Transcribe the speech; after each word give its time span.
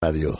Radio. 0.00 0.38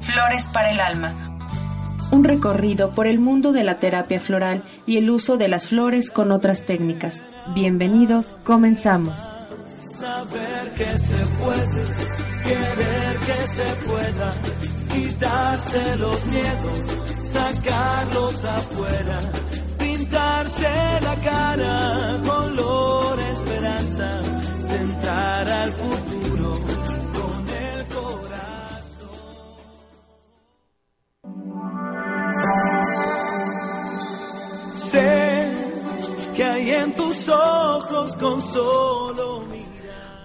Flores 0.00 0.48
para 0.52 0.70
el 0.70 0.80
alma. 0.80 1.14
Un 2.10 2.22
recorrido 2.22 2.90
por 2.90 3.06
el 3.06 3.18
mundo 3.18 3.52
de 3.52 3.64
la 3.64 3.78
terapia 3.78 4.20
floral 4.20 4.64
y 4.84 4.98
el 4.98 5.08
uso 5.08 5.38
de 5.38 5.48
las 5.48 5.68
flores 5.68 6.10
con 6.10 6.30
otras 6.30 6.66
técnicas. 6.66 7.22
Bienvenidos, 7.54 8.36
comenzamos. 8.44 9.18
Saber 9.18 10.74
que 10.76 10.98
se 10.98 11.26
puede, 11.40 11.84
querer 12.44 13.16
que 13.16 13.48
se 13.48 13.86
pueda, 13.86 14.32
quitarse 14.92 15.96
los 15.96 16.26
miedos, 16.26 16.80
sacarlos 17.24 18.44
afuera, 18.44 19.20
pintarse 19.78 21.00
la 21.00 21.16
cara, 21.16 22.20
color 22.26 22.71
esperanza, 22.71 22.71
futuro 25.80 26.54
con 27.16 27.48
el 27.48 27.86
corazón. 27.96 29.22
Sé 34.90 35.52
que 36.34 36.44
hay 36.44 36.70
en 36.70 36.94
tus 36.94 37.28
ojos 37.28 38.16
con 38.16 38.40
solo. 38.40 39.42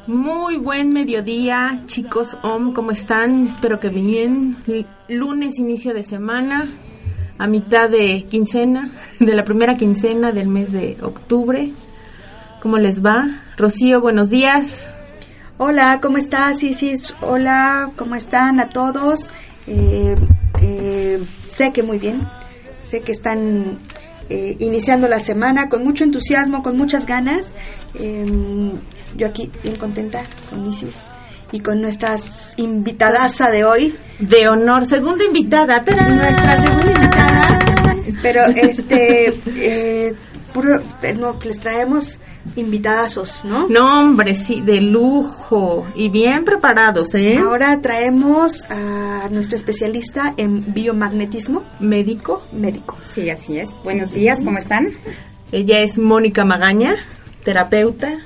Muy 0.07 0.55
buen 0.55 0.93
mediodía, 0.93 1.81
chicos 1.85 2.37
OM, 2.41 2.73
¿cómo 2.73 2.91
están? 2.91 3.45
Espero 3.45 3.77
que 3.81 3.89
bien. 3.89 4.55
Lunes, 5.09 5.59
inicio 5.59 5.93
de 5.93 6.03
semana, 6.03 6.65
a 7.37 7.45
mitad 7.47 7.89
de 7.89 8.23
quincena, 8.29 8.89
de 9.19 9.35
la 9.35 9.43
primera 9.43 9.75
quincena 9.75 10.31
del 10.31 10.47
mes 10.47 10.71
de 10.71 10.95
octubre. 11.01 11.73
¿Cómo 12.61 12.77
les 12.77 13.05
va? 13.05 13.41
Rocío, 13.57 13.99
buenos 13.99 14.29
días. 14.29 14.87
Hola, 15.59 15.97
¿cómo 16.03 16.19
estás, 16.19 16.61
Isis? 16.61 17.15
Hola, 17.19 17.89
¿cómo 17.95 18.13
están 18.13 18.59
a 18.59 18.69
todos? 18.69 19.31
Eh, 19.65 20.15
eh, 20.61 21.19
sé 21.49 21.73
que 21.73 21.81
muy 21.81 21.97
bien, 21.97 22.21
sé 22.83 23.01
que 23.01 23.11
están 23.11 23.79
eh, 24.29 24.55
iniciando 24.59 25.07
la 25.07 25.19
semana 25.19 25.67
con 25.67 25.83
mucho 25.83 26.03
entusiasmo, 26.03 26.61
con 26.61 26.77
muchas 26.77 27.07
ganas. 27.07 27.55
Eh, 27.95 28.71
yo 29.15 29.25
aquí 29.25 29.49
bien 29.63 29.77
contenta 29.77 30.21
con 30.47 30.63
Isis 30.67 30.93
y 31.51 31.59
con 31.61 31.81
nuestras 31.81 32.53
invitadaza 32.57 33.49
de 33.49 33.65
hoy. 33.65 33.95
De 34.19 34.47
honor, 34.49 34.85
segunda 34.85 35.23
invitada. 35.23 35.83
¡Tarán! 35.83 36.17
Nuestra 36.17 36.61
segunda 36.61 36.91
invitada, 36.91 37.59
pero 38.21 38.45
este, 38.45 39.29
eh, 39.55 40.13
puro, 40.57 40.81
eh, 41.03 41.13
no, 41.13 41.37
les 41.45 41.59
traemos 41.59 42.17
invitadazos, 42.55 43.45
¿no? 43.45 43.67
No, 43.69 43.99
hombre, 44.01 44.33
sí, 44.33 44.61
de 44.61 44.81
lujo 44.81 45.85
y 45.93 46.09
bien 46.09 46.45
preparados, 46.45 47.13
¿eh? 47.13 47.37
Ahora 47.37 47.77
traemos 47.77 48.63
a 48.67 49.27
nuestra 49.29 49.55
especialista 49.55 50.33
en 50.35 50.73
biomagnetismo 50.73 51.63
Médico. 51.79 52.41
médico. 52.51 52.97
Sí, 53.07 53.29
así 53.29 53.59
es. 53.59 53.81
Buenos 53.83 54.13
días, 54.13 54.43
¿cómo 54.43 54.57
están? 54.57 54.87
Ella 55.51 55.79
es 55.81 55.99
Mónica 55.99 56.43
Magaña, 56.43 56.95
terapeuta. 57.43 58.17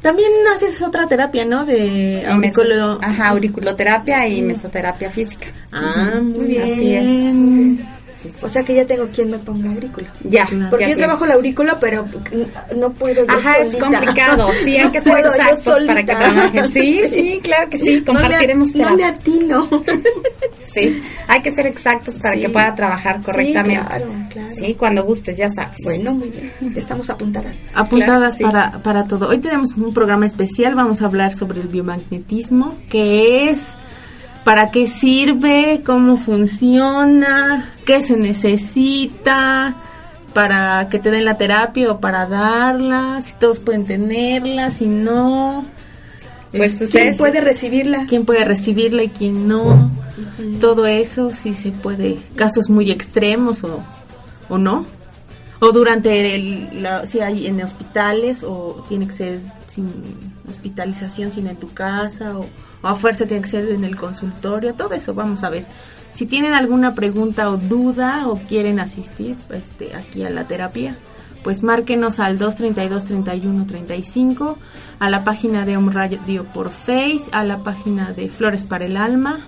También 0.00 0.30
haces 0.54 0.80
otra 0.80 1.08
terapia, 1.08 1.44
¿no? 1.44 1.64
De 1.64 2.24
auriculo. 2.24 3.00
Ajá, 3.02 3.30
auriculoterapia 3.30 4.28
y 4.28 4.42
mesoterapia 4.42 5.10
física. 5.10 5.48
Ah, 5.72 6.20
muy 6.22 6.46
bien. 6.46 6.72
Así 6.72 6.94
es. 6.94 8.03
Sí, 8.24 8.30
sí. 8.32 8.38
O 8.44 8.48
sea 8.48 8.64
que 8.64 8.74
ya 8.74 8.86
tengo 8.86 9.06
quien 9.08 9.30
me 9.30 9.38
ponga 9.38 9.70
aurículo. 9.70 10.06
Ya. 10.24 10.44
Porque 10.46 10.56
ya 10.60 10.68
yo 10.68 10.76
tienes. 10.78 10.98
trabajo 10.98 11.26
la 11.26 11.34
aurícula, 11.34 11.78
pero 11.78 12.06
no 12.76 12.90
puedo 12.92 13.24
yo 13.24 13.30
Ajá, 13.32 13.58
es 13.58 13.76
complicado. 13.76 14.48
Sí, 14.64 14.76
hay 14.76 14.84
No 14.86 14.92
que 14.92 15.02
ser 15.02 15.18
exactos 15.18 15.64
para 15.86 16.02
que 16.04 16.12
solita. 16.12 16.18
trabajen. 16.18 16.70
Sí, 16.70 17.02
sí, 17.12 17.40
claro 17.42 17.68
que 17.70 17.78
sí. 17.78 18.00
Compartiremos 18.02 18.74
no 18.74 18.78
me, 18.78 18.84
no 18.84 18.90
me 18.90 19.02
terapia. 19.02 19.20
atino. 19.20 19.68
Sí, 20.74 21.00
hay 21.28 21.40
que 21.40 21.52
ser 21.52 21.66
exactos 21.68 22.18
para 22.18 22.34
Sí. 22.34 22.40
que 22.40 22.48
pueda 22.48 22.74
trabajar 22.74 23.22
correctamente. 23.22 23.80
Sí, 23.80 23.86
claro, 23.88 24.06
claro. 24.32 24.54
Sí, 24.56 24.74
cuando 24.74 25.04
gustes, 25.04 25.36
ya 25.36 25.48
sabes. 25.48 25.76
Bueno, 25.84 26.14
muy 26.14 26.30
bien. 26.30 26.52
Ya 26.74 26.80
estamos 26.80 27.08
apuntadas. 27.10 27.54
Apuntadas 27.74 28.34
Claro, 28.34 28.50
sí. 28.50 28.56
para, 28.72 28.82
para 28.82 29.04
todo. 29.06 29.28
Hoy 29.28 29.38
tenemos 29.38 29.70
un 29.76 29.94
programa 29.94 30.26
especial. 30.26 30.74
Vamos 30.74 31.00
a 31.00 31.04
hablar 31.04 31.32
sobre 31.32 31.60
el 31.60 31.68
biomagnetismo. 31.68 32.76
¿Qué 32.90 33.50
es? 33.50 33.74
¿Para 34.44 34.70
qué 34.70 34.86
sirve? 34.86 35.82
¿Cómo 35.84 36.16
funciona? 36.16 37.72
¿Qué 37.86 38.02
se 38.02 38.16
necesita? 38.16 39.74
¿Para 40.34 40.88
que 40.90 40.98
te 40.98 41.10
den 41.10 41.24
la 41.24 41.38
terapia 41.38 41.90
o 41.90 42.00
para 42.00 42.26
darla? 42.26 43.20
Si 43.22 43.32
todos 43.34 43.58
pueden 43.58 43.84
tenerla, 43.86 44.70
si 44.70 44.86
no. 44.86 45.64
Pues 46.52 46.90
¿Quién 46.92 47.16
puede 47.16 47.40
recibirla? 47.40 48.04
quién 48.08 48.24
puede 48.24 48.44
recibirla 48.44 49.02
y 49.02 49.08
quién 49.08 49.48
no. 49.48 49.90
Todo 50.60 50.86
eso 50.86 51.32
sí 51.32 51.54
se 51.54 51.72
puede, 51.72 52.18
casos 52.36 52.70
muy 52.70 52.90
extremos 52.90 53.64
o, 53.64 53.80
o 54.48 54.58
no. 54.58 54.86
O 55.60 55.72
durante 55.72 56.34
el, 56.34 56.82
la, 56.82 57.06
si 57.06 57.20
hay 57.20 57.46
en 57.46 57.62
hospitales 57.62 58.44
o 58.44 58.84
tiene 58.88 59.06
que 59.06 59.12
ser 59.12 59.40
sin 59.66 59.90
hospitalización, 60.48 61.32
sino 61.32 61.50
en 61.50 61.56
tu 61.56 61.72
casa 61.72 62.38
o, 62.38 62.46
o 62.84 62.88
a 62.88 62.94
fuerza 62.94 63.26
tiene 63.26 63.42
que 63.42 63.48
ser 63.48 63.68
en 63.70 63.82
el 63.82 63.96
consultorio. 63.96 64.74
Todo 64.74 64.94
eso 64.94 65.14
vamos 65.14 65.42
a 65.42 65.50
ver. 65.50 65.64
Si 66.12 66.26
tienen 66.26 66.52
alguna 66.52 66.94
pregunta 66.94 67.50
o 67.50 67.56
duda 67.56 68.28
o 68.28 68.36
quieren 68.36 68.78
asistir 68.78 69.36
este, 69.50 69.96
aquí 69.96 70.22
a 70.22 70.30
la 70.30 70.44
terapia, 70.44 70.96
pues 71.42 71.62
márquenos 71.62 72.20
al 72.20 72.38
232-3135, 72.38 74.56
a 74.98 75.10
la 75.10 75.24
página 75.24 75.64
de 75.64 75.76
Om 75.76 75.90
Radio 75.90 76.44
por 76.44 76.70
Face, 76.70 77.24
a 77.32 77.42
la 77.42 77.58
página 77.58 78.12
de 78.12 78.28
Flores 78.28 78.64
para 78.64 78.84
el 78.84 78.96
Alma, 78.96 79.40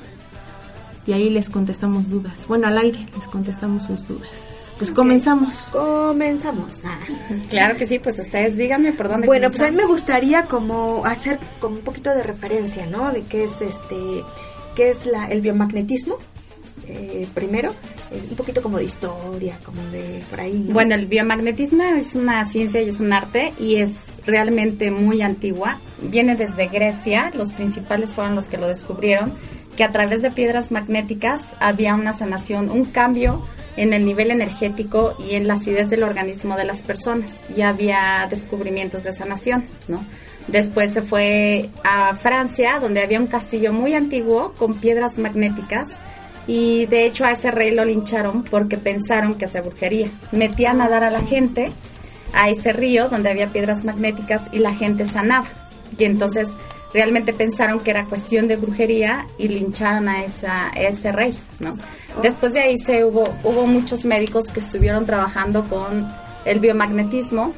y 1.06 1.12
ahí 1.12 1.30
les 1.30 1.50
contestamos 1.50 2.10
dudas. 2.10 2.46
Bueno, 2.48 2.66
al 2.66 2.78
aire 2.78 3.06
les 3.14 3.28
contestamos 3.28 3.86
sus 3.86 4.08
dudas. 4.08 4.45
Pues 4.78 4.90
comenzamos. 4.90 5.54
Comenzamos. 5.72 6.82
Ah. 6.84 6.98
Claro 7.48 7.76
que 7.76 7.86
sí, 7.86 7.98
pues 7.98 8.18
ustedes 8.18 8.56
díganme 8.56 8.92
por 8.92 9.08
dónde 9.08 9.26
Bueno, 9.26 9.48
pues 9.48 9.62
a 9.62 9.70
mí 9.70 9.76
me 9.76 9.86
gustaría 9.86 10.42
como 10.44 11.06
hacer 11.06 11.38
como 11.60 11.76
un 11.76 11.82
poquito 11.82 12.10
de 12.14 12.22
referencia, 12.22 12.86
¿no? 12.86 13.10
De 13.12 13.22
qué 13.22 13.44
es 13.44 13.62
este, 13.62 13.96
qué 14.74 14.90
es 14.90 15.06
la, 15.06 15.26
el 15.28 15.40
biomagnetismo. 15.40 16.18
eh, 16.88 17.26
primero, 17.34 17.70
eh, 18.12 18.22
un 18.30 18.36
poquito 18.36 18.62
como 18.62 18.78
de 18.78 18.84
historia, 18.84 19.58
como 19.64 19.82
de 19.90 20.22
por 20.30 20.40
ahí. 20.40 20.64
¿no? 20.66 20.74
Bueno, 20.74 20.94
el 20.94 21.06
biomagnetismo 21.06 21.82
es 21.82 22.14
una 22.14 22.44
ciencia 22.44 22.80
y 22.80 22.88
es 22.90 23.00
un 23.00 23.12
arte 23.12 23.52
y 23.58 23.76
es 23.76 24.20
realmente 24.26 24.90
muy 24.90 25.22
antigua. 25.22 25.78
Viene 26.02 26.36
desde 26.36 26.68
Grecia, 26.68 27.30
los 27.34 27.50
principales 27.52 28.10
fueron 28.10 28.34
los 28.34 28.48
que 28.48 28.58
lo 28.58 28.68
descubrieron, 28.68 29.32
que 29.76 29.84
a 29.84 29.92
través 29.92 30.22
de 30.22 30.30
piedras 30.30 30.70
magnéticas 30.70 31.56
había 31.60 31.94
una 31.94 32.12
sanación, 32.12 32.70
un 32.70 32.84
cambio 32.84 33.42
en 33.76 33.92
el 33.92 34.04
nivel 34.06 34.30
energético 34.30 35.16
y 35.18 35.34
en 35.34 35.46
la 35.46 35.54
acidez 35.54 35.90
del 35.90 36.02
organismo 36.02 36.56
de 36.56 36.64
las 36.64 36.82
personas 36.82 37.44
y 37.54 37.60
había 37.60 38.26
descubrimientos 38.28 39.04
de 39.04 39.14
sanación, 39.14 39.66
¿no? 39.86 40.04
Después 40.48 40.92
se 40.92 41.02
fue 41.02 41.70
a 41.84 42.14
Francia, 42.14 42.78
donde 42.80 43.02
había 43.02 43.20
un 43.20 43.26
castillo 43.26 43.72
muy 43.72 43.94
antiguo 43.94 44.54
con 44.56 44.74
piedras 44.74 45.18
magnéticas 45.18 45.90
y 46.46 46.86
de 46.86 47.04
hecho 47.04 47.24
a 47.24 47.32
ese 47.32 47.50
rey 47.50 47.74
lo 47.74 47.84
lincharon 47.84 48.44
porque 48.44 48.78
pensaron 48.78 49.34
que 49.34 49.46
hacía 49.46 49.62
brujería. 49.62 50.08
Metían 50.32 50.80
a 50.80 50.88
dar 50.88 51.04
a 51.04 51.10
la 51.10 51.22
gente 51.22 51.72
a 52.32 52.48
ese 52.48 52.72
río 52.72 53.08
donde 53.08 53.30
había 53.30 53.48
piedras 53.48 53.84
magnéticas 53.84 54.48
y 54.52 54.60
la 54.60 54.72
gente 54.72 55.06
sanaba. 55.06 55.48
Y 55.98 56.04
entonces 56.04 56.48
realmente 56.92 57.32
pensaron 57.32 57.80
que 57.80 57.90
era 57.90 58.04
cuestión 58.04 58.48
de 58.48 58.56
brujería 58.56 59.26
y 59.38 59.48
lincharon 59.48 60.08
a, 60.08 60.24
esa, 60.24 60.68
a 60.68 60.80
ese 60.80 61.12
rey, 61.12 61.36
¿no? 61.60 61.76
Después 62.22 62.54
de 62.54 62.60
ahí 62.60 62.78
se 62.78 63.04
hubo, 63.04 63.24
hubo 63.44 63.66
muchos 63.66 64.04
médicos 64.04 64.50
que 64.50 64.60
estuvieron 64.60 65.04
trabajando 65.04 65.68
con 65.68 66.10
el 66.44 66.60
biomagnetismo 66.60 67.52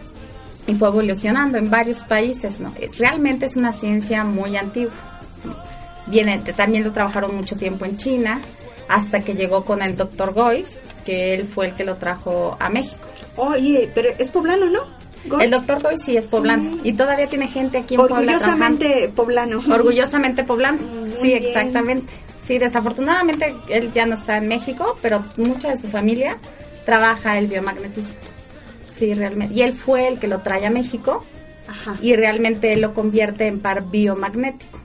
y 0.67 0.75
fue 0.75 0.89
evolucionando 0.89 1.59
en 1.59 1.71
varios 1.71 2.03
países, 2.03 2.61
¿no? 2.61 2.73
Realmente 2.99 3.47
es 3.47 3.57
una 3.57 3.73
ciencia 3.73 4.25
muy 4.25 4.57
antigua. 4.57 4.93
Viene, 6.07 6.39
también 6.39 6.85
lo 6.85 6.93
trabajaron 6.93 7.37
mucho 7.37 7.57
tiempo 7.57 7.85
en 7.85 7.97
China, 7.97 8.41
hasta 8.89 9.21
que 9.21 9.35
llegó 9.35 9.65
con 9.65 9.83
el 9.83 9.97
doctor 9.97 10.33
Gois, 10.33 10.81
que 11.05 11.35
él 11.35 11.45
fue 11.45 11.67
el 11.67 11.75
que 11.75 11.85
lo 11.85 11.97
trajo 11.97 12.57
a 12.59 12.69
México. 12.71 13.07
Oye, 13.37 13.91
pero 13.95 14.09
es 14.19 14.31
poblano, 14.31 14.69
¿no? 14.71 14.98
El 15.41 15.51
doctor 15.51 15.83
Gois 15.83 16.01
sí 16.03 16.17
es 16.17 16.27
poblano 16.29 16.63
Sí. 16.75 16.81
y 16.85 16.93
todavía 16.95 17.27
tiene 17.29 17.47
gente 17.49 17.79
aquí 17.79 17.95
en 17.95 18.01
Puebla 18.01 18.17
Orgullosamente 18.19 19.13
poblano. 19.15 19.51
trabajando. 19.61 19.75
Orgullosamente 19.77 20.45
poblano. 20.45 20.79
Muy 20.79 21.11
sí, 21.11 21.23
bien. 21.29 21.45
exactamente. 21.45 22.13
Sí, 22.41 22.59
desafortunadamente 22.59 23.55
él 23.69 23.93
ya 23.93 24.07
no 24.07 24.15
está 24.15 24.39
en 24.39 24.49
México, 24.49 24.99
pero 25.03 25.23
mucha 25.37 25.69
de 25.71 25.77
su 25.79 25.89
familia 25.89 26.39
trabaja 26.87 27.37
el 27.39 27.47
biomagnetismo. 27.49 28.17
Sí, 28.87 29.13
realmente. 29.15 29.55
Y 29.55 29.63
él 29.63 29.73
fue 29.75 30.09
el 30.09 30.19
que 30.19 30.27
lo 30.29 30.41
trae 30.41 30.65
a 30.67 30.71
México 30.71 31.25
Ajá. 31.69 31.97
y 32.01 32.17
realmente 32.17 32.73
él 32.73 32.81
lo 32.81 32.95
convierte 32.95 33.47
en 33.47 33.61
par 33.61 33.83
biomagnético. 33.91 34.79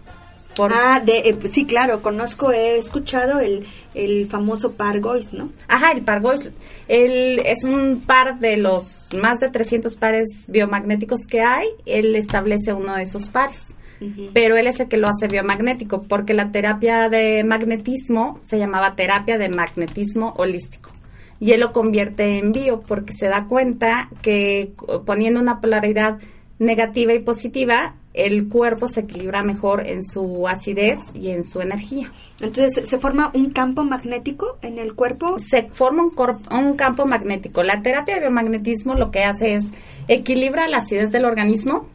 Por, 0.55 0.71
Ah, 0.73 0.99
de, 1.03 1.17
eh, 1.19 1.37
sí, 1.49 1.65
claro, 1.65 2.01
conozco, 2.01 2.51
he 2.51 2.77
escuchado 2.77 3.39
el, 3.39 3.65
el 3.93 4.27
famoso 4.27 4.73
par 4.73 4.99
Gois, 4.99 5.33
¿no? 5.33 5.49
Ajá, 5.67 5.91
el 5.91 6.01
par 6.01 6.21
Gois. 6.21 6.49
Él 6.87 7.41
es 7.45 7.63
un 7.63 8.01
par 8.05 8.39
de 8.39 8.57
los 8.57 9.07
más 9.21 9.39
de 9.39 9.49
300 9.49 9.95
pares 9.97 10.45
biomagnéticos 10.49 11.27
que 11.27 11.41
hay. 11.41 11.67
Él 11.85 12.15
establece 12.15 12.73
uno 12.73 12.95
de 12.95 13.03
esos 13.03 13.29
pares. 13.29 13.77
Pero 14.33 14.57
él 14.57 14.67
es 14.67 14.81
el 14.81 14.89
que 14.89 14.97
lo 14.97 15.07
hace 15.07 15.29
biomagnético, 15.29 16.01
porque 16.01 16.33
la 16.33 16.51
terapia 16.51 17.07
de 17.07 17.41
magnetismo 17.45 18.37
se 18.43 18.57
llamaba 18.57 18.97
terapia 18.97 19.37
de 19.37 19.47
magnetismo 19.47 20.33
holístico 20.35 20.91
y 21.43 21.51
él 21.51 21.59
lo 21.59 21.73
convierte 21.73 22.37
en 22.37 22.53
bio 22.53 22.79
porque 22.79 23.11
se 23.11 23.27
da 23.27 23.47
cuenta 23.47 24.09
que 24.21 24.71
poniendo 25.05 25.41
una 25.41 25.59
polaridad 25.59 26.19
negativa 26.59 27.13
y 27.13 27.19
positiva, 27.19 27.95
el 28.13 28.47
cuerpo 28.47 28.87
se 28.87 29.01
equilibra 29.01 29.41
mejor 29.41 29.87
en 29.87 30.03
su 30.03 30.47
acidez 30.47 30.99
y 31.13 31.29
en 31.29 31.43
su 31.43 31.61
energía. 31.61 32.11
Entonces, 32.41 32.87
¿se 32.87 32.99
forma 32.99 33.31
un 33.33 33.51
campo 33.51 33.83
magnético 33.83 34.57
en 34.61 34.77
el 34.77 34.93
cuerpo? 34.93 35.39
Se 35.39 35.69
forma 35.71 36.03
un, 36.03 36.13
un 36.51 36.75
campo 36.75 37.05
magnético. 37.05 37.63
La 37.63 37.81
terapia 37.81 38.15
de 38.15 38.21
biomagnetismo 38.21 38.93
lo 38.93 39.11
que 39.11 39.23
hace 39.23 39.55
es 39.55 39.65
equilibra 40.07 40.67
la 40.67 40.77
acidez 40.77 41.11
del 41.11 41.25
organismo 41.25 41.87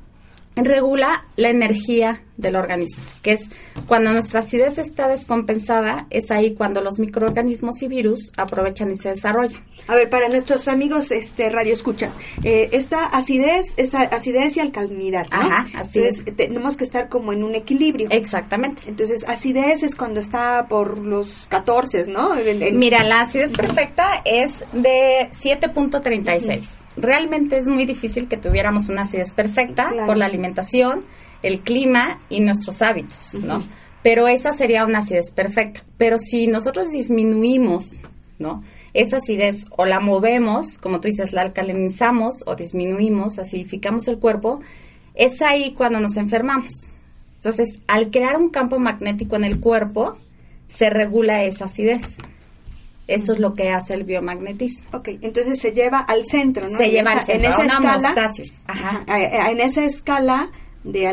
regula 0.65 1.25
la 1.37 1.51
energía 1.51 2.23
del 2.37 2.57
organismo, 2.57 3.03
que 3.21 3.33
es 3.33 3.51
cuando 3.87 4.13
nuestra 4.13 4.41
acidez 4.41 4.79
está 4.79 5.09
descompensada, 5.09 6.07
es 6.11 6.31
ahí 6.31 6.55
cuando 6.55 6.81
los 6.81 6.99
microorganismos 7.01 7.83
y 7.83 7.89
virus 7.89 8.33
aprovechan 8.37 8.93
y 8.93 8.97
se 8.97 9.11
desarrollan. 9.11 9.61
A 9.89 9.97
ver, 9.97 10.09
para 10.09 10.29
nuestros 10.29 10.69
amigos 10.69 11.11
este 11.11 11.51
radio 11.51 11.75
escucha, 11.75 12.11
eh, 12.45 12.69
esta 12.73 13.07
acidez 13.07 13.75
es 13.77 13.95
acidez 13.95 14.57
y 14.57 14.61
alcalinidad, 14.61 15.27
¿no? 15.31 15.37
Ajá, 15.37 15.67
así 15.75 15.99
Entonces, 15.99 16.37
tenemos 16.37 16.77
que 16.77 16.85
estar 16.85 17.09
como 17.09 17.33
en 17.33 17.43
un 17.43 17.57
equilibrio. 17.57 18.09
Exactamente. 18.11 18.83
Entonces, 18.87 19.25
acidez 19.27 19.83
es 19.83 19.97
cuando 19.97 20.21
está 20.21 20.67
por 20.69 20.99
los 20.99 21.47
14, 21.49 22.07
¿no? 22.07 22.31
Mira, 22.73 23.03
la 23.03 23.23
acidez 23.23 23.53
perfecta 23.53 24.23
es 24.25 24.65
de 24.73 25.29
7.36. 25.33 26.88
Realmente 27.01 27.57
es 27.57 27.67
muy 27.67 27.85
difícil 27.85 28.29
que 28.29 28.37
tuviéramos 28.37 28.89
una 28.89 29.03
acidez 29.03 29.35
perfecta 29.35 29.93
por 30.07 30.17
la 30.17 30.27
alimentación, 30.27 31.05
el 31.43 31.61
clima 31.61 32.21
y 32.29 32.41
nuestros 32.41 32.83
hábitos, 32.83 33.35
¿no? 33.35 33.65
Pero 34.03 34.27
esa 34.27 34.53
sería 34.53 34.85
una 34.85 34.99
acidez 34.99 35.31
perfecta. 35.33 35.85
Pero 35.97 36.19
si 36.19 36.47
nosotros 36.47 36.91
disminuimos, 36.91 38.01
¿no? 38.39 38.63
Esa 38.95 39.19
acidez 39.19 39.67
o 39.77 39.85
la 39.85 40.01
movemos, 40.01 40.79
como 40.79 41.01
tú 41.01 41.09
dices, 41.09 41.33
la 41.33 41.43
alcalinizamos 41.43 42.43
o 42.47 42.57
disminuimos, 42.57 43.39
acidificamos 43.39 44.09
el 44.09 44.19
cuerpo, 44.19 44.61
es 45.15 45.43
ahí 45.43 45.75
cuando 45.75 46.01
nos 46.01 46.17
enfermamos. 46.17 46.95
Entonces, 47.37 47.81
al 47.87 48.11
crear 48.11 48.37
un 48.37 48.51
campo 48.51 48.79
magnético 48.81 49.37
en 49.37 49.45
el 49.45 49.61
cuerpo, 49.61 50.17
se 50.67 50.91
regula 50.91 51.45
esa 51.45 51.67
acidez. 51.67 52.19
Eso 53.09 53.33
es 53.33 53.39
lo 53.39 53.55
que 53.55 53.71
hace 53.71 53.95
el 53.95 54.05
biomagnetismo. 54.05 54.87
Ok, 54.93 55.09
entonces 55.23 55.59
se 55.59 55.73
lleva 55.73 55.99
al 55.99 56.27
centro, 56.27 56.69
¿no? 56.69 56.77
Se 56.77 56.91
lleva 56.91 57.13
al 57.13 57.25
centro, 57.25 57.49
en 57.49 57.53
esa 57.53 57.81
una 57.81 57.97
escala, 57.97 58.33
Ajá. 58.67 59.05
En 59.51 59.61
esa 59.61 59.85
escala 59.85 60.51
de 60.85 61.07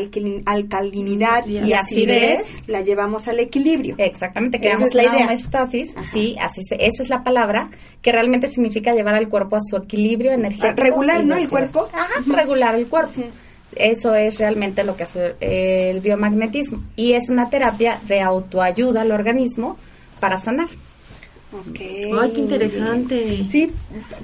alcalinidad 0.45 1.45
y, 1.47 1.73
acidez, 1.73 2.63
la 2.67 2.81
llevamos 2.81 3.27
al 3.27 3.39
equilibrio. 3.39 3.95
Exactamente, 3.97 4.59
creamos 4.59 4.93
la 4.93 5.03
idea. 5.03 5.25
homeostasis, 5.25 5.95
sí, 6.11 6.35
así 6.39 6.61
se, 6.63 6.75
esa 6.75 7.03
es 7.03 7.09
la 7.09 7.23
palabra, 7.23 7.69
que 8.01 8.11
realmente 8.11 8.47
significa 8.47 8.93
llevar 8.93 9.15
al 9.15 9.27
cuerpo 9.27 9.55
a 9.55 9.61
su 9.61 9.75
equilibrio 9.75 10.31
energético. 10.31 10.81
Regular, 10.81 11.25
¿no? 11.25 11.35
El 11.35 11.49
cuerpo. 11.49 11.87
Ajá, 11.91 12.23
regular 12.27 12.75
el 12.75 12.87
cuerpo. 12.87 13.21
Eso 13.75 14.15
es 14.15 14.37
realmente 14.37 14.83
lo 14.83 14.95
que 14.95 15.03
hace 15.03 15.35
el 15.39 15.99
biomagnetismo. 15.99 16.83
Y 16.95 17.13
es 17.13 17.29
una 17.29 17.49
terapia 17.49 17.99
de 18.07 18.21
autoayuda 18.21 19.01
al 19.01 19.11
organismo 19.11 19.77
para 20.19 20.37
sanar. 20.37 20.67
Okay. 21.69 22.11
Ay, 22.19 22.31
qué 22.33 22.39
interesante. 22.39 23.45
Sí, 23.47 23.71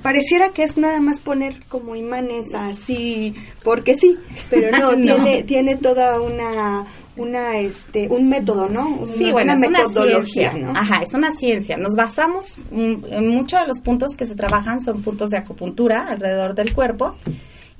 pareciera 0.01 0.49
que 0.49 0.63
es 0.63 0.77
nada 0.77 0.99
más 1.01 1.19
poner 1.19 1.63
como 1.67 1.95
imanes 1.95 2.53
así, 2.53 3.35
porque 3.63 3.95
sí, 3.95 4.17
pero 4.49 4.77
no, 4.77 4.95
tiene, 5.01 5.43
tiene 5.43 5.75
toda 5.75 6.21
una 6.21 6.85
una 7.17 7.57
este 7.57 8.07
un 8.09 8.29
método, 8.29 8.69
¿no? 8.69 9.05
sí, 9.05 9.31
bueno, 9.31 9.53
es 9.53 9.59
metodología, 9.59 10.53
¿no? 10.53 10.71
Ajá, 10.71 11.01
es 11.01 11.13
una 11.13 11.33
ciencia. 11.33 11.77
Nos 11.77 11.95
basamos 11.95 12.57
en 12.71 13.27
muchos 13.27 13.59
de 13.59 13.67
los 13.67 13.79
puntos 13.79 14.15
que 14.15 14.25
se 14.25 14.35
trabajan 14.35 14.81
son 14.81 15.01
puntos 15.01 15.29
de 15.29 15.37
acupuntura 15.37 16.07
alrededor 16.07 16.55
del 16.55 16.73
cuerpo 16.73 17.15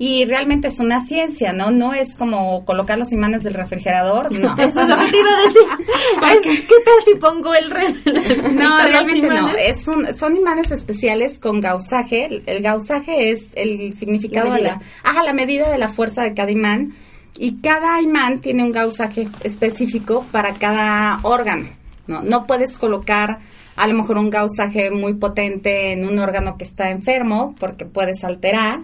y 0.04 0.24
realmente 0.24 0.66
es 0.66 0.80
una 0.80 1.00
ciencia, 1.00 1.52
¿no? 1.52 1.70
No 1.70 1.94
es 1.94 2.16
como 2.16 2.64
colocar 2.64 2.98
los 2.98 3.12
imanes 3.12 3.44
del 3.44 3.54
refrigerador, 3.54 4.32
no. 4.32 4.52
Eso 4.58 4.80
es 4.80 4.88
lo 4.88 4.96
que 4.98 5.12
te 5.12 5.16
iba 5.16 5.30
a 5.30 6.32
decir. 6.42 6.66
¿Qué 6.66 6.74
tal 6.84 6.94
si 7.04 7.14
pongo 7.20 7.54
el 7.54 7.70
refrigerador? 7.70 8.52
No, 8.52 8.82
realmente 8.82 9.28
no. 9.28 9.50
Es 9.50 9.86
un, 9.86 10.12
son 10.12 10.34
imanes 10.34 10.72
especiales 10.72 11.38
con 11.38 11.60
gausaje. 11.60 12.42
El, 12.46 12.62
gausaje 12.62 13.30
es 13.30 13.52
el 13.54 13.94
significado 13.94 14.50
de 14.50 14.62
la... 14.62 14.80
Ajá, 15.04 15.22
la 15.22 15.32
medida 15.32 15.70
de 15.70 15.78
la 15.78 15.86
fuerza 15.86 16.24
de 16.24 16.34
cada 16.34 16.50
imán. 16.50 16.94
Y 17.38 17.60
cada 17.60 18.02
imán 18.02 18.40
tiene 18.40 18.64
un 18.64 18.72
gausaje 18.72 19.28
específico 19.44 20.26
para 20.32 20.54
cada 20.54 21.20
órgano, 21.22 21.68
¿no? 22.08 22.22
No 22.22 22.42
puedes 22.42 22.76
colocar 22.76 23.38
a 23.76 23.86
lo 23.86 23.94
mejor 23.94 24.18
un 24.18 24.30
gausaje 24.30 24.90
muy 24.90 25.14
potente 25.14 25.92
en 25.92 26.04
un 26.04 26.18
órgano 26.18 26.56
que 26.58 26.64
está 26.64 26.90
enfermo 26.90 27.54
porque 27.60 27.84
puedes 27.84 28.24
alterar 28.24 28.80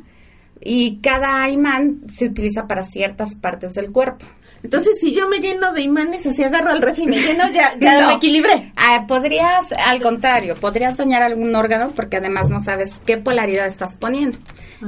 y 0.60 0.98
cada 0.98 1.48
imán 1.50 2.02
se 2.08 2.26
utiliza 2.26 2.66
para 2.66 2.84
ciertas 2.84 3.36
partes 3.36 3.74
del 3.74 3.92
cuerpo. 3.92 4.26
Entonces, 4.62 4.98
si 4.98 5.14
yo 5.14 5.28
me 5.28 5.38
lleno 5.38 5.72
de 5.72 5.82
imanes, 5.82 6.26
así 6.26 6.42
agarro 6.42 6.72
al 6.72 6.82
refri, 6.82 7.06
me 7.06 7.20
lleno, 7.20 7.48
ya, 7.50 7.78
ya 7.78 8.06
me 8.08 8.14
equilibré. 8.14 8.72
Ah, 8.76 9.04
podrías, 9.06 9.72
al 9.86 10.02
contrario, 10.02 10.56
podrías 10.56 10.96
dañar 10.96 11.22
algún 11.22 11.54
órgano 11.54 11.92
porque 11.94 12.16
además 12.16 12.50
no 12.50 12.58
sabes 12.58 13.00
qué 13.06 13.18
polaridad 13.18 13.66
estás 13.66 13.96
poniendo. 13.96 14.38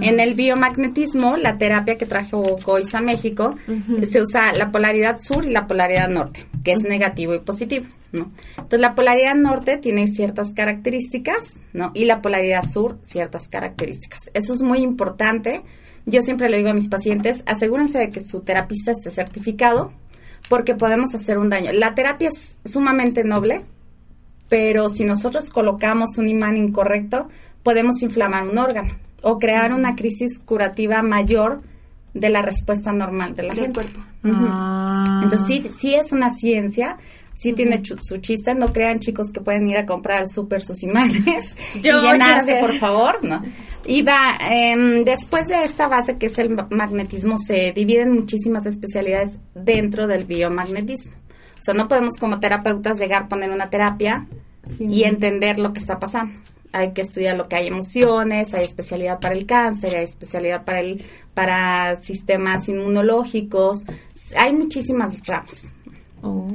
En 0.00 0.20
el 0.20 0.34
biomagnetismo, 0.34 1.36
la 1.36 1.58
terapia 1.58 1.98
que 1.98 2.06
trajo 2.06 2.58
Goiz 2.64 2.94
a 2.94 3.00
México, 3.00 3.56
se 4.08 4.20
usa 4.20 4.52
la 4.52 4.68
polaridad 4.68 5.18
sur 5.18 5.44
y 5.44 5.50
la 5.50 5.66
polaridad 5.66 6.08
norte, 6.08 6.46
que 6.64 6.72
es 6.72 6.82
negativo 6.82 7.34
y 7.34 7.40
positivo. 7.40 7.86
¿No? 8.12 8.32
Entonces 8.56 8.80
la 8.80 8.94
polaridad 8.94 9.34
norte 9.34 9.76
tiene 9.76 10.06
ciertas 10.06 10.52
características, 10.52 11.60
¿no? 11.72 11.92
Y 11.94 12.04
la 12.04 12.22
polaridad 12.22 12.62
sur 12.64 12.98
ciertas 13.02 13.48
características. 13.48 14.30
Eso 14.34 14.54
es 14.54 14.62
muy 14.62 14.78
importante. 14.78 15.62
Yo 16.06 16.22
siempre 16.22 16.48
le 16.48 16.58
digo 16.58 16.70
a 16.70 16.74
mis 16.74 16.88
pacientes, 16.88 17.42
asegúrense 17.46 17.98
de 17.98 18.10
que 18.10 18.20
su 18.20 18.40
terapista 18.40 18.92
esté 18.92 19.10
certificado 19.10 19.92
porque 20.48 20.74
podemos 20.74 21.14
hacer 21.14 21.38
un 21.38 21.50
daño. 21.50 21.72
La 21.72 21.94
terapia 21.94 22.28
es 22.28 22.58
sumamente 22.64 23.24
noble, 23.24 23.64
pero 24.48 24.88
si 24.88 25.04
nosotros 25.04 25.50
colocamos 25.50 26.18
un 26.18 26.28
imán 26.28 26.56
incorrecto, 26.56 27.28
podemos 27.62 28.02
inflamar 28.02 28.48
un 28.48 28.58
órgano 28.58 28.90
o 29.22 29.38
crear 29.38 29.72
una 29.72 29.94
crisis 29.94 30.38
curativa 30.38 31.02
mayor 31.02 31.60
de 32.14 32.30
la 32.30 32.42
respuesta 32.42 32.92
normal 32.92 33.34
de 33.34 33.42
la 33.44 33.54
gente. 33.54 33.72
cuerpo. 33.72 34.00
Ah. 34.24 35.20
Entonces 35.22 35.46
sí, 35.46 35.68
sí 35.70 35.94
es 35.94 36.12
una 36.12 36.30
ciencia 36.30 36.96
sí 37.40 37.54
tiene 37.54 37.82
su 38.02 38.18
chiste. 38.18 38.54
No 38.54 38.72
crean, 38.72 39.00
chicos, 39.00 39.32
que 39.32 39.40
pueden 39.40 39.66
ir 39.66 39.78
a 39.78 39.86
comprar 39.86 40.18
al 40.18 40.28
súper 40.28 40.60
sus 40.60 40.82
imanes 40.82 41.56
y 41.74 41.80
llenarse, 41.80 42.56
por 42.60 42.74
favor, 42.74 43.24
¿no? 43.24 43.42
Y 43.86 44.02
va, 44.02 44.36
em, 44.40 45.04
después 45.04 45.48
de 45.48 45.64
esta 45.64 45.88
base 45.88 46.18
que 46.18 46.26
es 46.26 46.38
el 46.38 46.50
magnetismo, 46.70 47.38
se 47.38 47.72
dividen 47.72 48.12
muchísimas 48.12 48.66
especialidades 48.66 49.38
dentro 49.54 50.06
del 50.06 50.24
biomagnetismo. 50.24 51.14
O 51.58 51.62
sea, 51.62 51.74
no 51.74 51.88
podemos 51.88 52.16
como 52.18 52.40
terapeutas 52.40 52.98
llegar 52.98 53.24
a 53.24 53.28
poner 53.28 53.50
una 53.50 53.70
terapia 53.70 54.26
y 54.78 55.04
entender 55.04 55.58
lo 55.58 55.72
que 55.72 55.80
está 55.80 55.98
pasando. 55.98 56.38
Hay 56.72 56.92
que 56.92 57.00
estudiar 57.00 57.36
lo 57.36 57.48
que 57.48 57.56
hay 57.56 57.66
emociones, 57.66 58.54
hay 58.54 58.64
especialidad 58.64 59.18
para 59.18 59.34
el 59.34 59.44
cáncer, 59.44 59.96
hay 59.96 60.04
especialidad 60.04 60.64
para 60.64 60.80
el 60.80 61.02
para 61.34 61.96
sistemas 61.96 62.68
inmunológicos, 62.68 63.84
hay 64.36 64.52
muchísimas 64.52 65.26
ramas. 65.26 65.70
Oh. 66.22 66.46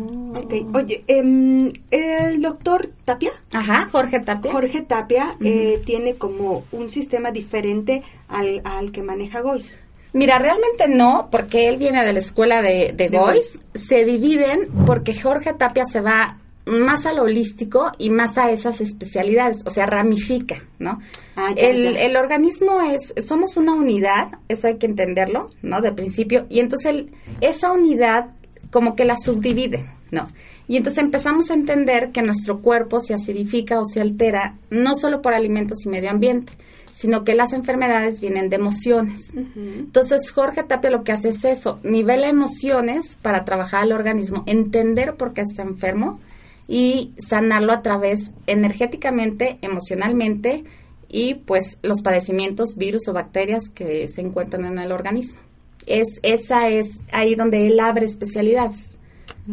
Oye, 0.74 1.04
em, 1.08 1.72
el 1.92 2.42
doctor 2.42 2.90
Tapia. 3.06 3.32
Ajá, 3.54 3.88
Jorge 3.92 4.20
Tapia. 4.20 4.52
Jorge 4.52 4.82
Tapia 4.82 5.36
eh, 5.44 5.82
tiene 5.86 6.16
como 6.16 6.66
un 6.72 6.90
sistema 6.90 7.32
diferente 7.32 8.04
al, 8.28 8.62
al 8.64 8.92
que 8.92 9.02
maneja 9.02 9.42
Gois. 9.42 9.80
Mira, 10.14 10.40
realmente 10.40 10.88
no, 10.88 11.30
porque 11.32 11.68
él 11.68 11.78
viene 11.78 12.04
de 12.06 12.14
la 12.14 12.20
escuela 12.20 12.62
de, 12.62 12.94
de, 12.96 13.10
Gois. 13.10 13.60
Se 13.74 14.06
dividen 14.06 14.70
porque 14.86 15.14
Jorge 15.20 15.54
Tapia 15.54 15.86
se 15.86 16.00
va 16.00 16.40
más 16.66 17.06
a 17.06 17.14
lo 17.14 17.24
holístico 17.24 17.92
y 17.98 18.10
más 18.10 18.38
a 18.38 18.52
esas 18.52 18.82
especialidades, 18.82 19.64
o 19.66 19.70
sea, 19.70 19.86
ramifica, 19.86 20.64
¿no? 20.80 21.00
Ah, 21.36 21.54
el, 21.56 21.98
el, 21.98 22.16
organismo 22.16 22.82
es, 22.82 23.14
somos 23.26 23.58
una 23.58 23.74
unidad, 23.74 24.40
eso 24.48 24.68
hay 24.68 24.78
que 24.78 24.88
entenderlo, 24.88 25.50
¿no? 25.62 25.82
De 25.82 25.92
principio, 25.92 26.46
y 26.50 26.60
entonces 26.60 26.92
el, 26.92 27.12
esa 27.42 27.72
unidad 27.72 28.30
como 28.72 28.96
que 28.96 29.06
la 29.06 29.16
subdivide, 29.18 29.86
¿no? 30.12 30.30
Y 30.68 30.78
entonces 30.78 31.04
empezamos 31.04 31.52
a 31.52 31.54
entender 31.54 32.12
que 32.12 32.22
nuestro 32.22 32.62
cuerpo 32.62 33.00
se 33.00 33.14
acidifica 33.14 33.80
o 33.80 33.86
se 33.86 34.02
altera 34.02 34.58
no 34.70 34.96
solo 34.96 35.22
por 35.22 35.34
alimentos 35.34 35.86
y 35.86 35.90
medio 35.90 36.10
ambiente, 36.10 36.54
sino 36.92 37.24
que 37.24 37.36
las 37.36 37.54
enfermedades 37.54 38.22
vienen 38.22 38.50
de 38.50 38.56
emociones. 38.56 39.34
Entonces 39.36 40.32
Jorge 40.32 40.64
Tapia 40.64 40.90
lo 40.90 41.04
que 41.04 41.12
hace 41.12 41.30
es 41.30 41.44
eso, 41.44 41.80
nivela 41.84 42.28
emociones 42.28 43.18
para 43.22 43.44
trabajar 43.46 43.82
al 43.82 43.92
organismo, 43.92 44.44
entender 44.46 45.16
por 45.16 45.34
qué 45.34 45.42
está 45.42 45.62
enfermo 45.62 46.20
y 46.68 47.14
sanarlo 47.18 47.74
a 47.74 47.82
través 47.82 48.32
energéticamente, 48.48 49.60
emocionalmente 49.62 50.64
y 51.10 51.36
pues 51.36 51.80
los 51.84 52.02
padecimientos, 52.02 52.76
virus 52.76 53.08
o 53.08 53.14
bacterias 53.14 53.70
que 53.70 54.08
se 54.08 54.22
encuentran 54.22 54.66
en 54.66 54.80
el 54.80 54.92
organismo. 54.92 55.40
Es, 55.86 56.20
esa 56.24 56.70
es 56.70 57.00
ahí 57.12 57.36
donde 57.36 57.68
él 57.68 57.80
abre 57.80 58.06
especialidades. 58.06 58.98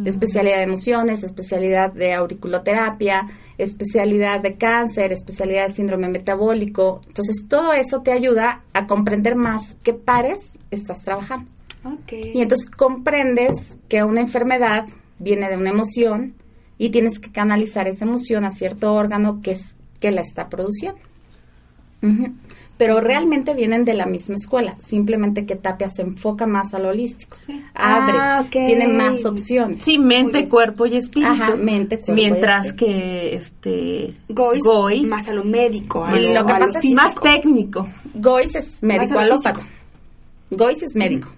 Especialidad 0.06 0.56
de 0.56 0.62
emociones, 0.62 1.22
especialidad 1.22 1.92
de 1.92 2.14
auriculoterapia, 2.14 3.28
especialidad 3.58 4.40
de 4.40 4.56
cáncer, 4.56 5.12
especialidad 5.12 5.68
de 5.68 5.74
síndrome 5.74 6.08
metabólico. 6.08 7.02
Entonces, 7.08 7.44
todo 7.46 7.74
eso 7.74 8.00
te 8.00 8.10
ayuda 8.10 8.64
a 8.72 8.86
comprender 8.86 9.34
más 9.34 9.76
qué 9.82 9.92
pares 9.92 10.58
estás 10.70 11.02
trabajando. 11.02 11.50
Y 12.34 12.40
entonces 12.40 12.70
comprendes 12.70 13.76
que 13.88 14.02
una 14.02 14.20
enfermedad 14.20 14.86
viene 15.18 15.50
de 15.50 15.56
una 15.56 15.70
emoción 15.70 16.34
y 16.78 16.90
tienes 16.90 17.18
que 17.18 17.30
canalizar 17.30 17.86
esa 17.86 18.04
emoción 18.04 18.44
a 18.44 18.50
cierto 18.50 18.94
órgano 18.94 19.40
que 19.42 19.52
es 19.52 19.74
que 20.00 20.10
la 20.10 20.22
está 20.22 20.48
produciendo. 20.48 20.98
Pero 22.78 23.00
realmente 23.00 23.54
vienen 23.54 23.84
de 23.84 23.94
la 23.94 24.06
misma 24.06 24.34
escuela, 24.34 24.74
simplemente 24.80 25.46
que 25.46 25.54
Tapia 25.54 25.88
se 25.88 26.02
enfoca 26.02 26.46
más 26.48 26.74
a 26.74 26.80
lo 26.80 26.88
holístico. 26.88 27.36
Abre, 27.74 28.16
Ah, 28.18 28.44
tiene 28.50 28.88
más 28.88 29.24
opciones. 29.24 29.84
Sí, 29.84 29.98
mente, 29.98 30.48
cuerpo 30.48 30.86
y 30.86 30.96
espíritu. 30.96 31.30
Ajá, 31.30 31.54
mente, 31.54 31.96
cuerpo 31.98 32.12
y 32.12 32.14
Mientras 32.16 32.66
espíritu. 32.68 32.92
que 32.92 33.34
este 33.36 34.14
Gois, 34.28 34.64
Gois, 34.64 35.06
más 35.08 35.28
a 35.28 35.32
lo 35.32 35.44
médico, 35.44 36.04
a 36.04 36.18
Y 36.18 36.28
lo, 36.32 36.40
lo 36.40 36.46
que 36.46 36.52
a 36.52 36.58
lo 36.58 36.64
pasa 36.66 36.78
es- 36.78 36.82
físico. 36.82 37.02
más 37.02 37.14
técnico. 37.14 37.88
Gois 38.14 38.54
es 38.56 38.82
médico 38.82 39.14
lo 39.14 39.20
alópata. 39.20 39.60
Gois 40.50 40.82
es 40.82 40.96
médico. 40.96 41.28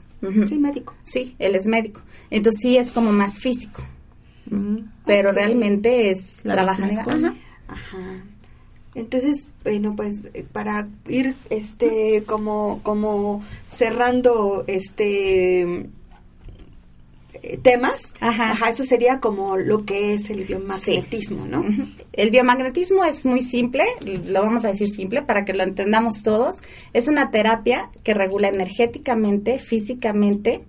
Sí, 0.49 0.57
médico. 0.59 0.95
Sí, 1.03 1.37
él 1.39 1.55
es 1.57 1.67
médico. 1.67 2.01
Entonces 2.31 2.61
sí 2.63 2.79
es 2.79 2.91
como 2.91 3.13
más 3.13 3.39
físico, 3.39 3.83
Mm. 4.47 4.77
pero 5.05 5.31
realmente 5.33 6.11
es 6.11 6.41
La 6.45 6.55
trabaja 6.55 6.87
misma 6.87 7.03
en- 7.03 7.09
escuela. 7.09 7.35
ajá. 7.69 7.97
Ajá. 7.99 8.25
Entonces, 8.95 9.47
bueno, 9.65 9.97
pues 9.97 10.21
eh, 10.35 10.45
para 10.51 10.89
ir 11.09 11.35
este 11.51 12.23
como 12.27 12.81
como 12.83 13.43
cerrando 13.67 14.65
este 14.67 15.89
eh, 17.43 17.59
temas, 17.63 18.01
Ajá. 18.21 18.69
eso 18.69 18.85
sería 18.85 19.21
como 19.21 19.57
lo 19.57 19.85
que 19.85 20.15
es 20.15 20.31
el 20.31 20.45
biomagnetismo, 20.45 21.47
¿no? 21.47 21.61
Ujú. 21.61 21.87
El 22.13 22.31
biomagnetismo 22.31 23.05
es 23.05 23.25
muy 23.27 23.43
simple, 23.43 23.85
lo 24.27 24.43
vamos 24.43 24.65
a 24.65 24.69
decir 24.69 24.89
simple 24.89 25.23
para 25.23 25.45
que 25.45 25.55
lo 25.55 25.63
entendamos 25.63 26.23
todos. 26.23 26.57
Es 26.93 27.09
una 27.09 27.31
terapia 27.31 27.91
que 28.03 28.15
regula 28.15 28.49
energéticamente, 28.49 29.59
físicamente 29.59 30.63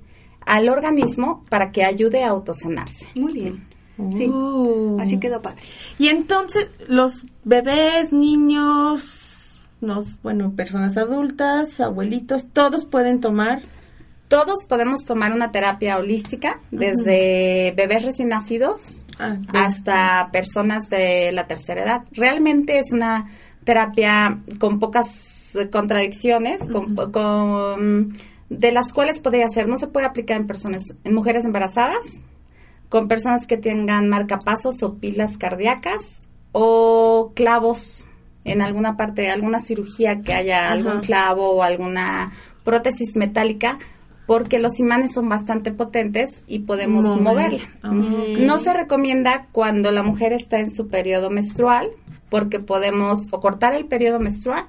al 0.45 0.69
organismo 0.69 1.43
para 1.49 1.71
que 1.71 1.83
ayude 1.83 2.23
a 2.23 2.29
autosanarse. 2.29 3.07
Muy 3.15 3.33
bien. 3.33 3.74
Sí. 4.15 4.29
Oh. 4.31 4.97
Así 4.99 5.19
quedó 5.19 5.41
padre. 5.41 5.61
Y 5.97 6.07
entonces 6.09 6.67
los 6.87 7.23
bebés, 7.43 8.11
niños, 8.11 9.61
nos, 9.81 10.21
bueno, 10.21 10.51
personas 10.55 10.97
adultas, 10.97 11.79
abuelitos, 11.79 12.45
todos 12.51 12.85
pueden 12.85 13.19
tomar. 13.21 13.61
Todos 14.27 14.65
podemos 14.65 15.05
tomar 15.05 15.33
una 15.33 15.51
terapia 15.51 15.97
holística, 15.97 16.59
desde 16.71 17.73
bebés 17.77 18.03
recién 18.03 18.29
nacidos 18.29 19.05
ah, 19.19 19.37
hasta 19.53 20.29
personas 20.31 20.89
de 20.89 21.31
la 21.31 21.45
tercera 21.45 21.83
edad. 21.83 22.01
Realmente 22.11 22.79
es 22.79 22.91
una 22.91 23.29
terapia 23.63 24.39
con 24.59 24.79
pocas 24.79 25.55
contradicciones, 25.71 26.67
con, 26.67 26.95
con- 27.11 28.13
de 28.49 28.71
las 28.71 28.91
cuales 28.93 29.19
podría 29.19 29.47
ser, 29.49 29.67
no 29.67 29.77
se 29.77 29.87
puede 29.87 30.07
aplicar 30.07 30.41
en 30.41 30.47
personas, 30.47 30.83
en 31.03 31.13
mujeres 31.13 31.45
embarazadas, 31.45 32.19
con 32.95 33.09
personas 33.09 33.45
que 33.45 33.57
tengan 33.57 34.07
marcapasos 34.07 34.81
o 34.81 34.93
pilas 34.99 35.37
cardíacas 35.37 36.29
o 36.53 37.33
clavos 37.35 38.07
en 38.45 38.61
alguna 38.61 38.95
parte, 38.95 39.29
alguna 39.29 39.59
cirugía 39.59 40.21
que 40.21 40.33
haya 40.33 40.67
Ajá. 40.67 40.71
algún 40.71 41.01
clavo 41.01 41.49
o 41.49 41.61
alguna 41.61 42.31
prótesis 42.63 43.17
metálica, 43.17 43.79
porque 44.25 44.59
los 44.59 44.79
imanes 44.79 45.13
son 45.13 45.27
bastante 45.27 45.73
potentes 45.73 46.41
y 46.47 46.59
podemos 46.59 47.03
Mover. 47.03 47.21
moverla. 47.21 47.69
Ah. 47.83 47.91
No 47.91 48.59
se 48.59 48.71
recomienda 48.71 49.49
cuando 49.51 49.91
la 49.91 50.01
mujer 50.01 50.31
está 50.31 50.61
en 50.61 50.71
su 50.71 50.87
periodo 50.87 51.29
menstrual, 51.29 51.89
porque 52.29 52.61
podemos 52.61 53.27
o 53.29 53.41
cortar 53.41 53.73
el 53.73 53.87
periodo 53.87 54.21
menstrual 54.21 54.67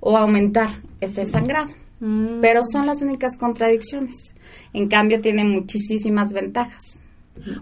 o 0.00 0.16
aumentar 0.16 0.70
ese 1.00 1.26
sangrado. 1.28 1.70
Mm. 2.00 2.40
Pero 2.40 2.62
son 2.64 2.86
las 2.86 3.02
únicas 3.02 3.38
contradicciones. 3.38 4.34
En 4.72 4.88
cambio, 4.88 5.20
tiene 5.20 5.44
muchísimas 5.44 6.32
ventajas. 6.32 6.98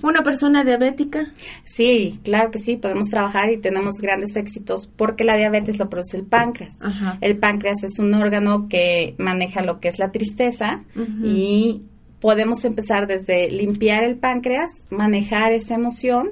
Una 0.03 0.23
persona 0.23 0.65
diabética. 0.65 1.33
Sí, 1.65 2.21
claro 2.23 2.51
que 2.51 2.59
sí, 2.59 2.77
podemos 2.77 3.09
trabajar 3.09 3.51
y 3.51 3.59
tenemos 3.59 3.97
grandes 4.01 4.37
éxitos 4.37 4.89
porque 4.95 5.25
la 5.25 5.37
diabetes 5.37 5.79
lo 5.79 5.89
produce 5.89 6.17
el 6.17 6.25
páncreas. 6.25 6.75
Ajá. 6.81 7.19
El 7.21 7.39
páncreas 7.39 7.83
es 7.85 7.99
un 7.99 8.13
órgano 8.15 8.69
que 8.69 9.15
maneja 9.19 9.63
lo 9.63 9.81
que 9.81 9.89
es 9.89 9.99
la 9.99 10.13
tristeza 10.13 10.85
y 11.23 11.83
podemos 12.21 12.65
empezar 12.65 13.07
desde 13.07 13.51
limpiar 13.51 14.03
el 14.03 14.17
páncreas, 14.17 14.71
manejar 14.91 15.53
esa 15.53 15.75
emoción 15.75 16.31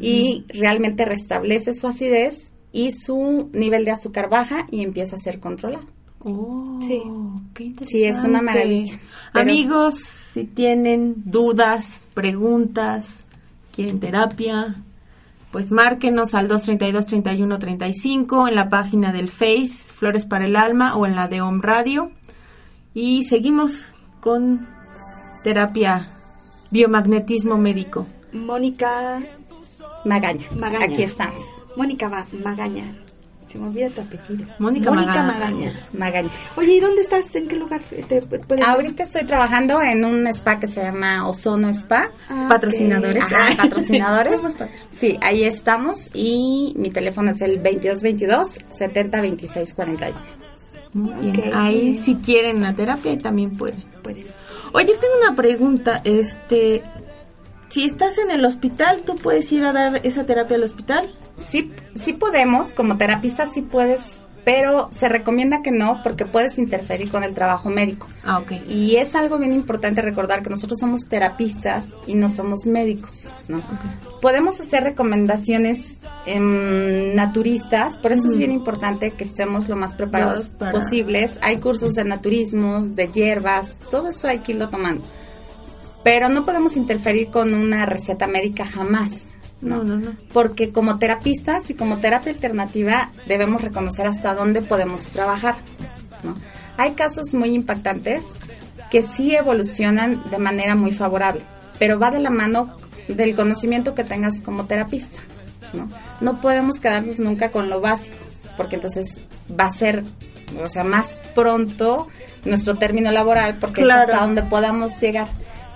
y 0.00 0.44
realmente 0.48 1.04
restablece 1.04 1.74
su 1.74 1.86
acidez 1.86 2.52
y 2.72 2.92
su 2.92 3.50
nivel 3.52 3.84
de 3.84 3.92
azúcar 3.92 4.28
baja 4.28 4.66
y 4.70 4.82
empieza 4.82 5.16
a 5.16 5.18
ser 5.18 5.38
controlado. 5.38 5.86
Oh, 6.20 6.78
Sí. 6.82 7.02
qué 7.54 7.64
interesante. 7.64 7.98
Sí, 7.98 8.04
es 8.04 8.24
una 8.24 8.42
maravilla. 8.42 8.98
Pero- 9.32 9.42
Amigos, 9.42 9.94
si 9.98 10.44
tienen 10.44 11.14
dudas, 11.24 12.08
preguntas, 12.14 13.26
quieren 13.72 14.00
terapia, 14.00 14.82
pues 15.52 15.70
márquenos 15.70 16.34
al 16.34 16.48
232-3135 16.48 18.48
en 18.48 18.54
la 18.54 18.68
página 18.68 19.12
del 19.12 19.28
Face, 19.28 19.92
Flores 19.94 20.26
para 20.26 20.46
el 20.46 20.56
Alma, 20.56 20.96
o 20.96 21.06
en 21.06 21.14
la 21.14 21.28
de 21.28 21.40
Home 21.40 21.60
Radio. 21.62 22.10
Y 22.94 23.24
seguimos 23.24 23.82
con 24.20 24.66
terapia 25.44 26.08
biomagnetismo 26.70 27.56
médico. 27.58 28.06
Mónica 28.32 29.20
Magaña. 30.04 30.44
Magaña. 30.56 30.84
Aquí 30.86 31.02
estamos. 31.02 31.42
Mónica 31.76 32.08
Ma- 32.08 32.26
Magaña. 32.44 32.94
Se 33.48 33.58
me 33.58 33.66
olvida 33.68 33.88
tu 33.88 34.02
apellido. 34.02 34.46
Mónica 34.58 34.92
Magaña. 34.92 35.22
Magaña. 35.22 35.72
Magaña. 35.94 36.28
Oye, 36.56 36.74
¿y 36.74 36.80
dónde 36.80 37.00
estás? 37.00 37.34
¿En 37.34 37.48
qué 37.48 37.56
lugar 37.56 37.80
te 37.80 38.20
pu- 38.22 38.44
pueden 38.46 38.62
Ahorita 38.62 39.02
estoy 39.04 39.24
trabajando 39.24 39.80
en 39.80 40.04
un 40.04 40.26
spa 40.28 40.58
que 40.60 40.66
se 40.68 40.82
llama 40.82 41.26
Ozono 41.26 41.70
Spa. 41.70 42.10
Ah. 42.28 42.46
Patrocinadores. 42.48 43.16
Ajá, 43.16 43.56
patrocinadores. 43.56 44.40
Sí, 44.90 45.18
ahí 45.22 45.44
estamos 45.44 46.10
y 46.12 46.74
mi 46.76 46.90
teléfono 46.90 47.30
es 47.30 47.40
el 47.40 47.56
2222 47.62 48.58
70 48.68 49.20
26 49.22 49.74
41. 49.74 50.18
Muy 50.92 51.30
bien. 51.32 51.48
Ok. 51.48 51.54
Ahí 51.54 51.94
si 51.94 52.16
quieren 52.16 52.60
la 52.62 52.74
terapia 52.74 53.16
también 53.16 53.56
pueden. 53.56 53.82
Pueden. 54.02 54.26
Oye, 54.72 54.86
tengo 55.00 55.14
una 55.26 55.34
pregunta. 55.34 56.02
Este, 56.04 56.82
si 57.70 57.84
estás 57.84 58.18
en 58.18 58.30
el 58.30 58.44
hospital, 58.44 59.00
¿tú 59.06 59.16
puedes 59.16 59.50
ir 59.52 59.64
a 59.64 59.72
dar 59.72 60.00
esa 60.04 60.24
terapia 60.26 60.56
al 60.56 60.64
hospital? 60.64 61.10
Sí, 61.38 61.72
sí 61.94 62.12
podemos, 62.12 62.74
como 62.74 62.96
terapista 62.98 63.46
sí 63.46 63.62
puedes, 63.62 64.20
pero 64.44 64.88
se 64.92 65.08
recomienda 65.08 65.60
que 65.62 65.70
no 65.70 66.00
porque 66.02 66.24
puedes 66.24 66.58
interferir 66.58 67.10
con 67.10 67.22
el 67.22 67.34
trabajo 67.34 67.68
médico. 67.68 68.06
Ah, 68.24 68.38
ok. 68.38 68.52
Y 68.66 68.96
es 68.96 69.14
algo 69.14 69.38
bien 69.38 69.52
importante 69.52 70.00
recordar 70.02 70.42
que 70.42 70.50
nosotros 70.50 70.78
somos 70.78 71.06
terapistas 71.06 71.90
y 72.06 72.14
no 72.14 72.28
somos 72.28 72.66
médicos, 72.66 73.30
¿no? 73.48 73.60
Podemos 74.22 74.58
hacer 74.60 74.84
recomendaciones 74.84 75.98
em, 76.26 77.14
naturistas, 77.14 77.98
por 77.98 78.12
eso 78.12 78.26
es 78.28 78.36
bien 78.36 78.50
importante 78.52 79.10
que 79.12 79.24
estemos 79.24 79.68
lo 79.68 79.76
más 79.76 79.96
preparados 79.96 80.48
Para- 80.48 80.72
posibles. 80.72 81.38
Hay 81.42 81.58
cursos 81.58 81.94
de 81.94 82.04
naturismos, 82.04 82.94
de 82.96 83.08
hierbas, 83.08 83.76
todo 83.90 84.08
eso 84.08 84.28
hay 84.28 84.38
que 84.38 84.52
irlo 84.52 84.70
tomando. 84.70 85.04
Pero 86.04 86.28
no 86.30 86.44
podemos 86.44 86.76
interferir 86.76 87.28
con 87.30 87.52
una 87.54 87.84
receta 87.84 88.26
médica 88.26 88.64
jamás. 88.64 89.26
No, 89.60 89.82
no, 89.82 89.96
no. 89.96 90.12
Porque 90.32 90.70
como 90.70 90.98
terapistas 90.98 91.68
y 91.70 91.74
como 91.74 91.98
terapia 91.98 92.32
alternativa 92.32 93.10
debemos 93.26 93.60
reconocer 93.62 94.06
hasta 94.06 94.34
dónde 94.34 94.62
podemos 94.62 95.08
trabajar. 95.10 95.56
¿no? 96.22 96.36
Hay 96.76 96.92
casos 96.92 97.34
muy 97.34 97.50
impactantes 97.50 98.24
que 98.90 99.02
sí 99.02 99.34
evolucionan 99.34 100.22
de 100.30 100.38
manera 100.38 100.74
muy 100.74 100.92
favorable, 100.92 101.42
pero 101.78 101.98
va 101.98 102.10
de 102.10 102.20
la 102.20 102.30
mano 102.30 102.76
del 103.08 103.34
conocimiento 103.34 103.94
que 103.94 104.04
tengas 104.04 104.40
como 104.40 104.66
terapista. 104.66 105.18
No, 105.72 105.88
no 106.20 106.40
podemos 106.40 106.80
quedarnos 106.80 107.18
nunca 107.18 107.50
con 107.50 107.68
lo 107.68 107.80
básico, 107.80 108.16
porque 108.56 108.76
entonces 108.76 109.20
va 109.58 109.66
a 109.66 109.72
ser, 109.72 110.04
o 110.62 110.68
sea, 110.68 110.84
más 110.84 111.18
pronto 111.34 112.08
nuestro 112.44 112.76
término 112.76 113.10
laboral, 113.10 113.58
porque 113.58 113.82
Claro. 113.82 114.04
es 114.04 114.08
hasta 114.10 114.24
donde 114.24 114.42
podamos 114.44 114.98
llegar. 115.00 115.28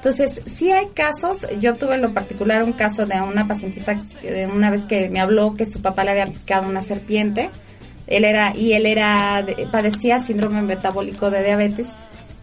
Entonces, 0.04 0.42
sí 0.47 0.73
hay 0.73 0.88
casos, 0.88 1.47
yo 1.61 1.76
tuve 1.76 1.94
en 1.94 2.02
lo 2.02 2.12
particular 2.12 2.64
un 2.64 2.73
caso 2.73 3.06
de 3.06 3.21
una 3.21 3.47
pacientita 3.47 3.94
de 4.21 4.49
una 4.52 4.68
vez 4.68 4.85
que 4.85 5.09
me 5.09 5.21
habló 5.21 5.54
que 5.54 5.64
su 5.64 5.80
papá 5.80 6.02
le 6.02 6.11
había 6.11 6.26
picado 6.26 6.68
una 6.68 6.82
serpiente, 6.82 7.50
él 8.09 8.25
era 8.25 8.52
y 8.52 8.73
él 8.73 8.87
era 8.87 9.44
de- 9.44 9.68
padecía 9.71 10.18
síndrome 10.18 10.61
metabólico 10.61 11.30
de 11.30 11.44
diabetes 11.44 11.90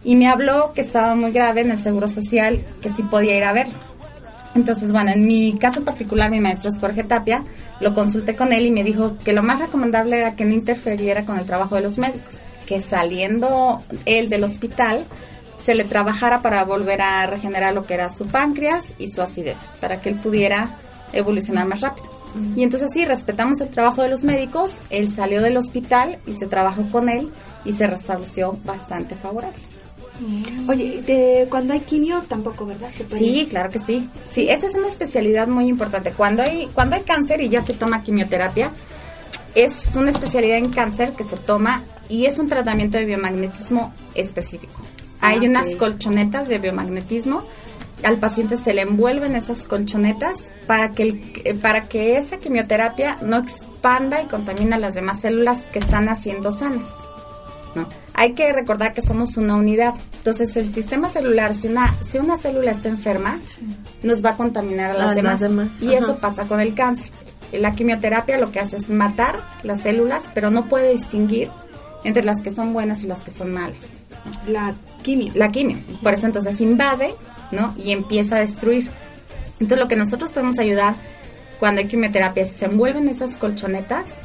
y 0.02 0.16
me 0.16 0.26
habló 0.26 0.72
que 0.72 0.80
estaba 0.80 1.14
muy 1.14 1.32
grave 1.32 1.60
en 1.60 1.70
el 1.70 1.78
seguro 1.78 2.08
social, 2.08 2.60
que 2.80 2.88
sí 2.88 3.02
podía 3.02 3.36
ir 3.36 3.44
a 3.44 3.52
verlo. 3.52 3.74
Entonces, 4.54 4.90
bueno, 4.90 5.10
en 5.10 5.26
mi 5.26 5.58
caso 5.58 5.84
particular, 5.84 6.30
mi 6.30 6.40
maestro 6.40 6.70
es 6.70 6.78
Jorge 6.78 7.04
Tapia, 7.04 7.44
lo 7.80 7.94
consulté 7.94 8.36
con 8.36 8.54
él 8.54 8.64
y 8.64 8.70
me 8.70 8.84
dijo 8.84 9.18
que 9.18 9.34
lo 9.34 9.42
más 9.42 9.58
recomendable 9.60 10.16
era 10.16 10.34
que 10.34 10.46
no 10.46 10.54
interferiera 10.54 11.26
con 11.26 11.38
el 11.38 11.44
trabajo 11.44 11.74
de 11.76 11.82
los 11.82 11.98
médicos, 11.98 12.40
que 12.64 12.80
saliendo 12.80 13.82
él 14.06 14.30
del 14.30 14.44
hospital 14.44 15.04
se 15.60 15.74
le 15.74 15.84
trabajara 15.84 16.42
para 16.42 16.64
volver 16.64 17.02
a 17.02 17.26
regenerar 17.26 17.74
lo 17.74 17.86
que 17.86 17.94
era 17.94 18.10
su 18.10 18.24
páncreas 18.24 18.94
y 18.98 19.10
su 19.10 19.22
acidez, 19.22 19.70
para 19.80 20.00
que 20.00 20.08
él 20.08 20.16
pudiera 20.16 20.76
evolucionar 21.12 21.66
más 21.66 21.80
rápido. 21.80 22.08
Y 22.56 22.62
entonces 22.62 22.90
sí, 22.92 23.04
respetamos 23.04 23.60
el 23.60 23.68
trabajo 23.68 24.02
de 24.02 24.08
los 24.08 24.22
médicos, 24.22 24.78
él 24.90 25.10
salió 25.10 25.42
del 25.42 25.56
hospital 25.56 26.18
y 26.26 26.34
se 26.34 26.46
trabajó 26.46 26.88
con 26.90 27.08
él 27.08 27.30
y 27.64 27.72
se 27.72 27.86
restableció 27.86 28.56
bastante 28.64 29.16
favorable. 29.16 29.58
Oye, 30.68 31.02
de, 31.02 31.46
cuando 31.48 31.72
hay 31.72 31.80
quimio 31.80 32.22
tampoco, 32.28 32.66
¿verdad? 32.66 32.88
Sí, 33.08 33.46
claro 33.48 33.70
que 33.70 33.78
sí. 33.78 34.08
Sí, 34.28 34.48
esta 34.48 34.66
es 34.66 34.74
una 34.74 34.88
especialidad 34.88 35.48
muy 35.48 35.66
importante. 35.66 36.12
Cuando 36.12 36.42
hay, 36.42 36.68
cuando 36.74 36.94
hay 36.96 37.02
cáncer 37.02 37.40
y 37.40 37.48
ya 37.48 37.62
se 37.62 37.72
toma 37.72 38.02
quimioterapia, 38.02 38.70
es 39.54 39.96
una 39.96 40.10
especialidad 40.10 40.58
en 40.58 40.70
cáncer 40.70 41.12
que 41.12 41.24
se 41.24 41.36
toma 41.36 41.82
y 42.08 42.26
es 42.26 42.38
un 42.38 42.48
tratamiento 42.48 42.98
de 42.98 43.06
biomagnetismo 43.06 43.92
específico. 44.14 44.80
Hay 45.20 45.44
ah, 45.44 45.48
unas 45.48 45.74
colchonetas 45.76 46.48
de 46.48 46.58
biomagnetismo. 46.58 47.42
Al 48.02 48.16
paciente 48.16 48.56
se 48.56 48.72
le 48.72 48.82
envuelven 48.82 49.36
esas 49.36 49.62
colchonetas 49.62 50.48
para 50.66 50.92
que, 50.92 51.02
el, 51.44 51.58
para 51.58 51.88
que 51.88 52.16
esa 52.16 52.38
quimioterapia 52.38 53.18
no 53.20 53.36
expanda 53.36 54.22
y 54.22 54.26
contamine 54.26 54.76
a 54.76 54.78
las 54.78 54.94
demás 54.94 55.20
células 55.20 55.66
que 55.66 55.80
están 55.80 56.08
haciendo 56.08 56.50
sanas. 56.50 56.88
¿no? 57.74 57.86
Hay 58.14 58.32
que 58.32 58.52
recordar 58.52 58.94
que 58.94 59.02
somos 59.02 59.36
una 59.36 59.56
unidad. 59.56 59.94
Entonces, 60.16 60.56
el 60.56 60.72
sistema 60.72 61.08
celular, 61.08 61.54
si 61.54 61.68
una, 61.68 61.94
si 62.02 62.18
una 62.18 62.38
célula 62.38 62.70
está 62.72 62.88
enferma, 62.88 63.38
nos 64.02 64.24
va 64.24 64.30
a 64.30 64.36
contaminar 64.36 64.90
a 64.90 64.94
las, 64.94 65.14
demás. 65.14 65.68
Y 65.80 65.94
eso 65.94 66.16
pasa 66.16 66.46
con 66.46 66.60
el 66.60 66.74
cáncer. 66.74 67.10
La 67.52 67.72
quimioterapia 67.74 68.38
lo 68.38 68.52
que 68.52 68.60
hace 68.60 68.76
es 68.76 68.90
matar 68.90 69.40
las 69.62 69.82
células, 69.82 70.30
pero 70.32 70.50
no 70.50 70.66
puede 70.66 70.92
distinguir 70.92 71.50
entre 72.04 72.24
las 72.24 72.40
que 72.40 72.50
son 72.50 72.72
buenas 72.72 73.02
y 73.02 73.06
las 73.06 73.20
que 73.20 73.30
son 73.30 73.52
malas. 73.52 73.88
La 74.46 74.74
quimio. 75.00 75.32
La 75.34 75.50
quimio. 75.50 75.78
Por 76.02 76.14
eso 76.14 76.26
entonces 76.26 76.60
invade, 76.60 77.14
¿no? 77.50 77.74
Y 77.76 77.92
empieza 77.92 78.36
a 78.36 78.40
destruir. 78.40 78.88
Entonces 79.60 79.78
lo 79.78 79.88
que 79.88 79.96
nosotros 79.96 80.32
podemos 80.32 80.58
ayudar 80.58 80.94
cuando 81.58 81.80
hay 81.80 81.88
quimioterapia 81.88 82.44
es 82.44 82.52
se 82.52 82.64
envuelven 82.64 83.08
esas 83.08 83.34
colchonetas 83.34 84.16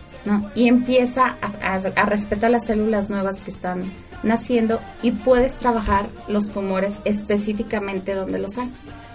y 0.55 0.67
empieza 0.67 1.37
a, 1.41 2.05
respetar 2.05 2.49
las 2.49 2.65
células 2.65 3.09
nuevas 3.09 3.41
que 3.41 3.51
están 3.51 3.83
naciendo 4.23 4.79
y 5.03 5.11
puedes 5.11 5.53
trabajar 5.53 6.07
los 6.27 6.49
tumores 6.49 6.99
específicamente 7.05 8.13
donde 8.15 8.39
los 8.39 8.57
hay. 8.57 8.71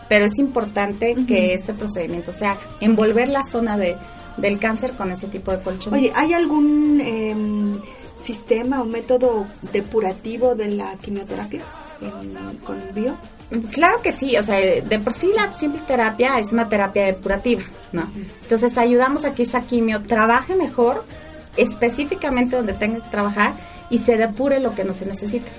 Pero 0.08 0.26
es 0.26 0.38
importante 0.38 1.16
que 1.26 1.54
ese 1.54 1.74
procedimiento 1.74 2.32
se 2.32 2.46
haga, 2.46 2.60
envolver 2.80 3.28
la 3.28 3.42
zona 3.42 3.76
de, 3.76 3.96
del 4.36 4.58
cáncer 4.58 4.92
con 4.92 5.10
ese 5.10 5.26
tipo 5.26 5.50
de 5.50 5.62
colchón. 5.62 5.94
Oye, 5.94 6.12
¿hay 6.14 6.32
algún 6.32 7.00
em, 7.00 7.78
sistema 8.22 8.82
o 8.82 8.84
método 8.84 9.46
depurativo 9.72 10.54
de 10.54 10.68
la 10.68 10.96
quimioterapia 10.96 11.62
con 12.64 12.78
bio? 12.94 13.16
Claro 13.72 14.00
que 14.00 14.12
sí, 14.12 14.36
o 14.36 14.42
sea, 14.42 14.56
de 14.58 14.98
por 15.00 15.12
sí 15.12 15.32
la 15.34 15.52
simple 15.52 15.82
terapia 15.86 16.38
es 16.38 16.52
una 16.52 16.68
terapia 16.68 17.04
depurativa, 17.06 17.62
¿no? 17.92 18.08
Entonces 18.42 18.78
ayudamos 18.78 19.24
a 19.24 19.34
que 19.34 19.42
esa 19.42 19.62
quimio 19.62 20.02
trabaje 20.02 20.54
mejor, 20.54 21.04
específicamente 21.56 22.56
donde 22.56 22.74
tenga 22.74 23.00
que 23.00 23.10
trabajar 23.10 23.54
y 23.90 23.98
se 23.98 24.16
depure 24.16 24.60
lo 24.60 24.74
que 24.74 24.84
no 24.84 24.92
se 24.92 25.04
necesita. 25.06 25.50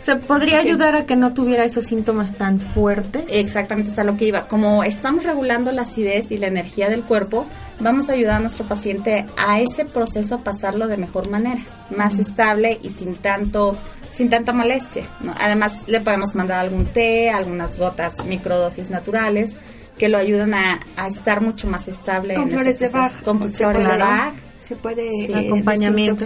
O 0.00 0.04
sea, 0.04 0.18
podría 0.18 0.58
ayudar 0.58 0.96
a 0.96 1.06
que 1.06 1.14
no 1.14 1.32
tuviera 1.32 1.64
esos 1.64 1.84
síntomas 1.84 2.36
tan 2.36 2.58
fuertes. 2.58 3.24
Exactamente, 3.28 3.92
es 3.92 3.98
a 4.00 4.04
lo 4.04 4.16
que 4.16 4.24
iba. 4.24 4.48
Como 4.48 4.82
estamos 4.82 5.22
regulando 5.22 5.70
la 5.70 5.82
acidez 5.82 6.32
y 6.32 6.38
la 6.38 6.48
energía 6.48 6.88
del 6.88 7.04
cuerpo, 7.04 7.46
vamos 7.82 8.08
a 8.08 8.12
ayudar 8.12 8.36
a 8.36 8.40
nuestro 8.40 8.66
paciente 8.66 9.26
a 9.36 9.60
ese 9.60 9.84
proceso 9.84 10.36
a 10.36 10.38
pasarlo 10.38 10.88
de 10.88 10.96
mejor 10.96 11.28
manera, 11.28 11.60
más 11.96 12.18
estable 12.18 12.78
y 12.82 12.90
sin 12.90 13.14
tanto 13.14 13.76
sin 14.10 14.28
tanta 14.28 14.52
molestia. 14.52 15.04
Además, 15.40 15.84
le 15.86 16.00
podemos 16.00 16.34
mandar 16.34 16.60
algún 16.60 16.84
té, 16.84 17.30
algunas 17.30 17.78
gotas, 17.78 18.12
microdosis 18.26 18.90
naturales, 18.90 19.56
que 19.98 20.08
lo 20.08 20.18
ayudan 20.18 20.52
a, 20.54 20.80
estar 21.06 21.40
mucho 21.40 21.66
más 21.66 21.88
estable. 21.88 22.34
Con 22.34 22.50
flores 22.50 22.78
de 22.78 22.88
Bach. 22.88 23.22
Con 23.22 23.52
flores 23.52 23.88
de 23.88 23.96
Bach. 23.96 24.34
Se 24.60 24.76
puede 24.76 25.08
sí, 25.10 25.32
eh, 25.32 25.46
acompañamiento. 25.46 26.24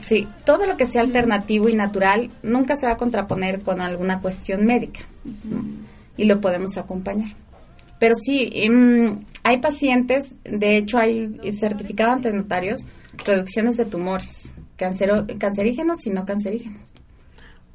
Sí, 0.00 0.28
todo 0.44 0.64
lo 0.66 0.76
que 0.76 0.86
sea 0.86 1.00
alternativo 1.00 1.68
y 1.68 1.74
natural 1.74 2.30
nunca 2.42 2.76
se 2.76 2.86
va 2.86 2.92
a 2.92 2.96
contraponer 2.96 3.60
con 3.60 3.80
alguna 3.80 4.20
cuestión 4.20 4.64
médica. 4.64 5.00
Y 6.16 6.24
lo 6.24 6.40
podemos 6.40 6.76
acompañar. 6.76 7.28
Pero 7.98 8.14
sí, 8.14 8.50
em, 8.52 9.24
hay 9.44 9.58
pacientes, 9.58 10.34
de 10.42 10.78
hecho 10.78 10.98
hay 10.98 11.38
certificado 11.52 12.12
ante 12.12 12.32
notarios, 12.32 12.84
reducciones 13.24 13.76
de 13.76 13.84
tumores, 13.84 14.54
cancerígenos 14.76 16.06
y 16.06 16.10
no 16.10 16.24
cancerígenos. 16.24 16.94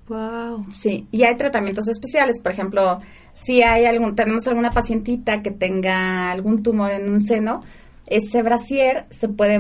Wow. 0.08 0.66
Sí, 0.74 1.08
y 1.12 1.24
hay 1.24 1.38
tratamientos 1.38 1.88
especiales, 1.88 2.40
por 2.42 2.52
ejemplo, 2.52 3.00
si 3.34 3.62
hay 3.62 3.86
algún 3.86 4.16
tenemos 4.16 4.48
alguna 4.48 4.72
pacientita 4.72 5.44
que 5.44 5.52
tenga 5.52 6.32
algún 6.32 6.64
tumor 6.64 6.92
en 6.92 7.08
un 7.08 7.22
seno, 7.22 7.62
ese 8.08 8.42
brasier 8.42 9.06
se 9.12 9.30
puede 9.30 9.60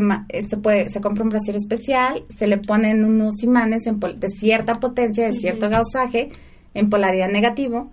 se 0.49 0.57
puede 0.57 0.89
se 0.89 1.01
compra 1.01 1.23
un 1.23 1.29
brasier 1.29 1.55
especial, 1.55 2.25
se 2.35 2.47
le 2.47 2.57
ponen 2.57 3.05
unos 3.05 3.43
imanes 3.43 3.83
de 3.83 4.29
cierta 4.29 4.79
potencia, 4.79 5.27
de 5.27 5.35
cierto 5.35 5.69
gausaje 5.69 6.29
en 6.73 6.89
polaridad 6.89 7.29
negativo 7.29 7.91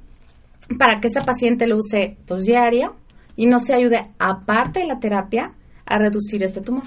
para 0.79 1.01
que 1.01 1.09
esa 1.09 1.27
paciente 1.27 1.67
lo 1.67 1.77
use 1.77 2.17
pues 2.27 2.45
diario 2.45 2.97
y 3.37 3.47
no 3.47 3.61
se 3.61 3.75
ayude 3.75 4.09
aparte 4.19 4.81
de 4.81 4.87
la 4.87 4.99
terapia 4.99 5.53
a 5.85 5.99
reducir 5.99 6.43
ese 6.43 6.61
tumor. 6.61 6.85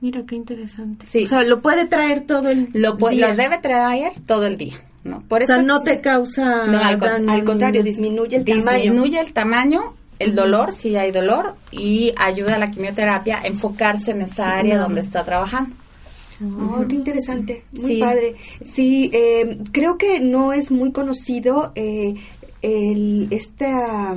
Mira 0.00 0.24
qué 0.26 0.34
interesante. 0.34 1.06
Sí. 1.06 1.24
O 1.24 1.28
sea, 1.28 1.44
lo 1.44 1.60
puede 1.60 1.86
traer 1.86 2.26
todo 2.26 2.48
el 2.48 2.70
lo 2.72 2.96
día. 2.96 3.28
Lo 3.28 3.36
debe 3.36 3.58
traer 3.58 4.12
todo 4.26 4.46
el 4.46 4.56
día. 4.56 4.74
¿no? 5.04 5.22
Por 5.28 5.42
eso 5.42 5.52
o 5.52 5.56
sea, 5.56 5.64
no 5.64 5.80
te 5.80 6.00
causa. 6.00 6.66
No, 6.66 6.78
al, 6.78 7.44
contrario, 7.44 7.82
disminuye 7.82 8.36
el 8.36 8.44
tamaño. 8.44 8.78
Disminuye 8.78 9.20
el 9.20 9.32
tamaño, 9.32 9.94
el 10.18 10.34
dolor, 10.34 10.72
si 10.72 10.96
hay 10.96 11.12
dolor, 11.12 11.56
y 11.70 12.12
ayuda 12.16 12.56
a 12.56 12.58
la 12.58 12.70
quimioterapia 12.70 13.40
a 13.40 13.46
enfocarse 13.46 14.12
en 14.12 14.22
esa 14.22 14.56
área 14.56 14.78
donde 14.78 15.00
está 15.00 15.24
trabajando. 15.24 15.76
Oh, 16.58 16.84
qué 16.88 16.96
interesante, 16.96 17.64
muy 17.72 18.00
padre. 18.00 18.34
Sí, 18.64 19.10
eh, 19.12 19.58
creo 19.70 19.96
que 19.96 20.18
no 20.18 20.52
es 20.52 20.72
muy 20.72 20.90
conocido 20.90 21.70
eh, 21.76 22.14
el, 22.62 23.28
esta, 23.30 24.16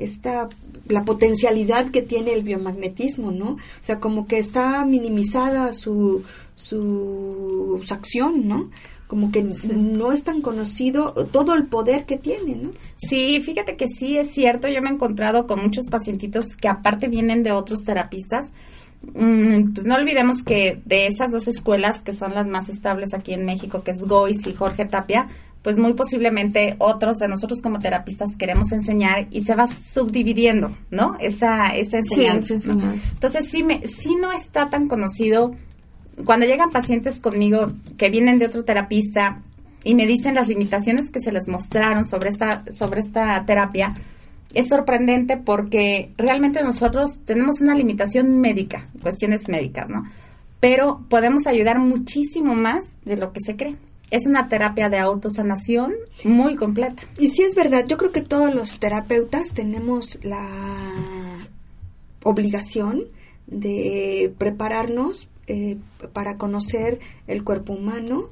esta 0.00 0.48
la 0.90 1.04
potencialidad 1.04 1.90
que 1.90 2.02
tiene 2.02 2.32
el 2.32 2.42
biomagnetismo, 2.42 3.30
¿no? 3.30 3.52
O 3.52 3.58
sea, 3.80 4.00
como 4.00 4.26
que 4.26 4.38
está 4.38 4.84
minimizada 4.84 5.72
su, 5.72 6.24
su, 6.56 7.80
acción, 7.90 8.48
¿no? 8.48 8.70
Como 9.06 9.32
que 9.32 9.42
no 9.42 10.12
es 10.12 10.22
tan 10.22 10.40
conocido 10.40 11.12
todo 11.32 11.54
el 11.54 11.66
poder 11.66 12.06
que 12.06 12.16
tiene, 12.16 12.54
¿no? 12.54 12.70
Sí, 12.96 13.40
fíjate 13.40 13.76
que 13.76 13.88
sí 13.88 14.16
es 14.16 14.30
cierto. 14.30 14.68
Yo 14.68 14.82
me 14.82 14.90
he 14.90 14.92
encontrado 14.92 15.46
con 15.46 15.60
muchos 15.62 15.88
pacientitos 15.88 16.54
que 16.54 16.68
aparte 16.68 17.08
vienen 17.08 17.42
de 17.42 17.52
otros 17.52 17.82
terapistas. 17.82 18.52
Mm, 19.14 19.72
pues 19.72 19.86
no 19.86 19.96
olvidemos 19.96 20.42
que 20.42 20.80
de 20.84 21.06
esas 21.06 21.32
dos 21.32 21.48
escuelas 21.48 22.02
que 22.02 22.12
son 22.12 22.34
las 22.34 22.46
más 22.46 22.68
estables 22.68 23.14
aquí 23.14 23.32
en 23.32 23.46
México, 23.46 23.82
que 23.82 23.92
es 23.92 24.04
Gois 24.04 24.46
y 24.46 24.52
Jorge 24.52 24.84
Tapia, 24.84 25.26
pues 25.62 25.76
muy 25.76 25.92
posiblemente 25.92 26.74
otros 26.78 27.18
de 27.18 27.28
nosotros 27.28 27.60
como 27.60 27.78
terapistas 27.78 28.36
queremos 28.36 28.72
enseñar 28.72 29.26
y 29.30 29.42
se 29.42 29.54
va 29.54 29.66
subdividiendo, 29.66 30.74
¿no? 30.90 31.16
Esa, 31.20 31.68
esa 31.68 31.98
enseñanza. 31.98 32.54
Entonces 32.54 33.48
sí, 33.48 33.62
me, 33.62 33.86
sí 33.86 34.16
no 34.16 34.32
está 34.32 34.70
tan 34.70 34.88
conocido. 34.88 35.54
Cuando 36.24 36.46
llegan 36.46 36.70
pacientes 36.70 37.20
conmigo 37.20 37.72
que 37.98 38.10
vienen 38.10 38.38
de 38.38 38.46
otro 38.46 38.64
terapista 38.64 39.42
y 39.84 39.94
me 39.94 40.06
dicen 40.06 40.34
las 40.34 40.48
limitaciones 40.48 41.10
que 41.10 41.20
se 41.20 41.32
les 41.32 41.48
mostraron 41.48 42.06
sobre 42.06 42.30
esta, 42.30 42.64
sobre 42.72 43.00
esta 43.00 43.44
terapia, 43.44 43.94
es 44.54 44.68
sorprendente 44.68 45.36
porque 45.36 46.12
realmente 46.16 46.62
nosotros 46.62 47.20
tenemos 47.24 47.60
una 47.60 47.74
limitación 47.74 48.38
médica, 48.40 48.88
cuestiones 49.02 49.48
médicas, 49.48 49.88
¿no? 49.90 50.04
Pero 50.58 51.04
podemos 51.08 51.46
ayudar 51.46 51.78
muchísimo 51.78 52.54
más 52.54 52.96
de 53.04 53.16
lo 53.16 53.32
que 53.32 53.40
se 53.40 53.56
cree 53.56 53.76
es 54.10 54.26
una 54.26 54.48
terapia 54.48 54.88
de 54.88 54.98
autosanación 54.98 55.94
muy 56.24 56.56
completa. 56.56 57.02
Y 57.18 57.30
sí 57.30 57.42
es 57.42 57.54
verdad, 57.54 57.84
yo 57.86 57.96
creo 57.96 58.12
que 58.12 58.22
todos 58.22 58.54
los 58.54 58.78
terapeutas 58.78 59.52
tenemos 59.52 60.18
la 60.22 60.46
obligación 62.22 63.04
de 63.46 64.32
prepararnos 64.38 65.28
eh, 65.46 65.78
para 66.12 66.36
conocer 66.36 67.00
el 67.26 67.44
cuerpo 67.44 67.72
humano, 67.72 68.28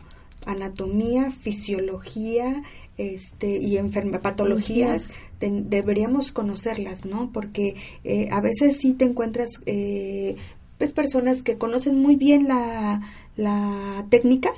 anatomía, 0.46 1.30
fisiología 1.30 2.62
este, 2.96 3.58
y 3.58 3.76
enfermedades, 3.76 4.22
patologías, 4.22 5.14
deberíamos 5.40 6.32
conocerlas, 6.32 7.04
¿no? 7.04 7.30
Porque 7.32 7.74
eh, 8.04 8.28
a 8.30 8.40
veces 8.40 8.78
sí 8.78 8.94
te 8.94 9.04
encuentras 9.04 9.60
eh, 9.66 10.36
pues 10.78 10.92
personas 10.92 11.42
que 11.42 11.58
conocen 11.58 11.98
muy 11.98 12.16
bien 12.16 12.46
la, 12.46 13.00
la 13.38 14.04
técnica, 14.10 14.50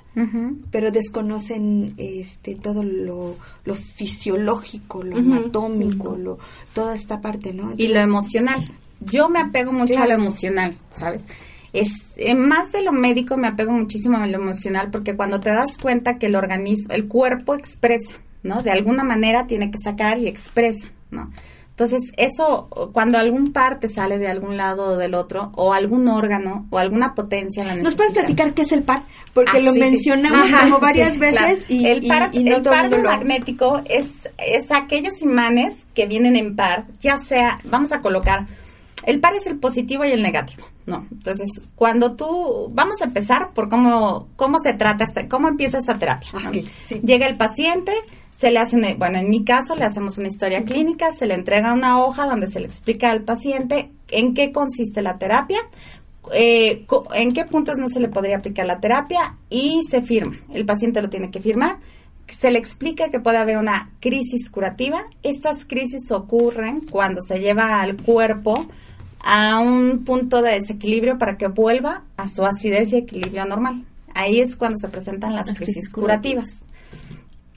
pero 0.71 0.91
desconocen 0.91 1.95
este 1.99 2.55
todo 2.55 2.83
lo, 2.83 3.37
lo 3.65 3.75
fisiológico, 3.75 5.03
lo 5.03 5.17
anatómico, 5.19 6.17
lo, 6.17 6.39
toda 6.75 6.95
esta 6.97 7.21
parte, 7.21 7.53
¿no? 7.53 7.75
y 7.77 7.89
lo 7.89 8.01
emocional. 8.01 8.59
Yo 9.01 9.29
me 9.29 9.39
apego 9.39 9.73
mucho 9.73 9.93
Claro. 9.93 10.05
a 10.13 10.15
lo 10.17 10.21
emocional, 10.23 10.77
¿sabes? 10.93 11.21
Es 11.75 12.07
eh, 12.17 12.35
más 12.35 12.73
de 12.73 12.83
lo 12.83 12.93
médico 12.93 13.37
me 13.37 13.49
apego 13.49 13.71
muchísimo 13.73 14.17
a 14.17 14.27
lo 14.27 14.39
emocional 14.39 14.91
porque 14.91 15.15
cuando 15.15 15.41
te 15.41 15.51
das 15.51 15.77
cuenta 15.79 16.19
que 16.19 16.27
el 16.27 16.35
organismo, 16.35 16.93
el 16.95 17.07
cuerpo 17.07 17.55
expresa, 17.55 18.13
¿no? 18.43 18.63
De 18.63 18.71
alguna 18.71 19.05
manera 19.05 19.47
tiene 19.47 19.71
que 19.71 19.79
sacar 19.79 20.19
y 20.19 20.27
expresa, 20.27 20.89
¿no? 21.11 21.31
Entonces, 21.81 22.13
eso, 22.19 22.69
cuando 22.93 23.17
algún 23.17 23.55
parte 23.55 23.89
sale 23.89 24.19
de 24.19 24.29
algún 24.29 24.59
lado 24.59 24.85
o 24.93 24.97
del 24.99 25.15
otro, 25.15 25.51
o 25.55 25.73
algún 25.73 26.09
órgano, 26.09 26.67
o 26.69 26.77
alguna 26.77 27.15
potencia 27.15 27.65
la 27.65 27.75
¿Nos 27.77 27.95
puedes 27.95 28.13
platicar 28.13 28.53
qué 28.53 28.63
es 28.63 28.73
el 28.73 28.83
par? 28.83 29.01
Porque 29.33 29.53
Ah, 29.57 29.61
lo 29.61 29.73
sí, 29.73 29.81
sí. 29.81 29.91
mencionamos 29.91 30.53
Ajá, 30.53 30.65
como 30.65 30.79
varias 30.79 31.15
sí, 31.15 31.19
veces 31.21 31.65
claro. 31.65 31.65
y, 31.71 31.87
el 31.87 32.07
par, 32.07 32.31
y 32.35 32.45
no 32.45 32.57
el 32.57 32.63
par 32.63 32.91
magnético 33.03 33.81
es, 33.87 34.11
es 34.37 34.71
aquellos 34.71 35.23
imanes 35.23 35.87
que 35.95 36.05
vienen 36.07 36.37
en 36.37 36.55
par, 36.55 36.85
ya 37.01 37.17
sea, 37.17 37.59
vamos 37.65 37.93
a 37.93 38.03
colocar, 38.03 38.45
el 39.07 39.19
par 39.19 39.33
es 39.33 39.47
el 39.47 39.57
positivo 39.59 40.05
y 40.05 40.11
el 40.11 40.21
negativo, 40.23 40.67
¿no? 40.85 41.07
Entonces, 41.11 41.63
cuando 41.77 42.13
tú, 42.15 42.71
vamos 42.75 43.01
a 43.01 43.05
empezar 43.05 43.55
por 43.55 43.71
cómo, 43.71 44.29
cómo 44.37 44.59
se 44.63 44.75
trata, 44.75 45.05
esta, 45.05 45.29
cómo 45.29 45.49
empieza 45.49 45.79
esta 45.79 45.99
terapia. 45.99 46.29
sí. 46.85 47.01
Llega 47.03 47.27
el 47.27 47.39
paciente, 47.39 47.93
se 48.41 48.51
le 48.51 48.59
hace, 48.59 48.77
una- 48.77 48.95
bueno, 48.95 49.19
en 49.19 49.29
mi 49.29 49.45
caso 49.45 49.75
le 49.77 49.85
hacemos 49.85 50.17
una 50.17 50.29
historia 50.29 50.65
clínica, 50.65 51.13
se 51.13 51.27
le 51.27 51.35
entrega 51.35 51.75
una 51.75 52.03
hoja 52.03 52.27
donde 52.27 52.47
se 52.47 52.59
le 52.61 52.67
explica 52.67 53.11
al 53.11 53.23
paciente 53.23 53.91
en 54.09 54.33
qué 54.33 54.51
consiste 54.51 55.03
la 55.03 55.19
terapia, 55.19 55.59
eh, 56.33 56.87
en 57.15 57.33
qué 57.35 57.45
puntos 57.45 57.77
no 57.79 57.89
se 57.89 58.01
le 58.01 58.09
podría 58.09 58.39
aplicar 58.39 58.65
la 58.65 58.81
terapia 58.81 59.37
y 59.51 59.83
se 59.89 60.01
firma. 60.01 60.35
El 60.55 60.65
paciente 60.65 61.03
lo 61.03 61.11
tiene 61.11 61.31
que 61.31 61.41
firmar. 61.41 61.79
Se 62.29 62.51
le 62.51 62.59
explica 62.59 63.09
que 63.11 63.21
puede 63.21 63.37
haber 63.39 63.59
una 63.59 63.91
crisis 64.01 64.49
curativa. 64.51 65.05
Estas 65.23 65.65
crisis 65.67 66.11
ocurren 66.11 66.81
cuando 66.91 67.21
se 67.21 67.41
lleva 67.41 67.81
al 67.83 67.97
cuerpo 67.97 68.55
a 69.23 69.59
un 69.61 70.05
punto 70.05 70.41
de 70.41 70.53
desequilibrio 70.53 71.19
para 71.19 71.37
que 71.37 71.49
vuelva 71.49 72.05
a 72.17 72.27
su 72.29 72.45
acidez 72.47 72.93
y 72.93 72.97
equilibrio 72.97 73.45
normal. 73.45 73.85
Ahí 74.15 74.41
es 74.41 74.57
cuando 74.57 74.79
se 74.79 74.89
presentan 74.89 75.35
las 75.35 75.47
crisis 75.59 75.93
curativas. 75.93 76.49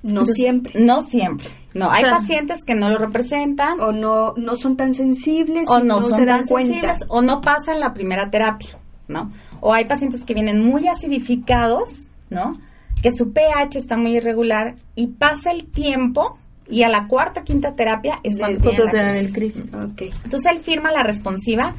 No 0.04 0.26
siempre. 0.26 0.80
No 0.80 1.02
siempre. 1.02 1.50
No, 1.74 1.90
hay 1.90 2.04
O 2.04 2.08
sea, 2.08 2.18
pacientes 2.18 2.64
que 2.64 2.76
no 2.76 2.90
lo 2.90 3.00
representan 3.00 3.80
O 3.80 3.92
no, 3.92 4.34
no 4.38 4.56
son 4.58 4.78
tan 4.78 4.94
sensibles 4.94 5.64
o 5.68 5.80
no, 5.80 6.00
no, 6.02 6.10
son 6.10 6.20
se 6.20 6.26
dan 6.26 6.40
tan 6.42 6.48
cuenta. 6.48 6.74
sensibles 6.74 7.06
o 7.08 7.22
no 7.24 7.42
pasan 7.42 7.80
la 7.80 7.94
primera 7.94 8.30
terapia, 8.30 8.78
¿no? 9.08 9.32
O 9.60 9.74
hay 9.74 9.86
pacientes 9.86 10.24
que 10.26 10.34
vienen 10.36 10.64
muy 10.64 10.88
acidificados, 10.88 12.08
¿no? 12.30 12.60
Que 13.02 13.12
su 13.12 13.32
pH 13.34 13.78
está 13.80 13.98
muy 13.98 14.18
irregular 14.18 14.76
y 14.96 15.08
pasa 15.08 15.52
el 15.52 15.66
tiempo 15.66 16.38
y 16.70 16.84
a 16.84 16.90
la 16.90 17.08
cuarta, 17.08 17.44
quinta 17.44 17.76
terapia 17.76 18.20
es 18.24 18.38
cuando 18.38 18.60
tienen 18.62 18.94
la 18.94 19.20
el 19.20 19.32
crisis. 19.34 19.72
crisis. 19.72 19.74
Ok. 19.74 20.14
Entonces 20.26 20.52
él 20.52 20.60
firma 20.60 20.92
la 20.92 21.04
responsiva 21.04 21.74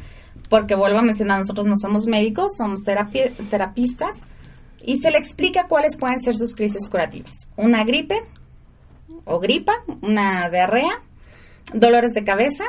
porque 0.49 0.75
vuelvo 0.75 0.99
a 0.99 1.03
mencionar, 1.03 1.39
nosotros 1.39 1.67
no 1.67 1.77
somos 1.77 2.07
médicos, 2.07 2.53
somos 2.59 2.81
terapi- 2.85 3.33
terapistas 3.49 4.23
y 4.85 4.99
se 4.99 5.11
le 5.11 5.19
explica 5.19 5.67
cuáles 5.67 5.97
pueden 5.97 6.21
ser 6.21 6.37
sus 6.37 6.55
crisis 6.55 6.89
curativas. 6.89 7.33
Una 7.57 7.85
gripe 7.85 8.23
o 9.25 9.41
gripa, 9.41 9.73
una 10.03 10.49
diarrea, 10.51 11.03
dolores 11.73 12.13
de 12.15 12.25
cabeza 12.25 12.65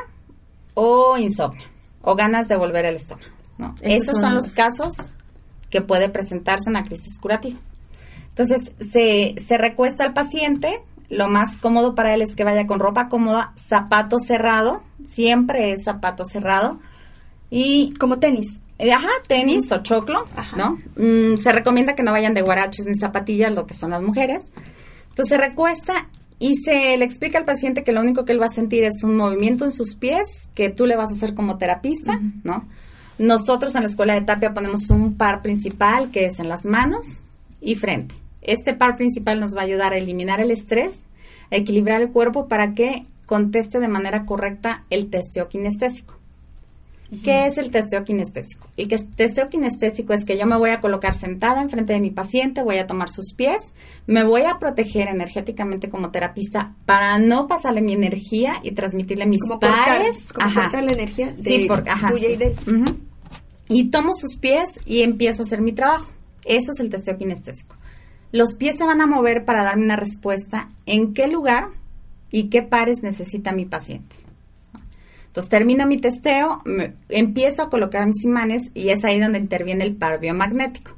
o 0.74 1.16
insomnio 1.18 1.66
o 2.02 2.14
ganas 2.14 2.48
de 2.48 2.56
volver 2.56 2.86
al 2.86 2.96
estómago. 2.96 3.28
¿no? 3.58 3.74
Esos 3.82 4.20
son 4.20 4.34
los 4.34 4.52
casos 4.52 5.10
que 5.70 5.82
puede 5.82 6.08
presentarse 6.08 6.70
una 6.70 6.84
crisis 6.84 7.18
curativa. 7.18 7.58
Entonces, 8.28 8.72
se, 8.80 9.34
se 9.44 9.58
recuesta 9.58 10.04
al 10.04 10.12
paciente. 10.12 10.82
Lo 11.08 11.28
más 11.28 11.56
cómodo 11.56 11.94
para 11.94 12.14
él 12.14 12.22
es 12.22 12.34
que 12.34 12.44
vaya 12.44 12.66
con 12.66 12.80
ropa 12.80 13.08
cómoda, 13.08 13.52
zapato 13.56 14.18
cerrado, 14.20 14.82
siempre 15.04 15.72
es 15.72 15.84
zapato 15.84 16.24
cerrado. 16.24 16.78
Y, 17.50 17.92
Como 17.94 18.18
tenis. 18.18 18.58
Eh, 18.78 18.92
ajá, 18.92 19.08
tenis 19.26 19.70
o 19.72 19.82
choclo, 19.82 20.24
Ajá. 20.36 20.56
¿no? 20.56 20.78
Mm, 20.96 21.36
se 21.38 21.52
recomienda 21.52 21.94
que 21.94 22.02
no 22.02 22.12
vayan 22.12 22.34
de 22.34 22.42
guaraches 22.42 22.86
ni 22.86 22.96
zapatillas, 22.96 23.54
lo 23.54 23.66
que 23.66 23.74
son 23.74 23.90
las 23.90 24.02
mujeres. 24.02 24.44
Entonces 25.08 25.28
se 25.28 25.38
recuesta 25.38 26.08
y 26.38 26.56
se 26.56 26.96
le 26.98 27.04
explica 27.04 27.38
al 27.38 27.46
paciente 27.46 27.82
que 27.82 27.92
lo 27.92 28.00
único 28.00 28.24
que 28.24 28.32
él 28.32 28.40
va 28.40 28.46
a 28.46 28.50
sentir 28.50 28.84
es 28.84 29.02
un 29.02 29.16
movimiento 29.16 29.64
en 29.64 29.72
sus 29.72 29.94
pies 29.94 30.50
que 30.54 30.68
tú 30.68 30.84
le 30.84 30.96
vas 30.96 31.10
a 31.10 31.14
hacer 31.14 31.34
como 31.34 31.56
terapista, 31.56 32.20
¿no? 32.44 32.68
Nosotros 33.18 33.74
en 33.74 33.82
la 33.82 33.88
escuela 33.88 34.12
de 34.12 34.20
Tapia 34.20 34.52
ponemos 34.52 34.90
un 34.90 35.16
par 35.16 35.40
principal 35.40 36.10
que 36.10 36.26
es 36.26 36.38
en 36.38 36.50
las 36.50 36.66
manos 36.66 37.22
y 37.62 37.74
frente. 37.76 38.14
Este 38.42 38.74
par 38.74 38.96
principal 38.96 39.40
nos 39.40 39.56
va 39.56 39.62
a 39.62 39.64
ayudar 39.64 39.94
a 39.94 39.96
eliminar 39.96 40.40
el 40.40 40.50
estrés, 40.50 41.02
a 41.50 41.56
equilibrar 41.56 42.02
el 42.02 42.10
cuerpo 42.10 42.46
para 42.46 42.74
que 42.74 43.06
conteste 43.24 43.80
de 43.80 43.88
manera 43.88 44.26
correcta 44.26 44.84
el 44.90 45.08
testeo 45.08 45.48
kinestésico. 45.48 46.15
¿Qué 47.22 47.46
es 47.46 47.56
el 47.58 47.70
testeo 47.70 48.02
kinestésico? 48.02 48.68
El 48.76 48.88
que- 48.88 48.98
testeo 48.98 49.48
kinestésico 49.48 50.12
es 50.12 50.24
que 50.24 50.36
yo 50.36 50.44
me 50.44 50.56
voy 50.58 50.70
a 50.70 50.80
colocar 50.80 51.14
sentada 51.14 51.62
enfrente 51.62 51.92
de 51.92 52.00
mi 52.00 52.10
paciente, 52.10 52.62
voy 52.64 52.78
a 52.78 52.86
tomar 52.88 53.10
sus 53.10 53.32
pies, 53.32 53.74
me 54.08 54.24
voy 54.24 54.42
a 54.42 54.58
proteger 54.58 55.06
energéticamente 55.08 55.88
como 55.88 56.10
terapista 56.10 56.74
para 56.84 57.18
no 57.18 57.46
pasarle 57.46 57.80
mi 57.80 57.92
energía 57.92 58.54
y 58.62 58.72
transmitirle 58.72 59.26
mis 59.26 59.42
Como 59.42 59.60
pares. 59.60 60.32
como 60.32 60.48
Ajá. 60.48 60.62
cortar 60.62 60.82
la 60.84 60.92
energía 60.92 61.32
de 61.32 61.42
Sí, 61.42 61.68
ajá, 61.86 62.10
tuya 62.10 62.28
sí. 62.28 62.34
y 62.34 62.36
de 62.36 62.46
él. 62.46 62.56
Y 63.68 63.90
tomo 63.90 64.12
sus 64.14 64.36
pies 64.36 64.70
y 64.84 65.02
empiezo 65.02 65.42
a 65.42 65.46
hacer 65.46 65.60
mi 65.60 65.72
trabajo. 65.72 66.10
Eso 66.44 66.72
es 66.72 66.80
el 66.80 66.90
testeo 66.90 67.16
kinestésico. 67.18 67.76
Los 68.32 68.56
pies 68.56 68.76
se 68.78 68.84
van 68.84 69.00
a 69.00 69.06
mover 69.06 69.44
para 69.44 69.62
darme 69.62 69.84
una 69.84 69.96
respuesta 69.96 70.70
en 70.86 71.14
qué 71.14 71.28
lugar 71.28 71.68
y 72.30 72.48
qué 72.48 72.62
pares 72.62 73.02
necesita 73.02 73.52
mi 73.52 73.64
paciente. 73.64 74.16
Entonces 75.36 75.50
termino 75.50 75.86
mi 75.86 75.98
testeo, 75.98 76.62
me- 76.64 76.94
empiezo 77.10 77.62
a 77.62 77.68
colocar 77.68 78.06
mis 78.06 78.24
imanes 78.24 78.70
y 78.72 78.88
es 78.88 79.04
ahí 79.04 79.20
donde 79.20 79.38
interviene 79.38 79.84
el 79.84 79.94
par 79.94 80.18
biomagnético. 80.18 80.92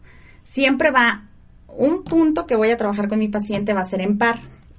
Siempre 0.45 0.93
va, 0.93 1.25
un 1.67 2.05
punto 2.05 2.47
que 2.47 2.55
voy 2.55 2.71
a 2.71 2.77
trabajar 2.77 3.09
con 3.09 3.19
mi 3.19 3.27
paciente 3.27 3.73
va 3.75 3.81
a 3.81 3.85
ser 3.85 4.01
en 4.01 4.17
par. 4.17 4.39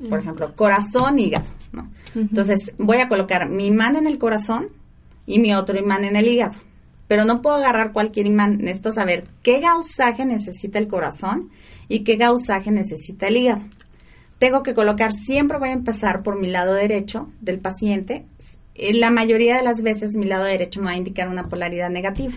Por 0.09 0.19
ejemplo, 0.19 0.55
corazón, 0.55 1.19
hígado. 1.19 1.45
¿no? 1.73 1.89
Entonces 2.15 2.71
voy 2.77 2.99
a 2.99 3.09
colocar 3.09 3.49
mi 3.49 3.67
imán 3.67 3.97
en 3.97 4.07
el 4.07 4.17
corazón 4.17 4.69
y 5.25 5.39
mi 5.39 5.53
otro 5.53 5.77
imán 5.77 6.05
en 6.05 6.15
el 6.15 6.25
hígado. 6.29 6.55
Pero 7.09 7.25
no 7.25 7.41
puedo 7.41 7.57
agarrar 7.57 7.91
cualquier 7.91 8.27
imán, 8.27 8.59
necesito 8.59 8.93
saber 8.93 9.25
qué 9.43 9.59
gausaje 9.59 10.23
necesita 10.23 10.79
el 10.79 10.87
corazón 10.87 11.49
y 11.89 12.05
qué 12.05 12.15
gausaje 12.15 12.71
necesita 12.71 13.27
el 13.27 13.35
hígado. 13.35 13.63
Tengo 14.37 14.63
que 14.63 14.73
colocar, 14.73 15.11
siempre 15.11 15.57
voy 15.59 15.67
a 15.67 15.73
empezar 15.73 16.23
por 16.23 16.39
mi 16.39 16.47
lado 16.47 16.75
derecho 16.75 17.29
del 17.41 17.59
paciente. 17.59 18.25
En 18.79 18.99
la 18.99 19.11
mayoría 19.11 19.57
de 19.57 19.63
las 19.63 19.81
veces 19.81 20.15
mi 20.15 20.25
lado 20.25 20.45
derecho 20.45 20.79
me 20.79 20.87
va 20.87 20.91
a 20.91 20.97
indicar 20.97 21.27
una 21.27 21.47
polaridad 21.47 21.89
negativa. 21.89 22.33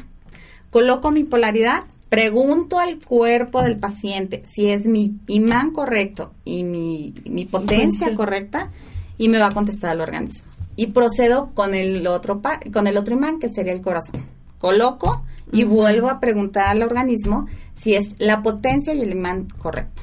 Coloco 0.71 1.11
mi 1.11 1.25
polaridad, 1.25 1.85
pregunto 2.09 2.79
al 2.79 2.99
cuerpo 2.99 3.63
del 3.63 3.79
paciente 3.79 4.43
si 4.45 4.69
es 4.71 4.87
mi 4.87 5.17
imán 5.29 5.71
correcto 5.73 6.33
y 6.45 6.65
mi, 6.65 7.15
mi 7.31 7.45
potencia 7.45 8.09
Sí. 8.09 8.15
correcta 8.15 8.71
y 9.19 9.29
me 9.29 9.39
va 9.39 9.47
a 9.49 9.53
contestar 9.53 9.95
el 9.95 10.01
organismo. 10.01 10.49
Y 10.75 10.89
procedo 10.89 11.51
con 11.55 11.75
el 11.75 12.07
otro 12.07 12.41
con 12.73 12.87
el 12.87 12.97
otro 12.97 13.15
imán 13.15 13.39
que 13.39 13.49
sería 13.49 13.73
el 13.73 13.83
corazón. 13.83 14.23
Coloco 14.59 15.25
y 15.53 15.65
vuelvo 15.65 16.09
a 16.09 16.19
preguntar 16.21 16.69
al 16.69 16.83
organismo 16.83 17.47
si 17.75 17.95
es 17.95 18.15
la 18.19 18.43
potencia 18.43 18.95
y 18.95 19.01
el 19.03 19.13
imán 19.13 19.49
correcto. 19.59 20.03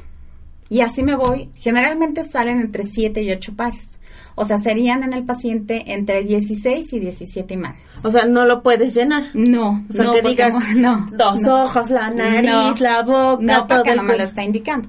Y 0.69 0.81
así 0.81 1.01
me 1.01 1.15
voy. 1.15 1.49
Generalmente 1.55 2.23
salen 2.23 2.59
entre 2.59 2.83
7 2.83 3.21
y 3.23 3.31
8 3.31 3.53
pares. 3.55 3.98
O 4.35 4.45
sea, 4.45 4.57
serían 4.57 5.03
en 5.03 5.13
el 5.13 5.23
paciente 5.25 5.83
entre 5.93 6.23
16 6.23 6.93
y 6.93 6.99
17 6.99 7.53
imanes. 7.53 7.81
O 8.03 8.11
sea, 8.11 8.25
no 8.25 8.45
lo 8.45 8.61
puedes 8.63 8.93
llenar. 8.95 9.23
No, 9.33 9.85
O 9.89 9.93
sea, 9.93 10.05
no, 10.05 10.13
que 10.13 10.21
digas 10.21 10.53
no, 10.75 11.05
dos 11.11 11.41
no. 11.41 11.63
ojos, 11.65 11.89
la 11.89 12.09
nariz, 12.09 12.49
No. 12.49 12.73
la 12.79 13.01
boca, 13.03 13.37
No, 13.43 13.65
todo 13.67 13.77
porque 13.77 13.91
el 13.91 13.97
no 13.97 14.03
me 14.03 14.17
lo 14.17 14.23
está 14.23 14.43
indicando. 14.43 14.87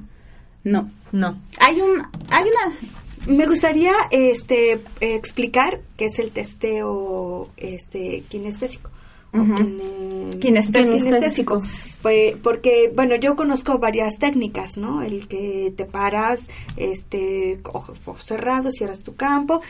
No. 0.64 0.90
No. 1.12 1.36
Hay 1.58 1.80
un, 1.80 2.02
hay 2.28 2.44
una, 2.44 3.34
Me 3.36 3.46
gustaría 3.46 3.92
este 4.10 4.80
explicar 5.00 5.80
qué 5.96 6.06
es 6.06 6.18
el 6.18 6.30
testeo 6.30 7.50
este 7.56 8.22
kinestésico. 8.28 8.90
Kine- 9.32 10.38
Kinestésico. 10.40 10.96
kinestésico. 11.04 11.62
Pues, 12.02 12.34
porque, 12.42 12.90
bueno, 12.94 13.14
yo 13.16 13.36
conozco 13.36 13.78
varias 13.78 14.16
técnicas, 14.18 14.76
¿no? 14.76 15.02
El 15.02 15.28
que 15.28 15.72
te 15.76 15.84
paras, 15.84 16.48
este, 16.76 17.60
ojos, 17.64 17.98
ojos 18.06 18.24
cerrados, 18.24 18.74
cierras 18.74 19.00
tu 19.00 19.14
campo, 19.16 19.60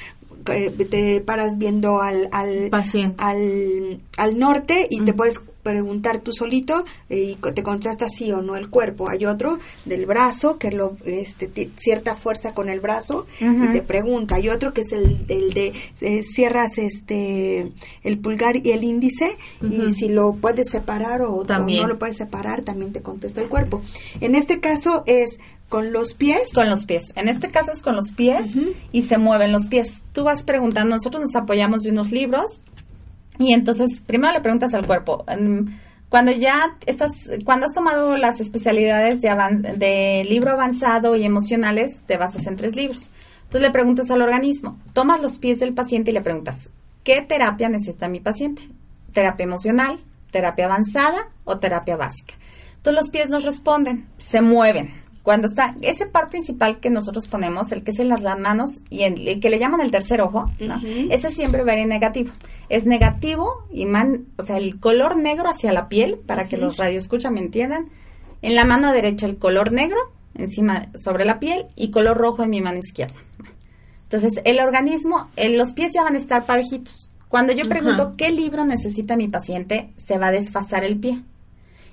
eh, 0.53 0.71
te 0.91 1.21
paras 1.21 1.59
viendo 1.59 2.01
al, 2.01 2.29
al 2.33 2.69
Paciente. 2.71 3.23
al, 3.23 4.01
al 4.17 4.39
norte 4.39 4.87
y 4.91 5.03
te 5.03 5.13
puedes 5.13 5.41
preguntar 5.63 6.21
tú 6.21 6.33
solito 6.33 6.85
eh, 7.11 7.37
y 7.39 7.53
te 7.53 7.63
contesta 7.63 8.09
sí 8.09 8.33
o 8.33 8.41
no 8.41 8.57
el 8.57 8.71
cuerpo. 8.71 9.11
Hay 9.11 9.27
otro 9.27 9.59
del 9.85 10.07
brazo 10.07 10.59
que 10.59 10.71
lo 10.71 10.97
este 11.05 11.51
cierta 11.77 12.15
fuerza 12.15 12.55
con 12.55 12.69
el 12.69 12.81
brazo 12.81 13.27
y 13.41 13.69
te 13.73 13.83
pregunta. 13.83 14.37
Hay 14.37 14.49
otro 14.49 14.73
que 14.73 14.81
es 14.83 14.93
el, 14.93 15.25
el 15.29 15.53
de 15.53 15.73
eh, 16.01 16.23
cierras 16.23 16.79
este 16.79 17.73
el 18.03 18.19
pulgar 18.19 18.57
y 18.57 18.71
el 18.71 18.85
índice 18.85 19.37
y 19.63 19.93
si 19.93 20.09
lo 20.09 20.33
puedes 20.33 20.71
separar 20.71 21.23
o, 21.23 21.35
o 21.35 21.45
no 21.45 21.87
lo 21.87 21.99
puedes 21.99 22.17
separar 22.17 22.63
también 22.63 22.93
te 22.93 23.03
contesta 23.03 23.41
el 23.41 23.49
cuerpo. 23.49 23.83
En 24.21 24.35
este 24.35 24.61
caso 24.61 25.03
es 25.07 25.39
con 25.71 25.93
los 25.93 26.13
pies. 26.13 26.53
Con 26.55 26.69
los 26.69 26.85
pies. 26.85 27.05
En 27.17 27.29
este 27.31 27.51
caso 27.51 27.73
es 27.73 27.81
con 27.81 27.97
los 27.97 28.13
pies 28.13 28.51
y 28.93 29.03
se 29.03 29.17
mueven 29.17 29.53
los 29.53 29.69
pies. 29.69 30.03
Tú 30.13 30.25
vas 30.25 30.43
preguntando, 30.43 30.97
nosotros 30.97 31.23
nos 31.23 31.35
apoyamos 31.37 31.81
de 31.83 31.91
unos 31.91 32.13
libros 32.13 32.61
y 33.39 33.55
entonces 33.55 34.03
primero 34.05 34.33
le 34.35 34.41
preguntas 34.43 34.75
al 34.75 34.87
cuerpo. 34.87 35.25
em, 35.29 35.79
Cuando 36.11 36.33
ya 36.33 36.77
estás, 36.87 37.13
cuando 37.45 37.67
has 37.67 37.73
tomado 37.73 38.17
las 38.17 38.41
especialidades 38.41 39.21
de, 39.21 39.29
avan- 39.31 39.63
de 39.79 40.25
libro 40.29 40.51
avanzado 40.51 41.15
y 41.15 41.23
emocionales, 41.25 41.99
te 42.05 42.17
basas 42.17 42.47
en 42.49 42.57
tres 42.57 42.75
libros. 42.75 43.11
Entonces 43.45 43.63
le 43.63 43.71
preguntas 43.71 44.11
al 44.11 44.21
organismo, 44.21 44.77
tomas 44.93 45.21
los 45.23 45.39
pies 45.39 45.61
del 45.61 45.73
paciente 45.73 46.11
y 46.11 46.15
le 46.15 46.21
preguntas, 46.21 46.71
¿qué 47.05 47.23
terapia 47.23 47.69
necesita 47.69 48.09
mi 48.09 48.19
paciente? 48.19 48.69
¿Terapia 49.13 49.45
emocional, 49.45 49.99
terapia 50.33 50.65
avanzada 50.67 51.29
o 51.45 51.59
terapia 51.61 51.97
básica? 51.97 52.35
Entonces 52.79 53.01
los 53.03 53.11
pies 53.11 53.29
nos 53.31 53.45
responden, 53.45 54.09
se 54.19 54.41
mueven. 54.41 54.93
Cuando 55.23 55.47
está 55.49 55.77
ese 55.83 56.07
par 56.07 56.29
principal 56.31 56.81
que 56.81 56.89
nosotros 56.91 57.29
ponemos, 57.29 57.73
el 57.73 57.83
que 57.83 57.91
es 57.91 57.99
en 57.99 58.09
las, 58.09 58.23
las 58.23 58.39
manos 58.39 58.81
y 58.89 59.03
en- 59.03 59.19
el 59.19 59.39
que 59.39 59.51
le 59.51 59.59
llaman 59.59 59.81
el 59.83 59.91
tercer 59.91 60.21
ojo, 60.23 60.47
¿no? 60.61 60.81
Ese 61.11 61.29
siempre 61.31 61.63
va 61.63 61.73
a 61.73 61.75
ir 61.75 61.81
en 61.83 61.89
negativo. 61.91 62.33
Es 62.71 62.87
negativo 62.87 63.65
y 63.71 63.85
man, 63.87 64.27
o 64.39 64.43
sea, 64.43 64.57
el 64.57 64.81
color 64.81 65.17
negro 65.17 65.49
hacia 65.51 65.73
la 65.73 65.89
piel, 65.89 66.19
para 66.27 66.49
que 66.49 66.57
los 66.57 66.79
radioescuchas 66.79 67.31
me 67.33 67.41
entiendan. 67.41 67.89
En 68.43 68.55
la 68.55 68.65
mano 68.65 68.93
derecha 68.93 69.27
el 69.27 69.37
color 69.37 69.73
negro 69.73 69.99
encima 70.35 70.89
sobre 70.95 71.25
la 71.27 71.39
piel 71.39 71.67
y 71.77 71.91
color 71.91 72.17
rojo 72.17 72.43
en 72.43 72.51
mi 72.51 72.63
mano 72.63 72.79
izquierda. 72.79 73.15
Entonces, 74.05 74.41
el 74.45 74.59
organismo, 74.61 75.29
los 75.37 75.73
pies 75.73 75.93
ya 75.93 76.03
van 76.03 76.15
a 76.15 76.19
estar 76.19 76.45
parejitos. 76.47 77.11
Cuando 77.29 77.53
yo 77.53 77.63
pregunto 77.69 78.15
qué 78.17 78.31
libro 78.33 78.65
necesita 78.65 79.17
mi 79.17 79.29
paciente, 79.29 79.93
se 79.97 80.19
va 80.19 80.29
a 80.29 80.33
desfasar 80.33 80.83
el 80.83 80.99
pie. 80.99 81.21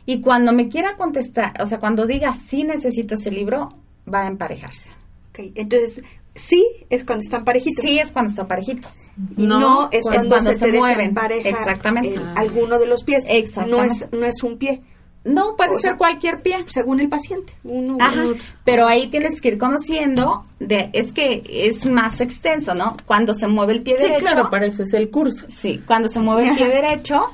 Y 0.08 0.22
cuando 0.22 0.52
me 0.54 0.67
quiera 0.70 0.96
contestar, 0.96 1.54
o 1.62 1.65
sea, 1.67 1.78
cuando 1.80 2.08
diga 2.08 2.34
sí 2.34 2.63
necesito 2.63 3.13
ese 3.13 3.30
libro, 3.30 3.70
va 4.12 4.22
a 4.24 4.28
emparejarse. 4.28 4.89
Ok, 5.30 5.52
Entonces, 5.54 6.02
sí 6.34 6.65
es 6.89 7.04
cuando 7.04 7.24
están 7.24 7.43
parejitos. 7.46 7.84
Sí 7.86 8.00
es 8.00 8.12
cuando 8.12 8.30
están 8.32 8.48
parejitos. 8.48 8.98
Y 9.38 9.46
no, 9.46 9.60
No, 9.60 9.89
es 9.91 10.00
es 10.00 10.06
cuando, 10.06 10.30
cuando 10.30 10.52
se, 10.54 10.60
se 10.60 10.72
te 10.72 10.78
mueven. 10.80 11.15
Exactamente. 11.43 12.13
el- 12.15 12.20
Ah. 12.22 12.34
alguno 12.38 12.80
de 12.80 12.88
los 12.88 13.04
pies. 13.04 13.24
Exactamente. 13.28 13.76
No 13.78 13.84
es, 13.84 14.12
no 14.22 14.26
es 14.26 14.41
un 14.43 14.58
pie, 14.58 14.82
No, 15.26 15.58
puede 15.58 15.72
O 15.76 15.80
sea, 15.80 15.89
ser 15.89 15.98
cualquier 15.98 16.41
pie. 16.41 16.56
según 16.70 17.02
el 17.02 17.10
paciente. 17.10 17.52
Uno, 17.65 17.98
Ajá, 18.00 18.22
uno- 18.24 18.36
pero 18.63 18.88
ahí 18.88 19.08
tienes 19.08 19.41
que 19.41 19.50
ir 19.50 19.58
conociendo, 19.58 20.43
de, 20.62 20.89
es 20.93 21.12
que 21.12 21.43
es 21.50 21.86
más 21.86 22.22
extenso, 22.22 22.74
¿no? 22.74 22.96
Cuando 23.06 23.34
se 23.34 23.46
mueve 23.48 23.74
el 23.74 23.82
pie 23.82 23.98
Sí, 23.98 24.04
derecho. 24.04 24.22
claro, 24.26 24.50
para 24.50 24.67
eso 24.67 24.84
es 24.84 24.93
el 24.93 25.10
curso. 25.10 25.46
Sí, 25.50 25.82
cuando 25.86 26.08
se 26.08 26.20
mueve 26.20 26.48
el 26.48 26.56
pie 26.56 26.67
derecho, 26.70 27.26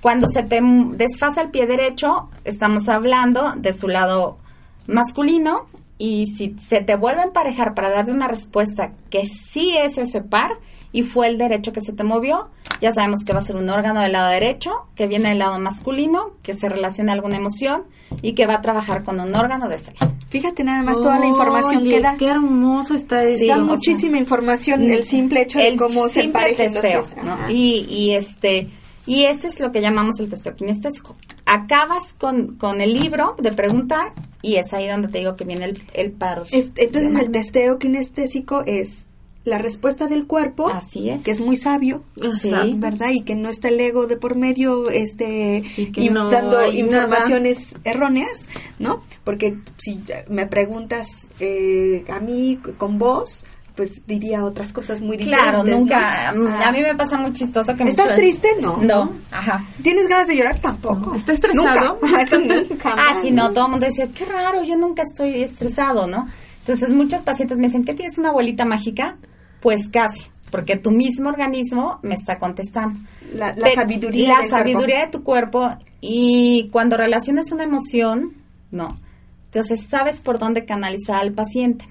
cuando 0.00 0.28
se 0.28 0.42
te 0.42 0.60
desfasa 0.62 1.42
el 1.42 1.50
pie 1.50 1.66
derecho, 1.66 2.28
estamos 2.44 2.88
hablando 2.88 3.54
de 3.56 3.72
su 3.72 3.88
lado 3.88 4.38
masculino 4.86 5.66
y 5.98 6.26
si 6.26 6.54
se 6.60 6.80
te 6.80 6.94
vuelve 6.94 7.22
a 7.22 7.24
emparejar 7.24 7.74
para 7.74 7.90
darte 7.90 8.12
una 8.12 8.28
respuesta 8.28 8.92
que 9.10 9.26
sí 9.26 9.76
es 9.76 9.98
ese 9.98 10.22
par 10.22 10.52
y 10.92 11.02
fue 11.02 11.26
el 11.26 11.36
derecho 11.36 11.72
que 11.72 11.80
se 11.80 11.92
te 11.92 12.04
movió, 12.04 12.48
ya 12.80 12.92
sabemos 12.92 13.24
que 13.24 13.32
va 13.32 13.40
a 13.40 13.42
ser 13.42 13.56
un 13.56 13.68
órgano 13.68 14.00
del 14.00 14.12
lado 14.12 14.30
derecho, 14.30 14.86
que 14.94 15.06
viene 15.06 15.30
del 15.30 15.40
lado 15.40 15.58
masculino, 15.58 16.30
que 16.42 16.54
se 16.54 16.68
relaciona 16.68 17.12
a 17.12 17.14
alguna 17.16 17.36
emoción 17.36 17.82
y 18.22 18.32
que 18.32 18.46
va 18.46 18.54
a 18.54 18.60
trabajar 18.62 19.02
con 19.02 19.20
un 19.20 19.34
órgano 19.34 19.68
de 19.68 19.74
ese 19.74 19.92
lado. 20.00 20.14
Fíjate 20.28 20.62
nada 20.62 20.82
más 20.82 20.98
toda 20.98 21.18
la 21.18 21.26
información 21.26 21.82
Oye, 21.82 21.90
que 21.90 22.00
da. 22.00 22.16
Qué 22.16 22.28
hermoso 22.28 22.94
está 22.94 23.22
Sí, 23.22 23.48
da 23.48 23.54
o 23.54 23.56
sea, 23.56 23.64
muchísima 23.64 24.18
información 24.18 24.82
el 24.90 25.04
simple 25.04 25.42
hecho 25.42 25.58
de 25.58 25.68
el 25.68 25.76
cómo 25.76 26.08
se 26.08 26.22
emparejan 26.22 26.66
los 26.66 26.74
testeo, 26.74 27.02
pies. 27.02 27.50
Y, 27.50 27.86
y 27.88 28.14
este 28.14 28.68
y 29.08 29.24
ese 29.24 29.48
es 29.48 29.58
lo 29.58 29.72
que 29.72 29.80
llamamos 29.80 30.20
el 30.20 30.28
testeo 30.28 30.54
kinestésico. 30.54 31.16
Acabas 31.46 32.12
con, 32.12 32.56
con 32.56 32.80
el 32.80 32.92
libro 32.92 33.34
de 33.38 33.52
preguntar 33.52 34.12
y 34.42 34.56
es 34.56 34.72
ahí 34.74 34.86
donde 34.86 35.08
te 35.08 35.18
digo 35.18 35.34
que 35.34 35.44
viene 35.44 35.64
el, 35.64 35.82
el 35.94 36.12
par. 36.12 36.42
Entonces 36.52 37.14
el 37.20 37.30
testeo 37.30 37.78
kinestésico 37.78 38.62
es 38.66 39.06
la 39.44 39.56
respuesta 39.56 40.08
del 40.08 40.26
cuerpo, 40.26 40.68
Así 40.68 41.08
es. 41.08 41.22
que 41.22 41.30
es 41.30 41.40
muy 41.40 41.56
sabio, 41.56 42.04
Sí. 42.38 42.50
¿verdad? 42.76 43.08
Y 43.12 43.20
que 43.22 43.34
no 43.34 43.48
está 43.48 43.68
el 43.68 43.80
ego 43.80 44.06
de 44.06 44.18
por 44.18 44.36
medio, 44.36 44.90
este, 44.90 45.62
Y 45.96 46.10
no 46.10 46.28
dando 46.28 46.70
informaciones 46.70 47.74
erróneas, 47.84 48.46
¿no? 48.78 49.02
Porque 49.24 49.56
si 49.78 50.00
me 50.28 50.46
preguntas 50.46 51.06
eh, 51.40 52.04
a 52.10 52.20
mí 52.20 52.58
con 52.76 52.98
vos, 52.98 53.46
pues 53.78 54.04
diría 54.08 54.44
otras 54.44 54.72
cosas 54.72 55.00
muy 55.00 55.16
diferentes. 55.16 55.48
Claro, 55.50 55.62
nunca. 55.62 56.32
mm, 56.34 56.46
Ah. 56.48 56.68
A 56.68 56.72
mí 56.72 56.80
me 56.80 56.96
pasa 56.96 57.16
muy 57.16 57.32
chistoso 57.32 57.76
que 57.76 57.84
me 57.84 57.90
¿Estás 57.90 58.16
triste? 58.16 58.48
No. 58.60 58.76
No, 58.78 59.12
ajá. 59.30 59.64
¿Tienes 59.84 60.08
ganas 60.08 60.26
de 60.26 60.36
llorar? 60.36 60.58
Tampoco. 60.58 61.14
¿Está 61.14 61.30
estresado? 61.32 61.96
Nunca. 62.02 62.26
Ah, 62.84 63.14
sí, 63.22 63.30
no, 63.30 63.52
todo 63.52 63.66
el 63.66 63.70
mundo 63.70 63.86
decía, 63.86 64.08
qué 64.08 64.24
raro, 64.24 64.64
yo 64.64 64.76
nunca 64.76 65.02
estoy 65.02 65.42
estresado, 65.44 66.08
¿no? 66.08 66.26
Entonces, 66.58 66.90
muchos 66.90 67.22
pacientes 67.22 67.56
me 67.56 67.68
dicen, 67.68 67.84
¿qué 67.84 67.94
tienes 67.94 68.18
una 68.18 68.30
abuelita 68.30 68.64
mágica? 68.64 69.16
Pues 69.60 69.88
casi, 69.88 70.24
porque 70.50 70.76
tu 70.76 70.90
mismo 70.90 71.28
organismo 71.28 72.00
me 72.02 72.14
está 72.16 72.36
contestando. 72.36 72.98
La, 73.32 73.48
la 73.54 73.68
Pero 73.68 73.74
sabiduría. 73.76 74.28
la 74.34 74.40
del 74.40 74.50
sabiduría 74.50 74.96
cuerpo. 74.96 75.06
de 75.06 75.18
tu 75.18 75.22
cuerpo 75.22 75.76
y 76.00 76.68
cuando 76.72 76.96
relacionas 76.96 77.52
una 77.52 77.62
emoción, 77.62 78.32
no. 78.72 78.96
Entonces 79.44 79.86
sabes 79.88 80.20
por 80.20 80.38
dónde 80.38 80.64
canalizar 80.64 81.20
al 81.20 81.32
paciente. 81.32 81.84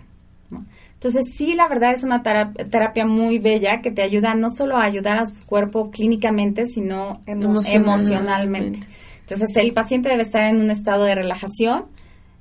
¿no? 0.50 0.65
Entonces 0.98 1.32
sí, 1.36 1.54
la 1.54 1.68
verdad 1.68 1.94
es 1.94 2.02
una 2.04 2.24
tera- 2.24 2.52
terapia 2.54 3.06
muy 3.06 3.38
bella 3.38 3.82
que 3.82 3.92
te 3.92 4.02
ayuda 4.02 4.34
no 4.34 4.50
solo 4.50 4.78
a 4.78 4.84
ayudar 4.84 5.18
a 5.18 5.28
su 5.28 5.46
cuerpo 5.46 5.92
clínicamente, 5.92 6.66
sino 6.66 7.22
Emocionalmente. 7.28 7.76
emocionalmente. 7.78 8.80
Entonces 9.22 9.56
el 9.58 9.74
paciente 9.74 10.10
debe 10.10 10.24
estar 10.24 10.44
en 10.44 10.58
un 10.60 10.72
estado 10.72 11.04
de 11.04 11.14
relajación. 11.14 11.86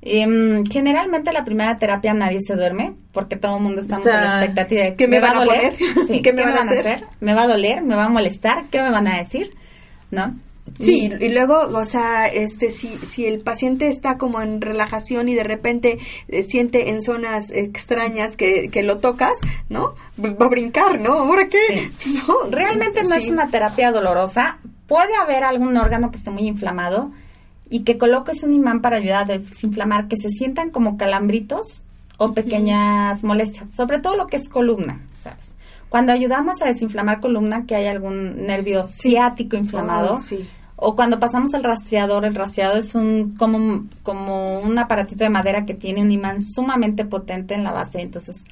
Em, 0.03 0.65
generalmente 0.65 1.33
la 1.33 1.45
primera 1.45 1.77
terapia 1.77 2.15
nadie 2.15 2.41
se 2.41 2.55
duerme 2.55 2.95
porque 3.13 3.37
todo 3.37 3.57
el 3.57 3.63
mundo 3.63 3.81
estamos 3.83 4.07
a 4.07 4.21
la 4.21 4.27
expectativa 4.37 4.83
de 4.85 4.95
¿Qué 4.95 5.09
me 5.09 5.19
va 5.21 5.33
van 5.33 5.37
a 5.37 5.45
doler? 5.45 5.75
Sí, 6.07 6.23
¿Qué 6.23 6.33
me 6.33 6.45
van 6.45 6.57
a 6.57 6.63
hacer? 6.63 7.05
¿Me 7.21 7.35
va 7.35 7.43
a 7.43 7.49
doler? 7.49 7.83
¿Me 7.83 7.95
va 7.97 8.05
a 8.05 8.09
molestar? 8.09 8.67
¿Qué 8.71 8.81
me 8.83 8.91
van 8.91 9.07
a 9.09 9.19
decir? 9.19 9.53
¿No? 10.11 10.35
Sí, 10.79 11.11
y 11.21 11.29
luego, 11.31 11.59
o 11.61 11.85
sea, 11.85 12.27
este, 12.27 12.71
si, 12.71 12.89
si 12.89 13.25
el 13.25 13.41
paciente 13.41 13.89
está 13.89 14.19
como 14.19 14.43
en 14.43 14.61
relajación 14.61 15.29
y 15.29 15.35
de 15.35 15.45
repente 15.45 15.99
eh, 16.29 16.43
siente 16.43 16.91
en 16.91 17.01
zonas 17.03 17.51
extrañas 17.51 18.37
que, 18.37 18.69
que 18.71 18.83
lo 18.83 18.99
tocas, 18.99 19.39
¿no? 19.69 19.95
Pues 20.21 20.35
va 20.35 20.47
a 20.47 20.51
brincar, 20.51 21.01
¿no? 21.01 21.15
¿Ahora 21.15 21.47
qué? 21.47 21.91
No, 22.27 22.51
Realmente 22.51 23.03
no 23.05 23.15
es 23.15 23.29
una 23.29 23.49
terapia 23.49 23.91
dolorosa. 23.91 24.59
Puede 24.87 25.15
haber 25.17 25.45
algún 25.45 25.77
órgano 25.77 26.11
que 26.11 26.19
esté 26.19 26.31
muy 26.31 26.47
inflamado 26.47 27.11
y 27.71 27.81
que 27.81 27.99
coloques 27.99 28.43
un 28.43 28.53
imán 28.53 28.81
para 28.81 28.99
ayudar 28.99 29.31
a 29.31 29.39
desinflamar, 29.39 30.09
que 30.09 30.17
se 30.17 30.31
sientan 30.31 30.71
como 30.71 30.97
calambritos 30.97 31.85
o 32.19 32.33
pequeñas 32.33 33.25
molestias, 33.25 33.75
sobre 33.75 33.99
todo 33.99 34.17
lo 34.17 34.27
que 34.27 34.37
es 34.37 34.49
columna, 34.49 35.01
¿sabes? 35.23 35.56
Cuando 35.89 36.13
ayudamos 36.13 36.61
a 36.63 36.67
desinflamar 36.67 37.21
columna, 37.21 37.65
que 37.67 37.75
hay 37.77 37.87
algún 37.87 38.47
nervio 38.47 38.83
ciático 38.83 39.57
inflamado, 39.57 40.21
sí. 40.21 40.47
o 40.77 40.97
cuando 40.97 41.19
pasamos 41.19 41.55
al 41.55 41.65
rastreador, 41.65 42.25
el 42.25 42.35
rastreador 42.35 42.79
es 42.79 42.95
un 42.95 43.35
como, 43.37 43.87
como 44.03 44.61
un 44.61 44.79
aparatito 44.79 45.25
de 45.25 45.31
madera 45.31 45.65
que 45.65 45.75
tiene 45.75 46.03
un 46.03 46.11
imán 46.11 46.41
sumamente 46.41 47.05
potente 47.05 47.55
en 47.55 47.65
la 47.65 47.73
base, 47.73 48.01
entonces 48.01 48.45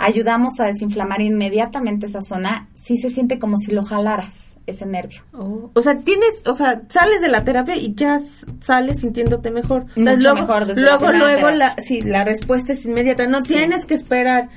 ayudamos 0.00 0.58
a 0.60 0.66
desinflamar 0.66 1.20
inmediatamente 1.20 2.06
esa 2.06 2.22
zona, 2.22 2.68
sí 2.74 2.96
se 2.98 3.10
siente 3.10 3.38
como 3.38 3.56
si 3.56 3.70
lo 3.72 3.84
jalaras, 3.84 4.56
ese 4.66 4.86
nervio. 4.86 5.22
Oh, 5.32 5.70
O 5.74 5.82
sea, 5.82 5.98
tienes, 5.98 6.42
o 6.46 6.54
sea, 6.54 6.82
sales 6.88 7.20
de 7.20 7.28
la 7.28 7.44
terapia 7.44 7.76
y 7.76 7.94
ya 7.94 8.20
sales 8.60 9.00
sintiéndote 9.00 9.50
mejor. 9.50 9.86
O 9.96 10.02
sea, 10.02 10.14
Mucho 10.16 10.32
luego, 10.32 10.46
mejor 10.46 10.66
desde 10.66 10.80
la 10.82 10.90
luego, 10.90 11.06
primera 11.06 11.32
luego 11.32 11.50
la, 11.56 11.76
sí, 11.78 12.00
la 12.02 12.24
respuesta 12.24 12.72
es 12.72 12.84
inmediata. 12.86 13.26
No 13.26 13.42
Sí. 13.42 13.54
tienes 13.54 13.84
que 13.86 13.94
esperar, 13.94 14.48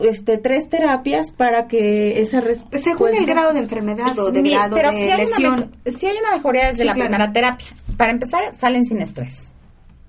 este, 0.00 0.38
tres 0.38 0.68
terapias 0.68 1.32
para 1.32 1.66
que 1.68 2.20
esa 2.20 2.40
respuesta. 2.40 2.78
Según 2.90 3.14
el 3.14 3.26
grado 3.26 3.52
de 3.52 3.60
enfermedad 3.60 4.18
o 4.18 4.30
de 4.30 4.42
Mi- 4.42 4.52
grado 4.52 4.74
pero 4.76 4.90
de 4.90 4.96
sí 4.96 5.02
hay, 5.10 5.20
una 5.20 5.24
lesión. 5.24 5.54
mejo- 5.84 5.98
sí 5.98 6.06
hay 6.06 6.16
una 6.18 6.36
mejoría 6.36 6.62
desde 6.68 6.78
Sí, 6.78 6.84
la 6.84 6.94
claro. 6.94 7.08
primera 7.10 7.32
terapia. 7.32 7.66
Para 7.96 8.12
empezar, 8.12 8.42
salen 8.56 8.86
sin 8.86 9.02
estrés, 9.02 9.52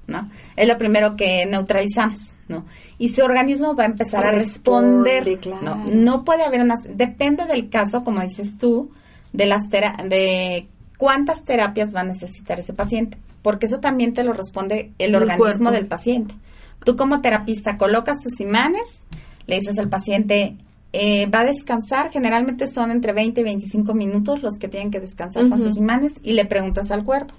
¿no? 0.09 0.29
Es 0.55 0.67
lo 0.67 0.77
primero 0.77 1.15
que 1.15 1.45
neutralizamos, 1.45 2.35
¿no? 2.47 2.65
Y 2.97 3.09
su 3.09 3.23
organismo 3.23 3.75
va 3.75 3.83
a 3.83 3.87
empezar 3.87 4.25
a 4.25 4.31
Responde, 4.31 5.21
responder. 5.21 5.39
claro. 5.39 5.83
No, 5.85 5.91
no 5.93 6.23
puede 6.25 6.43
haber 6.43 6.61
una... 6.61 6.75
Depende 6.93 7.45
del 7.45 7.69
caso, 7.69 8.03
como 8.03 8.21
dices 8.21 8.57
tú, 8.57 8.91
de 9.31 9.45
las 9.45 9.69
tera- 9.69 9.95
de 10.07 10.67
cuántas 10.97 11.43
terapias 11.43 11.95
va 11.95 12.01
a 12.01 12.03
necesitar 12.03 12.59
ese 12.59 12.73
paciente, 12.73 13.17
porque 13.41 13.67
eso 13.67 13.79
también 13.79 14.11
te 14.13 14.23
lo 14.23 14.33
responde 14.33 14.91
el, 14.97 15.11
El 15.11 15.15
organismo 15.15 15.45
cuerpo. 15.45 15.71
del 15.71 15.85
paciente. 15.87 16.35
Tú 16.83 16.95
como 16.95 17.21
terapista 17.21 17.77
colocas 17.77 18.19
tus 18.21 18.39
imanes, 18.41 19.03
le 19.47 19.55
dices 19.59 19.77
al 19.79 19.89
paciente, 19.89 20.55
eh, 20.93 21.27
va 21.27 21.41
a 21.41 21.45
descansar, 21.45 22.09
generalmente 22.11 22.67
son 22.67 22.89
entre 22.91 23.13
20 23.13 23.41
y 23.41 23.43
25 23.43 23.93
minutos 23.93 24.41
los 24.41 24.57
que 24.57 24.67
tienen 24.67 24.89
que 24.91 24.99
descansar 24.99 25.47
con 25.49 25.61
sus 25.61 25.77
imanes 25.77 26.15
y 26.23 26.33
le 26.33 26.45
preguntas 26.45 26.89
al 26.91 27.03
cuerpo, 27.03 27.33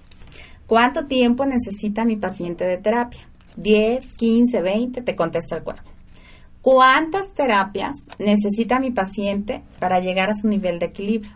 ¿Cuánto 0.71 1.07
tiempo 1.07 1.47
necesita 1.47 2.05
mi 2.05 2.15
paciente 2.15 2.65
de 2.65 2.79
terapia? 2.79 3.29
10, 3.57 4.13
15, 4.13 4.63
20, 4.63 5.03
te 5.03 5.17
contesta 5.17 5.57
el 5.57 5.65
cuerpo. 5.65 5.91
¿Cuántas 6.63 7.35
terapias 7.35 7.95
necesita 8.21 8.79
mi 8.79 8.93
paciente 8.93 9.63
para 9.81 9.99
llegar 9.99 10.31
a 10.31 10.35
su 10.35 10.47
nivel 10.47 10.79
de 10.79 10.87
equilibrio? 10.87 11.33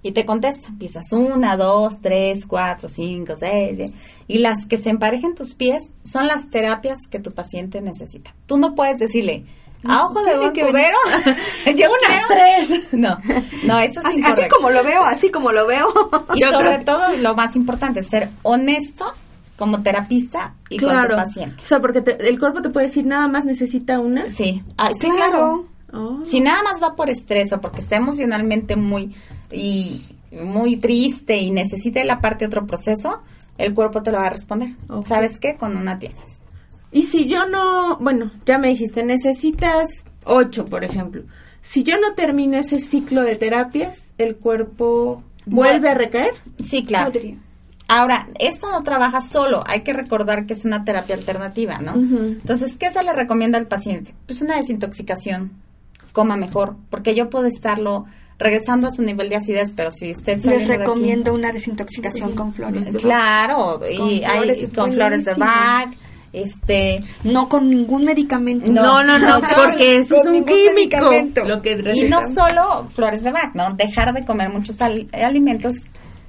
Y 0.00 0.12
te 0.12 0.24
contesta, 0.24 0.68
una, 1.10 1.56
dos, 1.56 2.00
tres, 2.00 2.46
cuatro, 2.46 2.88
cinco, 2.88 3.34
seis, 3.36 3.76
diez. 3.76 3.92
y 4.28 4.38
las 4.38 4.64
que 4.64 4.78
se 4.78 4.90
emparejen 4.90 5.34
tus 5.34 5.56
pies 5.56 5.90
son 6.04 6.28
las 6.28 6.50
terapias 6.50 7.00
que 7.10 7.18
tu 7.18 7.32
paciente 7.32 7.82
necesita. 7.82 8.32
Tú 8.46 8.58
no 8.58 8.76
puedes 8.76 9.00
decirle, 9.00 9.44
a 9.84 10.06
ojo 10.06 10.22
de 10.24 10.36
buen 10.38 10.50
cubero, 10.52 10.96
yo 11.66 11.86
Unas 11.88 12.06
quiero- 12.06 12.26
tres. 12.28 12.82
No, 12.92 13.18
no, 13.64 13.78
eso 13.80 14.00
es 14.00 14.06
Así, 14.06 14.22
así 14.24 14.48
como 14.48 14.70
lo 14.70 14.82
veo, 14.84 15.02
así 15.04 15.30
como 15.30 15.52
lo 15.52 15.66
veo. 15.66 15.86
Y 16.34 16.40
Yo 16.40 16.50
sobre 16.50 16.82
creo- 16.82 16.84
todo, 16.84 17.16
lo 17.18 17.34
más 17.34 17.54
importante, 17.56 18.02
ser 18.02 18.28
honesto 18.42 19.12
como 19.56 19.82
terapista 19.82 20.54
y 20.68 20.78
con 20.78 20.90
claro. 20.90 21.10
tu 21.10 21.14
paciente. 21.16 21.62
O 21.62 21.66
sea, 21.66 21.80
porque 21.80 22.00
te- 22.00 22.28
el 22.28 22.38
cuerpo 22.38 22.62
te 22.62 22.70
puede 22.70 22.86
decir 22.86 23.06
nada 23.06 23.26
más 23.28 23.44
necesita 23.44 23.98
una. 24.00 24.28
Sí, 24.30 24.62
Ah, 24.76 24.90
sí, 24.92 25.08
Claro. 25.08 25.16
claro. 25.30 25.66
Oh. 25.92 26.22
Si 26.22 26.40
nada 26.40 26.62
más 26.62 26.82
va 26.82 26.94
por 26.94 27.08
estrés 27.08 27.52
o 27.52 27.60
porque 27.60 27.80
está 27.80 27.96
emocionalmente 27.96 28.76
muy 28.76 29.14
y 29.50 30.02
muy 30.30 30.76
triste 30.76 31.38
y 31.38 31.50
necesita 31.50 32.00
de 32.00 32.04
la 32.06 32.20
parte 32.20 32.44
otro 32.46 32.66
proceso, 32.66 33.22
el 33.56 33.74
cuerpo 33.74 34.02
te 34.02 34.12
lo 34.12 34.18
va 34.18 34.26
a 34.26 34.30
responder. 34.30 34.68
¿Sabes 35.02 35.38
qué? 35.40 35.56
Con 35.56 35.76
una 35.76 35.98
tienes. 35.98 36.42
Y 36.92 37.02
si 37.02 37.26
yo 37.26 37.46
no, 37.46 37.96
bueno, 37.98 38.30
ya 38.46 38.58
me 38.58 38.68
dijiste, 38.68 39.02
necesitas 39.04 39.88
ocho, 40.24 40.64
por 40.64 40.84
ejemplo. 40.84 41.22
Si 41.60 41.82
yo 41.82 41.96
no 42.00 42.14
termino 42.14 42.56
ese 42.56 42.78
ciclo 42.80 43.22
de 43.22 43.36
terapias, 43.36 44.14
el 44.18 44.36
cuerpo 44.36 45.22
vuelve 45.46 45.90
a 45.90 45.94
recaer. 45.94 46.30
Sí, 46.62 46.82
claro. 46.84 47.12
Podría. 47.12 47.36
Ahora, 47.90 48.28
esto 48.38 48.70
no 48.70 48.82
trabaja 48.82 49.20
solo, 49.22 49.64
hay 49.66 49.82
que 49.82 49.94
recordar 49.94 50.44
que 50.44 50.52
es 50.52 50.64
una 50.66 50.84
terapia 50.84 51.14
alternativa, 51.14 51.78
¿no? 51.78 51.94
Entonces, 51.94 52.76
¿qué 52.78 52.90
se 52.90 53.02
le 53.02 53.14
recomienda 53.14 53.56
al 53.58 53.66
paciente? 53.66 54.14
Pues 54.26 54.42
una 54.42 54.56
desintoxicación, 54.58 55.52
coma 56.12 56.36
mejor, 56.36 56.76
porque 56.90 57.14
yo 57.14 57.30
puedo 57.30 57.46
estarlo 57.46 58.04
regresando 58.38 58.88
a 58.88 58.90
su 58.90 59.02
nivel 59.02 59.30
de 59.30 59.36
acidez, 59.36 59.72
pero 59.74 59.90
si 59.90 60.10
usted 60.10 60.34
Les 60.36 60.44
de 60.44 60.54
aquí- 60.56 60.64
recomiendo 60.66 61.32
una 61.32 61.50
desintoxicación 61.50 62.32
con 62.34 62.52
flores. 62.52 62.88
Claro, 63.00 63.80
y 63.90 63.96
Con 63.96 64.30
hay 64.30 64.38
flores 64.42 64.72
con 64.74 64.92
flores 64.92 65.24
de. 65.24 65.34
Bach, 65.34 65.88
este, 66.32 67.02
No 67.24 67.48
con 67.48 67.68
ningún 67.70 68.04
medicamento. 68.04 68.70
No, 68.70 69.02
no, 69.02 69.18
no, 69.18 69.40
porque 69.56 69.98
eso 69.98 70.16
es 70.22 70.26
un 70.26 70.44
químico. 70.44 70.98
Lo 71.44 71.62
que 71.62 71.72
y 71.94 72.02
no 72.08 72.20
solo 72.32 72.88
flores 72.94 73.22
de 73.22 73.32
Bach, 73.32 73.54
¿no? 73.54 73.72
Dejar 73.74 74.12
de 74.12 74.24
comer 74.24 74.50
muchos 74.50 74.80
al- 74.80 75.08
alimentos 75.12 75.74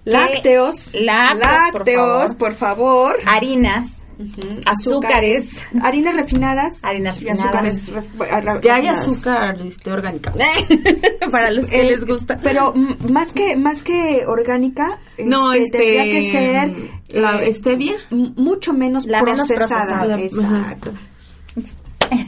Lácteos. 0.06 0.90
lácteos, 0.94 1.72
por 1.72 1.80
lácteos, 1.82 1.98
favor. 1.98 2.38
por 2.38 2.56
favor. 2.56 3.16
harinas, 3.26 3.98
Ujú, 4.20 4.42
azúcares, 4.66 5.52
Harinas 5.82 6.14
refinadas. 6.14 6.80
Harinas 6.84 7.22
y 7.22 7.26
refinadas. 7.30 7.46
azúcares 7.46 7.92
ref- 7.94 8.28
ah, 8.32 8.42
ra- 8.42 8.62
Ya 8.62 8.76
hay 8.76 8.88
azúcar 8.88 9.62
este, 9.62 9.92
orgánica. 9.94 10.34
Para 11.32 11.52
los 11.52 11.66
que 11.70 11.82
Eh, 11.82 11.92
les 11.92 12.06
gusta. 12.06 12.38
Pero 12.44 12.74
más 13.08 13.32
que 13.32 13.56
más 13.56 13.82
que 13.82 14.24
orgánica, 14.28 15.00
no, 15.20 15.54
este. 15.54 15.78
tendría 15.78 16.04
que 16.04 16.32
ser 16.32 16.74
La 17.22 17.42
eh, 17.44 17.54
stevia. 17.54 17.94
mucho 18.10 18.74
menos 18.74 19.06
La 19.06 19.24
menos 19.24 19.48
procesada. 19.48 20.06
procesada. 20.06 20.20
Exacto. 20.20 20.92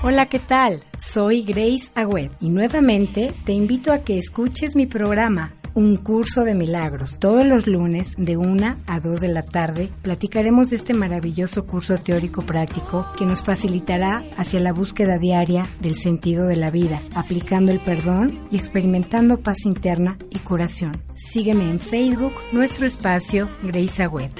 Hola, 0.00 0.26
¿qué 0.26 0.38
tal? 0.38 0.84
Soy 0.96 1.42
Grace 1.42 1.90
Agüed 1.96 2.30
y 2.38 2.50
nuevamente 2.50 3.34
te 3.44 3.52
invito 3.52 3.92
a 3.92 3.98
que 3.98 4.16
escuches 4.16 4.76
mi 4.76 4.86
programa, 4.86 5.54
Un 5.78 5.96
Curso 5.96 6.42
de 6.42 6.56
Milagros. 6.56 7.20
Todos 7.20 7.46
los 7.46 7.68
lunes 7.68 8.16
de 8.18 8.36
1 8.36 8.78
a 8.88 8.98
2 8.98 9.20
de 9.20 9.28
la 9.28 9.44
tarde 9.44 9.88
platicaremos 10.02 10.70
de 10.70 10.76
este 10.76 10.92
maravilloso 10.92 11.66
curso 11.66 11.96
teórico 11.98 12.42
práctico 12.42 13.06
que 13.16 13.24
nos 13.24 13.44
facilitará 13.44 14.24
hacia 14.36 14.58
la 14.58 14.72
búsqueda 14.72 15.18
diaria 15.18 15.62
del 15.78 15.94
sentido 15.94 16.48
de 16.48 16.56
la 16.56 16.72
vida, 16.72 17.00
aplicando 17.14 17.70
el 17.70 17.78
perdón 17.78 18.40
y 18.50 18.56
experimentando 18.56 19.38
paz 19.38 19.66
interna 19.66 20.18
y 20.30 20.40
curación. 20.40 21.00
Sígueme 21.14 21.70
en 21.70 21.78
Facebook, 21.78 22.32
nuestro 22.50 22.84
espacio 22.84 23.48
Grace 23.62 24.02
Agüed. 24.02 24.30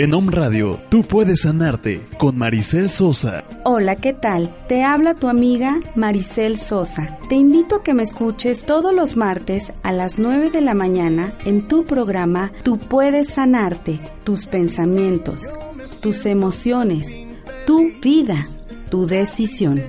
En 0.00 0.14
Om 0.14 0.30
Radio, 0.30 0.80
tú 0.88 1.02
puedes 1.02 1.42
sanarte 1.42 2.00
con 2.16 2.38
Maricel 2.38 2.88
Sosa. 2.88 3.44
Hola, 3.64 3.96
¿qué 3.96 4.14
tal? 4.14 4.48
Te 4.66 4.82
habla 4.82 5.12
tu 5.12 5.28
amiga 5.28 5.78
Maricel 5.94 6.56
Sosa. 6.56 7.18
Te 7.28 7.34
invito 7.34 7.76
a 7.76 7.82
que 7.82 7.92
me 7.92 8.02
escuches 8.02 8.64
todos 8.64 8.94
los 8.94 9.18
martes 9.18 9.74
a 9.82 9.92
las 9.92 10.18
9 10.18 10.48
de 10.52 10.62
la 10.62 10.72
mañana 10.72 11.34
en 11.44 11.68
tu 11.68 11.84
programa 11.84 12.50
Tú 12.62 12.78
puedes 12.78 13.28
sanarte, 13.28 14.00
tus 14.24 14.46
pensamientos, 14.46 15.52
tus 16.00 16.24
emociones, 16.24 17.20
tu 17.66 17.92
vida, 18.00 18.46
tu 18.90 19.06
decisión. 19.06 19.82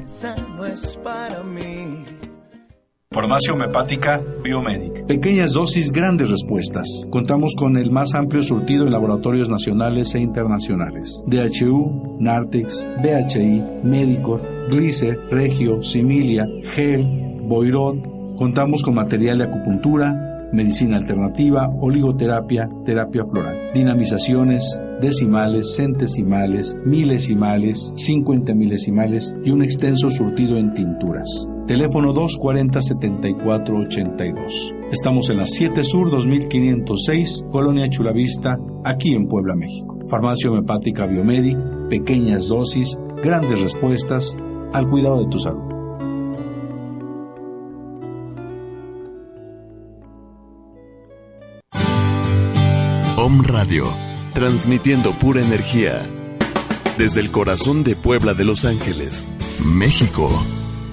no 0.58 0.65
es 0.65 0.97
para 0.97 1.41
mí. 1.41 2.04
Farmacia 3.13 3.54
homeopática 3.54 4.21
Biomedic. 4.41 5.06
Pequeñas 5.06 5.52
dosis, 5.52 5.91
grandes 5.91 6.32
respuestas. 6.32 6.88
Contamos 7.10 7.56
con 7.58 7.76
el 7.76 7.91
más 7.91 8.15
amplio 8.15 8.41
surtido 8.41 8.86
en 8.86 8.93
laboratorios 8.93 9.50
nacionales 9.50 10.15
e 10.15 10.19
internacionales. 10.21 11.21
DHU, 11.28 12.17
Nartex, 12.21 12.88
BHI, 13.04 13.82
Medicor, 13.84 14.41
Glicer, 14.69 15.19
Regio, 15.30 15.84
Similia, 15.84 16.45
Gel, 16.74 17.04
Boirón. 17.41 18.36
Contamos 18.38 18.82
con 18.82 18.95
material 18.95 19.39
de 19.39 19.43
acupuntura, 19.43 20.47
medicina 20.54 20.95
alternativa, 20.95 21.67
oligoterapia, 21.82 22.69
terapia 22.86 23.26
floral, 23.26 23.74
dinamizaciones, 23.74 24.80
decimales, 25.02 25.76
centesimales, 25.76 26.78
milesimales, 26.86 27.91
50 27.97 28.54
milesimales 28.54 29.36
y 29.43 29.52
un 29.52 29.63
extenso 29.63 30.10
surtido 30.10 30.56
en 30.56 30.74
tinturas. 30.74 31.51
Teléfono 31.67 32.13
240-7482. 32.13 34.76
Estamos 34.91 35.30
en 35.30 35.38
la 35.38 35.45
7 35.45 35.84
Sur 35.84 36.10
2506, 36.10 37.45
Colonia 37.52 37.88
Chulavista, 37.89 38.58
aquí 38.84 39.13
en 39.13 39.28
Puebla, 39.28 39.56
México. 39.56 40.00
Farmacia 40.10 40.50
homeopática 40.50 41.06
Biomedic, 41.06 41.60
pequeñas 41.89 42.47
dosis, 42.47 42.97
grandes 43.24 43.62
respuestas 43.62 44.36
al 44.74 44.88
cuidado 44.88 45.24
de 45.24 45.30
tu 45.30 45.38
salud. 45.39 45.62
Om 53.17 53.43
Radio, 53.43 53.86
transmitiendo 54.34 55.12
pura 55.12 55.41
energía. 55.41 56.02
Desde 56.97 57.21
el 57.21 57.30
corazón 57.32 57.84
de 57.84 57.95
Puebla 57.95 58.34
de 58.34 58.45
Los 58.45 58.65
Ángeles, 58.65 59.28
México, 59.63 60.30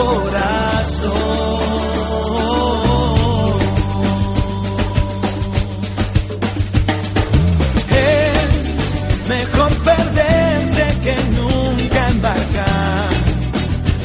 corazón. 0.00 1.20
Es 7.90 9.28
mejor 9.28 9.70
perderse 9.84 10.84
que 11.02 11.16
nunca 11.36 12.08
embarcar, 12.08 13.08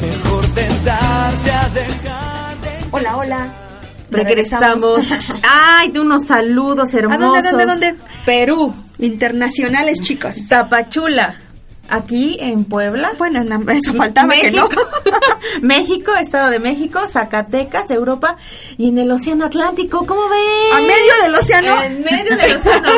mejor 0.02 0.46
tentarse 0.54 1.50
a 1.52 1.68
dejar 1.70 2.60
de 2.60 2.78
Hola, 2.90 3.16
hola. 3.16 3.52
Regresamos. 4.10 5.06
Ay, 5.42 5.90
de 5.90 6.00
unos 6.00 6.26
saludos 6.26 6.94
¿A 6.94 6.98
hermosos. 6.98 7.20
dónde, 7.20 7.50
dónde, 7.50 7.66
dónde? 7.66 7.94
Perú, 8.24 8.74
Internacionales, 8.98 10.00
chicos. 10.00 10.48
Tapachula. 10.48 11.34
Aquí 11.88 12.36
en 12.40 12.64
Puebla. 12.64 13.12
Bueno, 13.18 13.42
na- 13.44 13.60
eso 13.72 13.94
faltaba 13.94 14.32
que 14.34 14.50
no. 14.50 14.68
México, 14.68 14.82
México, 15.62 16.12
Estado 16.16 16.50
de 16.50 16.58
México, 16.58 17.00
Zacatecas, 17.08 17.90
Europa 17.90 18.36
y 18.76 18.88
en 18.88 18.98
el 18.98 19.10
Océano 19.10 19.44
Atlántico. 19.44 20.06
¿Cómo 20.06 20.22
ven? 20.28 20.72
A 20.76 20.80
medio 20.80 21.12
del 21.22 21.34
océano. 21.34 21.82
En 21.82 22.02
medio 22.02 22.36
del 22.36 22.56
océano. 22.56 22.88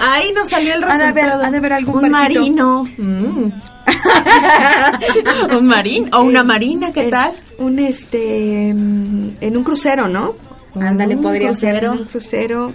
Ahí 0.00 0.32
nos 0.32 0.48
salió 0.48 0.74
el 0.74 0.84
Ha 0.84 0.86
de 0.86 0.92
resultado. 1.12 1.32
haber- 1.34 1.46
ha 1.46 1.50
de 1.50 1.56
haber 1.58 1.72
algún 1.74 2.04
Un 2.04 2.10
marino. 2.10 2.84
Mm. 2.96 3.52
un 5.56 5.66
marín 5.66 6.08
o 6.14 6.22
una 6.22 6.42
marina, 6.44 6.92
¿qué 6.92 7.02
En 7.04 7.10
tal? 7.10 7.32
Un 7.58 7.78
este 7.78 8.72
mm, 8.74 9.36
en 9.40 9.56
un 9.56 9.64
crucero, 9.64 10.08
¿no? 10.08 10.34
Ándale, 10.80 11.16
podría 11.16 11.52
ser. 11.52 11.78
crucero. 11.80 11.92
En 11.92 11.98
un 12.00 12.04
crucero 12.06 12.72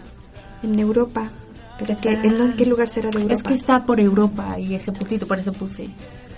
en 0.63 0.79
Europa. 0.79 1.29
Pero 1.79 1.99
que, 2.01 2.09
¿en, 2.11 2.53
qué 2.55 2.65
lugar 2.65 2.89
será 2.89 3.09
de 3.11 3.17
Europa? 3.21 3.33
Es 3.33 3.43
que 3.43 3.53
está 3.53 3.85
por 3.85 3.99
Europa 3.99 4.57
y 4.59 4.73
ese 4.75 4.91
putito, 4.91 5.27
por 5.27 5.37
eso 5.39 5.53
puse 5.53 5.89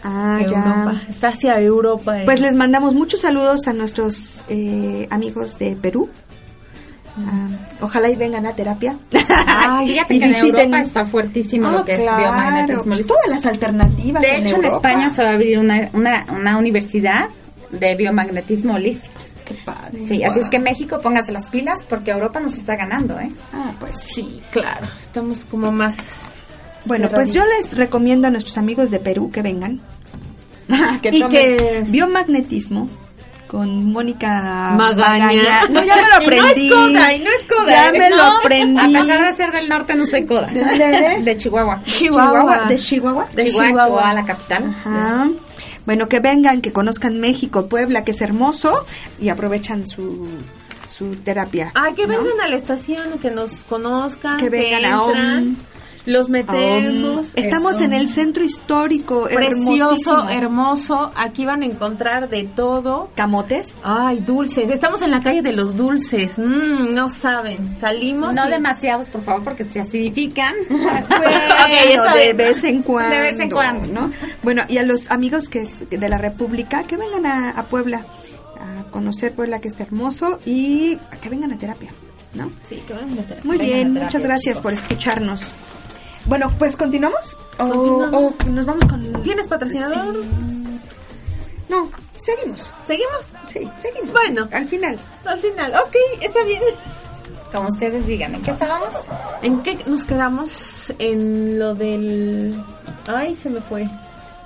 ah, 0.03 0.39
Europa. 0.41 0.93
ya. 1.05 1.09
Está 1.09 1.27
hacia 1.29 1.59
Europa. 1.61 2.21
eh. 2.21 2.25
Pues 2.25 2.41
les 2.41 2.53
mandamos 2.55 2.93
muchos 2.93 3.21
saludos 3.21 3.67
a 3.67 3.73
nuestros 3.73 4.43
eh, 4.49 5.07
amigos 5.09 5.57
de 5.57 5.75
Perú. 5.75 6.09
Ah, 7.17 7.49
ojalá 7.81 8.09
y 8.09 8.15
vengan 8.15 8.45
a 8.45 8.53
terapia. 8.53 8.97
Ay, 9.45 9.87
fíjate 9.93 10.13
Y 10.15 10.19
que 10.19 10.25
en 10.25 10.31
visiten- 10.33 10.45
Europa 10.59 10.81
está 10.81 11.05
fuertísimo 11.05 11.67
Ah, 11.67 11.71
lo 11.73 11.85
que 11.85 11.93
es 11.95 12.01
claro, 12.01 12.17
biomagnetismo. 12.23 12.93
pues 12.95 13.07
todas 13.07 13.27
las 13.27 13.45
alternativas. 13.45 14.21
De 14.21 14.37
hecho, 14.37 14.55
en 14.55 14.63
Europa. 14.65 14.75
España 14.91 15.13
se 15.13 15.23
va 15.23 15.29
a 15.31 15.33
abrir 15.33 15.59
una, 15.59 15.89
una, 15.93 16.25
una 16.33 16.57
universidad 16.57 17.29
de 17.71 17.95
biomagnetismo 17.95 18.73
holístico. 18.75 19.18
Qué 19.49 19.55
padre. 19.65 20.05
Sí, 20.07 20.23
así 20.23 20.39
es 20.39 20.49
que 20.49 20.59
México 20.59 20.99
póngase 21.01 21.31
las 21.33 21.49
pilas 21.49 21.83
porque 21.89 22.11
Europa 22.11 22.39
nos 22.39 22.53
está 22.53 22.75
ganando, 22.77 23.19
¿eh? 23.19 23.29
Ah, 23.51 23.71
pues 23.79 23.99
Sí, 23.99 24.41
claro. 24.51 24.87
Estamos 25.01 25.43
como 25.43 25.71
más. 25.71 26.31
Bueno, 26.85 27.09
pues 27.09 27.33
yo 27.33 27.43
les 27.43 27.75
recomiendo 27.75 28.27
a 28.27 28.31
nuestros 28.31 28.57
amigos 28.57 28.89
de 28.91 28.99
Perú 28.99 29.29
que 29.31 29.41
vengan. 29.41 29.81
que 31.01 31.09
Y 31.09 31.19
tomen 31.19 31.31
que- 31.57 31.83
biomagnetismo 31.87 32.87
con 33.47 33.91
Mónica 33.91 34.75
Magaña. 34.77 35.65
No, 35.71 35.83
ya 35.83 35.95
me 35.95 36.01
lo 36.03 36.07
Y 36.21 36.27
no 36.27 36.33
es 36.35 36.41
aprendí. 36.45 36.69
coda, 36.69 37.13
y 37.15 37.19
no 37.19 37.29
es 37.31 37.45
coda, 37.47 37.67
Ya 37.71 37.89
¿eh? 37.89 37.91
me 37.97 38.09
lo 38.11 38.23
aprendí. 38.23 38.95
A 38.95 39.01
pesar 39.01 39.27
de 39.31 39.35
ser 39.35 39.51
del 39.51 39.67
norte, 39.67 39.95
no 39.95 40.05
soy 40.05 40.25
coda. 40.27 40.45
¿De 40.47 40.63
dónde 40.63 40.83
eres? 40.85 41.25
De 41.25 41.35
Chihuahua. 41.37 41.81
Chihuahua. 41.83 42.65
¿De 42.67 42.75
Chihuahua? 42.77 43.27
De 43.33 43.45
Chihuahua, 43.47 43.67
Chihuahua. 43.69 43.85
Chihuahua, 43.87 44.13
la 44.13 44.25
capital. 44.25 44.63
Ajá. 44.85 45.29
Bueno, 45.89 46.07
que 46.07 46.19
vengan, 46.19 46.61
que 46.61 46.71
conozcan 46.71 47.19
México, 47.19 47.67
Puebla, 47.67 48.03
que 48.03 48.11
es 48.11 48.21
hermoso, 48.21 48.85
y 49.19 49.29
aprovechan 49.29 49.87
su, 49.87 50.27
su 50.95 51.15
terapia. 51.15 51.71
Ay, 51.73 51.95
que 51.95 52.05
¿no? 52.05 52.09
vengan 52.09 52.41
a 52.41 52.47
la 52.47 52.57
estación, 52.57 53.17
que 53.17 53.31
nos 53.31 53.63
conozcan. 53.63 54.37
Que 54.37 54.51
vengan 54.51 54.85
a 54.85 55.03
entran, 55.03 55.47
OM. 55.47 55.55
Los 56.05 56.29
metemos. 56.29 57.33
Estamos 57.35 57.75
Eso. 57.75 57.83
en 57.83 57.93
el 57.93 58.09
centro 58.09 58.43
histórico, 58.43 59.27
Precioso, 59.31 60.27
hermoso. 60.29 61.11
Aquí 61.15 61.45
van 61.45 61.61
a 61.61 61.65
encontrar 61.65 62.29
de 62.29 62.45
todo. 62.45 63.11
Camotes. 63.15 63.77
Ay, 63.83 64.19
dulces. 64.19 64.69
Estamos 64.69 65.01
en 65.01 65.11
la 65.11 65.21
calle 65.21 65.41
de 65.41 65.51
los 65.51 65.75
dulces. 65.75 66.39
Mm, 66.39 66.93
no 66.93 67.09
saben. 67.09 67.77
Salimos. 67.79 68.33
No 68.33 68.47
y- 68.47 68.51
demasiados, 68.51 69.09
por 69.09 69.23
favor, 69.23 69.43
porque 69.43 69.65
se 69.65 69.79
acidifican. 69.81 70.55
Bueno, 70.69 72.03
de 72.15 72.33
vez 72.33 72.63
en 72.63 72.81
cuando. 72.81 73.15
De 73.15 73.21
vez 73.21 73.39
en 73.39 73.49
cuando. 73.49 73.87
¿no? 73.91 74.11
Bueno, 74.41 74.63
y 74.69 74.77
a 74.77 74.83
los 74.83 75.11
amigos 75.11 75.49
que 75.49 75.61
es 75.61 75.89
de 75.89 76.09
la 76.09 76.17
República, 76.17 76.83
que 76.83 76.97
vengan 76.97 77.25
a, 77.25 77.51
a 77.51 77.63
Puebla 77.65 78.05
a 78.59 78.89
conocer 78.91 79.33
Puebla, 79.33 79.59
que 79.59 79.67
es 79.67 79.79
hermoso, 79.79 80.39
y 80.45 80.97
a 81.11 81.17
que 81.17 81.29
vengan 81.29 81.51
a 81.53 81.57
terapia, 81.57 81.91
¿no? 82.33 82.49
Sí, 82.67 82.81
que 82.87 82.93
van 82.93 83.03
a 83.03 83.07
meter. 83.15 83.39
Muy 83.45 83.57
Vengan 83.57 83.71
a 83.71 83.75
bien, 83.75 83.93
terapia, 83.93 84.03
muchas 84.05 84.21
gracias 84.23 84.55
chicos. 84.57 84.61
por 84.63 84.73
escucharnos. 84.73 85.53
Bueno, 86.29 86.51
pues 86.59 86.75
continuamos. 86.75 87.35
O, 87.57 87.67
Continuamos. 87.67 88.15
o 88.15 88.49
nos 88.51 88.65
vamos 88.65 88.85
con. 88.85 89.23
¿Tienes 89.23 89.47
patrocinador? 89.47 90.13
Sí. 90.13 90.79
No, 91.67 91.89
seguimos. 92.19 92.69
¿Seguimos? 92.85 93.33
Sí, 93.47 93.67
seguimos. 93.81 94.11
Bueno. 94.11 94.47
al 94.51 94.67
final. 94.67 94.99
Al 95.25 95.39
final. 95.39 95.73
Ok, 95.83 95.95
está 96.21 96.43
bien. 96.43 96.61
Como 97.51 97.69
ustedes 97.69 98.05
digan, 98.05 98.35
¿en 98.35 98.43
qué 98.43 98.51
estábamos? 98.51 98.93
¿En 99.41 99.63
qué 99.63 99.79
nos 99.87 100.05
quedamos? 100.05 100.93
En 100.99 101.57
lo 101.57 101.73
del... 101.73 102.63
Ay, 103.07 103.35
se 103.35 103.49
me 103.49 103.59
fue. 103.59 103.87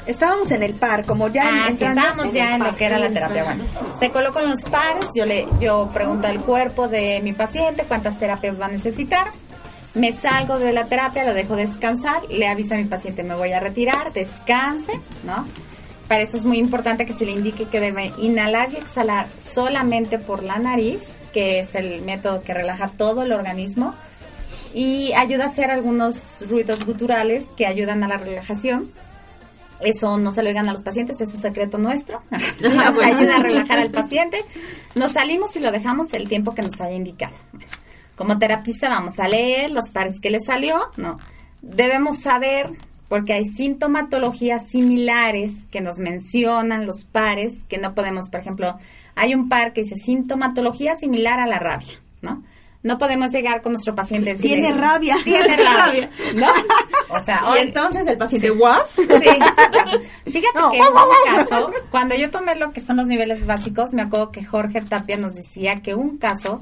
Estábamos 0.06 0.52
en 0.52 0.64
el 0.64 0.76
par, 0.76 1.06
como 1.06 1.28
ya. 1.28 1.44
Ah, 1.46 1.68
sí, 1.78 1.84
estábamos 1.84 2.32
ya 2.32 2.56
el 2.56 2.62
en 2.62 2.68
lo 2.68 2.76
que 2.78 2.86
era 2.86 2.98
la 2.98 3.10
terapia. 3.10 3.44
Bueno, 3.44 3.66
se 4.00 4.10
colocan 4.10 4.50
los 4.50 4.64
pares, 4.64 5.08
yo 5.14 5.26
le 5.26 5.48
yo 5.60 5.90
pregunto 5.94 6.28
al 6.28 6.40
cuerpo 6.40 6.88
de 6.88 7.20
mi 7.22 7.34
paciente 7.34 7.84
cuántas 7.86 8.18
terapias 8.18 8.60
va 8.60 8.68
a 8.68 8.70
necesitar. 8.70 9.28
Me 9.96 10.12
salgo 10.12 10.58
de 10.58 10.74
la 10.74 10.86
terapia, 10.86 11.24
lo 11.24 11.34
dejo 11.34 11.56
descansar, 11.56 12.24
le 12.30 12.48
aviso 12.48 12.74
a 12.74 12.78
mi 12.78 12.86
paciente, 12.86 13.24
me 13.24 13.36
voy 13.36 13.52
a 13.52 13.60
retirar, 13.60 14.12
descanse, 14.12 14.94
¿no? 15.24 15.46
Para 16.08 16.24
eso 16.24 16.36
es 16.36 16.46
muy 16.46 16.58
importante 16.58 17.06
que 17.06 17.14
se 17.14 17.26
le 17.26 17.32
indique 17.32 17.66
que 17.66 17.80
debe 17.80 18.12
inhalar 18.18 18.72
y 18.74 18.78
exhalar 18.78 19.28
solamente 19.38 20.20
por 20.20 20.44
la 20.44 20.58
nariz, 20.58 21.00
que 21.32 21.60
es 21.60 21.76
el 21.76 22.02
método 22.02 22.42
que 22.42 22.54
relaja 22.54 22.88
todo 22.88 23.24
el 23.24 23.32
organismo 23.32 23.94
y 24.74 25.14
ayuda 25.14 25.46
a 25.46 25.48
hacer 25.48 25.70
algunos 25.70 26.44
ruidos 26.50 26.86
guturales 26.86 27.46
que 27.56 27.68
ayudan 27.68 28.04
a 28.04 28.08
la 28.08 28.18
relajación. 28.18 28.90
Eso 29.80 30.18
no 30.18 30.32
se 30.32 30.42
lo 30.42 30.50
digan 30.50 30.70
a 30.70 30.74
los 30.74 30.82
pacientes, 30.82 31.20
es 31.22 31.34
un 31.34 31.40
secreto 31.40 31.78
nuestro. 31.78 32.22
Nos 32.62 33.00
ayuda 33.00 33.38
a 33.38 33.40
relajar 33.40 33.80
al 33.80 33.92
paciente. 33.92 34.44
Nos 34.96 35.12
salimos 35.14 35.56
y 35.56 35.60
lo 35.60 35.72
dejamos 35.72 36.14
el 36.14 36.28
tiempo 36.28 36.56
que 36.56 36.62
nos 36.62 36.80
haya 36.80 36.96
indicado. 36.96 37.34
Como 38.16 38.38
terapista 38.40 38.90
vamos 38.90 39.20
a 39.20 39.28
leer 39.28 39.72
los 39.72 39.90
pares 39.90 40.20
que 40.20 40.30
le 40.30 40.40
salió, 40.40 40.90
¿no? 40.98 41.18
Debemos 41.62 42.20
saber, 42.22 42.70
porque 43.10 43.34
hay 43.34 43.46
sintomatologías 43.46 44.68
similares 44.70 45.66
que 45.72 45.82
nos 45.82 45.98
mencionan 46.00 46.86
los 46.86 47.06
pares, 47.06 47.64
que 47.68 47.78
no 47.78 47.94
podemos, 47.96 48.30
por 48.30 48.40
ejemplo, 48.40 48.78
hay 49.16 49.34
un 49.34 49.50
par 49.50 49.74
que 49.74 49.84
dice 49.84 49.96
sintomatología 49.96 50.96
similar 50.96 51.40
a 51.40 51.48
la 51.48 51.60
rabia, 51.60 52.00
¿no? 52.22 52.44
No 52.84 52.98
podemos 52.98 53.32
llegar 53.32 53.62
con 53.62 53.72
nuestro 53.72 53.96
paciente 53.96 54.32
y 54.32 54.34
decirle, 54.34 54.58
Tiene 54.64 54.78
rabia. 54.78 55.16
Tiene 55.24 55.56
rabia, 55.64 56.10
¿no? 56.36 56.48
O 57.10 57.24
sea, 57.24 57.42
Y 57.48 57.50
hoy- 57.52 57.60
entonces 57.62 58.06
el 58.08 58.18
paciente, 58.18 58.52
¿what? 58.52 58.82
Sí. 58.96 59.04
Fíjate 60.26 60.60
que 60.72 60.78
en 60.80 60.84
un 60.84 61.48
caso, 61.48 61.72
cuando 61.90 62.14
yo 62.16 62.30
tomé 62.30 62.56
lo 62.56 62.72
que 62.72 62.82
son 62.82 62.98
los 62.98 63.08
niveles 63.08 63.46
básicos, 63.46 63.94
me 63.94 64.02
acuerdo 64.02 64.32
que 64.32 64.44
Jorge 64.44 64.82
Tapia 64.82 65.16
nos 65.18 65.34
decía 65.34 65.82
que 65.82 65.96
un 65.96 66.18
caso, 66.18 66.62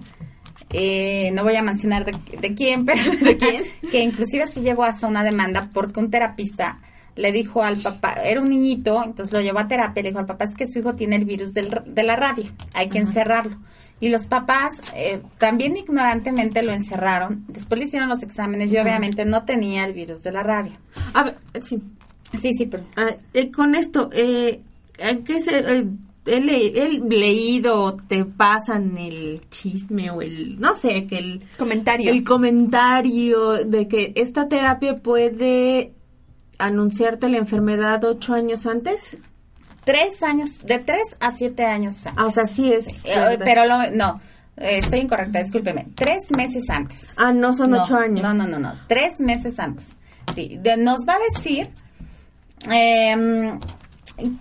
eh, 0.73 1.31
no 1.33 1.43
voy 1.43 1.55
a 1.55 1.61
mencionar 1.61 2.05
de, 2.05 2.13
de 2.39 2.53
quién, 2.55 2.85
pero 2.85 3.01
¿De 3.19 3.37
quién? 3.37 3.63
que 3.89 4.01
inclusive 4.01 4.47
se 4.47 4.61
llegó 4.61 4.83
hasta 4.83 5.07
una 5.07 5.23
demanda 5.23 5.69
porque 5.73 5.99
un 5.99 6.09
terapista 6.11 6.79
le 7.15 7.31
dijo 7.33 7.61
al 7.61 7.77
papá, 7.77 8.13
era 8.23 8.39
un 8.41 8.47
niñito, 8.49 9.03
entonces 9.03 9.33
lo 9.33 9.41
llevó 9.41 9.59
a 9.59 9.67
terapia, 9.67 10.01
le 10.01 10.09
dijo 10.09 10.19
al 10.19 10.25
papá, 10.25 10.45
es 10.45 10.55
que 10.55 10.65
su 10.67 10.79
hijo 10.79 10.95
tiene 10.95 11.17
el 11.17 11.25
virus 11.25 11.51
del- 11.53 11.81
de 11.85 12.03
la 12.03 12.15
rabia, 12.15 12.51
hay 12.73 12.87
que 12.89 12.99
encerrarlo. 12.99 13.57
Y 13.99 14.09
los 14.09 14.25
papás 14.25 14.71
eh, 14.95 15.21
también 15.37 15.75
ignorantemente 15.77 16.63
lo 16.63 16.71
encerraron, 16.71 17.43
después 17.49 17.77
le 17.79 17.85
hicieron 17.85 18.07
los 18.09 18.23
exámenes 18.23 18.71
y 18.71 18.77
obviamente 18.77 19.25
no 19.25 19.43
tenía 19.43 19.83
el 19.85 19.93
virus 19.93 20.21
de 20.21 20.31
la 20.31 20.41
rabia. 20.41 20.79
A 21.13 21.23
ver, 21.23 21.35
sí. 21.61 21.79
Sí, 22.39 22.53
sí, 22.53 22.65
pero... 22.65 22.83
Ah, 22.95 23.09
eh, 23.33 23.51
con 23.51 23.75
esto, 23.75 24.09
eh, 24.13 24.61
¿en 24.97 25.23
qué 25.25 25.41
se, 25.41 25.59
eh, 25.59 25.85
he, 26.25 26.39
le- 26.39 26.67
he 26.85 26.99
leído 26.99 27.95
te 27.95 28.25
pasan 28.25 28.97
el 28.97 29.41
chisme 29.49 30.11
o 30.11 30.21
el, 30.21 30.59
no 30.59 30.75
sé, 30.75 31.07
que 31.07 31.17
el 31.17 31.43
Comentario. 31.57 32.11
el 32.11 32.23
comentario 32.23 33.53
de 33.65 33.87
que 33.87 34.13
esta 34.15 34.47
terapia 34.47 34.97
puede 34.99 35.93
anunciarte 36.59 37.27
la 37.29 37.37
enfermedad 37.37 38.03
ocho 38.03 38.33
años 38.33 38.65
antes. 38.65 39.17
Tres 39.83 40.21
años, 40.21 40.59
de 40.63 40.77
tres 40.77 41.01
a 41.19 41.31
siete 41.31 41.65
años. 41.65 42.03
Ah, 42.15 42.25
o 42.27 42.31
sea, 42.31 42.45
sí 42.45 42.71
es. 42.71 43.03
Eh, 43.05 43.39
pero 43.39 43.65
lo, 43.65 43.89
no, 43.91 44.21
eh, 44.57 44.77
estoy 44.77 44.99
incorrecta, 44.99 45.39
discúlpeme. 45.39 45.87
Tres 45.95 46.19
meses 46.37 46.69
antes. 46.69 46.99
Ah, 47.17 47.33
no 47.33 47.51
son 47.53 47.71
No, 47.71 47.81
ocho 47.81 47.97
años. 47.97 48.21
No, 48.21 48.33
no, 48.35 48.45
no, 48.45 48.59
no. 48.59 48.73
Tres 48.87 49.19
meses 49.19 49.57
antes. 49.59 49.87
Sí, 50.35 50.59
de- 50.61 50.77
nos 50.77 50.99
va 51.07 51.15
a 51.15 51.19
decir 51.35 51.69
em, 52.69 53.59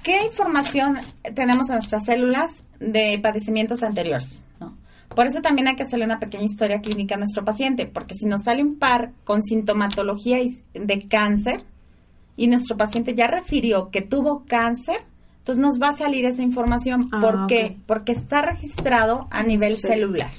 qué 0.02 0.24
información 0.26 0.98
tenemos 1.34 1.68
en 1.68 1.76
nuestras 1.76 2.04
células 2.04 2.64
de 2.78 3.18
padecimientos 3.22 3.82
anteriores. 3.82 4.46
¿no? 4.60 4.76
Por 5.14 5.26
eso 5.26 5.40
también 5.40 5.68
hay 5.68 5.76
que 5.76 5.82
hacerle 5.82 6.04
una 6.04 6.20
pequeña 6.20 6.44
historia 6.44 6.80
clínica 6.80 7.16
a 7.16 7.18
nuestro 7.18 7.44
paciente, 7.44 7.86
porque 7.86 8.14
si 8.14 8.26
nos 8.26 8.44
sale 8.44 8.62
un 8.62 8.76
par 8.78 9.12
con 9.24 9.42
sintomatología 9.42 10.38
de 10.74 11.08
cáncer 11.08 11.62
y 12.36 12.46
nuestro 12.46 12.76
paciente 12.76 13.14
ya 13.14 13.26
refirió 13.26 13.90
que 13.90 14.02
tuvo 14.02 14.44
cáncer, 14.46 14.98
entonces 15.38 15.60
nos 15.62 15.80
va 15.80 15.88
a 15.88 15.92
salir 15.94 16.24
esa 16.26 16.42
información. 16.42 17.08
Ah, 17.12 17.20
¿Por 17.20 17.46
qué? 17.48 17.76
Porque 17.86 18.12
está 18.12 18.42
registrado 18.42 19.26
a 19.30 19.42
nivel 19.42 19.76
Sí. 19.76 19.88
celular. 19.88 20.30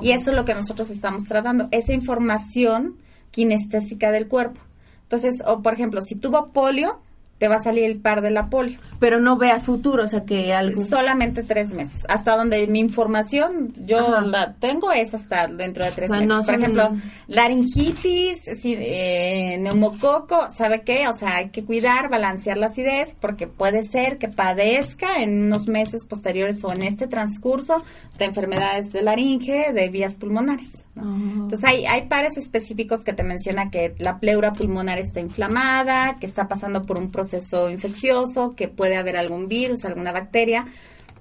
Y 0.00 0.12
eso 0.12 0.30
es 0.30 0.36
lo 0.36 0.44
que 0.44 0.54
nosotros 0.54 0.90
estamos 0.90 1.24
tratando, 1.24 1.68
esa 1.72 1.92
información 1.92 2.96
kinestésica 3.32 4.12
del 4.12 4.28
cuerpo. 4.28 4.60
Entonces, 5.04 5.42
o 5.46 5.60
por 5.62 5.74
ejemplo, 5.74 6.00
si 6.00 6.14
tuvo 6.14 6.48
polio, 6.48 7.00
te 7.42 7.48
va 7.48 7.56
a 7.56 7.58
salir 7.58 7.90
el 7.90 7.98
par 7.98 8.20
de 8.22 8.30
la 8.30 8.44
polio. 8.44 8.78
Pero 9.00 9.18
no 9.18 9.36
ve 9.36 9.50
a 9.50 9.58
futuro, 9.58 10.04
o 10.04 10.06
sea 10.06 10.24
que 10.24 10.54
algo. 10.54 10.84
Solamente 10.84 11.42
tres 11.42 11.74
meses. 11.74 12.04
Hasta 12.08 12.36
donde 12.36 12.64
mi 12.68 12.78
información 12.78 13.72
yo 13.84 13.98
Ajá. 13.98 14.20
la 14.20 14.52
tengo 14.52 14.92
es 14.92 15.12
hasta 15.12 15.48
dentro 15.48 15.84
de 15.84 15.90
tres 15.90 16.08
O 16.08 16.12
sea, 16.14 16.20
meses. 16.20 16.28
no 16.28 16.44
por 16.44 16.54
ejemplo, 16.54 16.90
laringitis, 17.26 18.42
sí, 18.60 18.76
eh, 18.78 19.58
neumococo, 19.58 20.50
¿sabe 20.50 20.82
qué? 20.82 21.08
O 21.08 21.14
sea, 21.14 21.38
hay 21.38 21.48
que 21.48 21.64
cuidar, 21.64 22.10
balancear 22.10 22.58
la 22.58 22.66
acidez 22.66 23.16
porque 23.20 23.48
puede 23.48 23.82
ser 23.82 24.18
que 24.18 24.28
padezca 24.28 25.20
en 25.20 25.46
unos 25.46 25.66
meses 25.66 26.04
posteriores 26.04 26.62
o 26.62 26.72
en 26.72 26.82
este 26.82 27.08
transcurso 27.08 27.82
de 28.18 28.26
enfermedades 28.26 28.92
de 28.92 29.02
laringe, 29.02 29.72
de 29.72 29.88
vías 29.88 30.14
pulmonares. 30.14 30.84
¿no? 30.94 31.02
Ah. 31.02 31.16
Entonces 31.42 31.64
hay, 31.64 31.86
hay 31.86 32.06
pares 32.06 32.36
específicos 32.36 33.02
que 33.02 33.12
te 33.12 33.24
menciona 33.24 33.68
que 33.68 33.96
la 33.98 34.20
pleura 34.20 34.52
pulmonar 34.52 35.00
está 35.00 35.18
inflamada, 35.18 36.14
que 36.20 36.26
está 36.26 36.46
pasando 36.46 36.82
por 36.82 36.98
un 36.98 37.10
proceso 37.10 37.31
infeccioso, 37.70 38.54
que 38.56 38.68
puede 38.68 38.96
haber 38.96 39.16
algún 39.16 39.48
virus, 39.48 39.84
alguna 39.84 40.12
bacteria, 40.12 40.66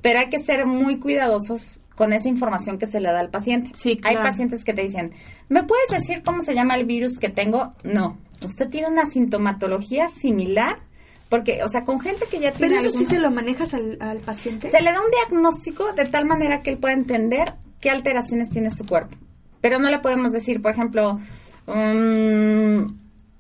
pero 0.02 0.20
hay 0.20 0.30
que 0.30 0.40
ser 0.40 0.66
muy 0.66 1.00
cuidadosos 1.00 1.82
con 1.96 2.14
esa 2.14 2.30
información 2.30 2.78
que 2.78 2.88
se 2.88 3.00
le 3.00 3.10
da 3.12 3.20
al 3.20 3.30
paciente. 3.30 3.72
Sí, 3.76 4.00
Hay 4.04 4.16
pacientes 4.16 4.64
que 4.64 4.74
te 4.74 4.82
dicen, 4.82 5.12
¿me 5.50 5.64
puedes 5.64 5.88
decir 5.90 6.24
cómo 6.24 6.42
se 6.42 6.56
llama 6.56 6.76
el 6.76 6.86
virus 6.86 7.20
que 7.20 7.30
tengo? 7.30 7.74
No, 7.84 8.18
usted 8.44 8.70
tiene 8.70 8.88
una 8.88 9.06
sintomatología 9.06 10.10
similar, 10.10 10.80
porque, 11.30 11.64
o 11.64 11.68
sea, 11.70 11.84
con 11.84 12.00
gente 12.00 12.26
que 12.30 12.40
ya 12.40 12.52
tiene 12.52 12.76
Pero 12.76 12.88
eso 12.90 12.98
sí 12.98 13.06
se 13.06 13.20
lo 13.20 13.30
manejas 13.32 13.74
al, 13.74 13.98
al 14.02 14.18
paciente. 14.20 14.72
se 14.72 14.82
le 14.82 14.92
da 14.92 15.00
un 15.00 15.12
diagnóstico 15.12 15.94
de 15.94 16.06
tal 16.06 16.26
manera 16.26 16.62
que 16.62 16.72
él 16.72 16.78
pueda 16.78 16.94
entender 16.94 17.54
qué 17.80 17.90
alteraciones 17.90 18.50
tiene 18.50 18.70
su 18.70 18.86
cuerpo. 18.86 19.16
Pero 19.62 19.78
no 19.78 19.90
le 19.92 20.00
podemos 20.00 20.32
decir, 20.32 20.62
por 20.62 20.72
ejemplo, 20.72 21.20
mm, 21.68 22.86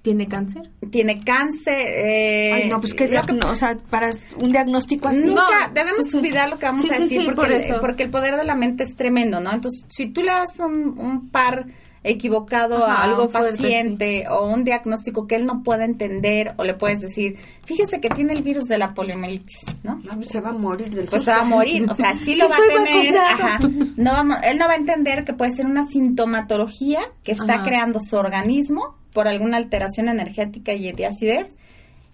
¿Tiene 0.01 0.27
cáncer? 0.27 0.71
tiene 0.89 1.23
cáncer. 1.23 1.85
eh, 1.87 2.51
Ay, 2.53 2.69
no, 2.69 2.79
pues 2.79 2.93
qué 2.95 3.05
que- 3.07 3.11
diagno- 3.11 3.51
o 3.51 3.55
sea, 3.55 3.77
para 3.89 4.09
un 4.37 4.51
diagnóstico 4.51 5.07
así. 5.09 5.19
Nunca 5.19 5.67
No, 5.67 5.73
debemos 5.73 6.11
cuidar 6.19 6.49
lo 6.49 6.57
que 6.57 6.65
vamos 6.65 6.85
Sí, 6.85 6.93
a 6.93 6.99
decir 6.99 7.19
sí, 7.21 7.25
porque, 7.25 7.35
por 7.41 7.51
el- 7.51 7.79
porque 7.79 8.03
el 8.03 8.09
poder 8.09 8.35
de 8.37 8.43
la 8.43 8.55
mente 8.55 8.83
es 8.83 8.95
tremendo, 8.95 9.39
¿no? 9.39 9.51
Entonces, 9.53 9.85
si 9.89 10.07
tú 10.07 10.21
le 10.21 10.31
das 10.31 10.59
un, 10.59 10.97
un 10.97 11.29
par 11.29 11.65
equivocado 12.03 12.83
Ajá, 12.83 12.93
a 12.93 13.03
algo 13.03 13.29
fuerte, 13.29 13.51
paciente 13.51 14.25
o 14.29 14.47
un 14.47 14.63
diagnóstico 14.63 15.27
que 15.27 15.35
él 15.35 15.45
no 15.45 15.61
pueda 15.63 15.85
entender 15.85 16.53
o 16.57 16.63
le 16.63 16.73
puedes 16.73 17.01
decir, 17.01 17.37
fíjese 17.63 18.01
que 18.01 18.09
tiene 18.09 18.33
el 18.33 18.41
virus 18.41 18.65
de 18.65 18.77
la 18.77 18.93
poliomielitis, 18.93 19.65
¿no? 19.83 20.01
No, 20.03 20.15
pues 20.15 20.29
se 20.29 20.41
va 20.41 20.49
a 20.49 20.53
morir 20.53 20.89
del 20.89 21.05
pues 21.05 21.23
se 21.23 21.31
va 21.31 21.41
a 21.41 21.45
morir, 21.45 21.85
o 21.89 21.93
sea, 21.93 22.17
sí 22.17 22.35
lo 22.37 22.49
va 22.49 22.55
a 22.55 22.85
tener, 22.85 23.17
ajá, 23.17 23.59
no 23.97 24.11
vamos, 24.11 24.37
él 24.43 24.57
no 24.57 24.67
va 24.67 24.73
a 24.73 24.77
entender 24.77 25.23
que 25.23 25.33
puede 25.33 25.53
ser 25.53 25.65
una 25.65 25.85
sintomatología 25.85 27.01
que 27.23 27.33
está 27.33 27.55
Ajá. 27.55 27.63
creando 27.63 27.99
su 27.99 28.15
organismo 28.15 28.95
por 29.13 29.27
alguna 29.27 29.57
alteración 29.57 30.09
energética 30.09 30.73
y 30.73 30.91
de 30.91 31.05
acidez 31.05 31.57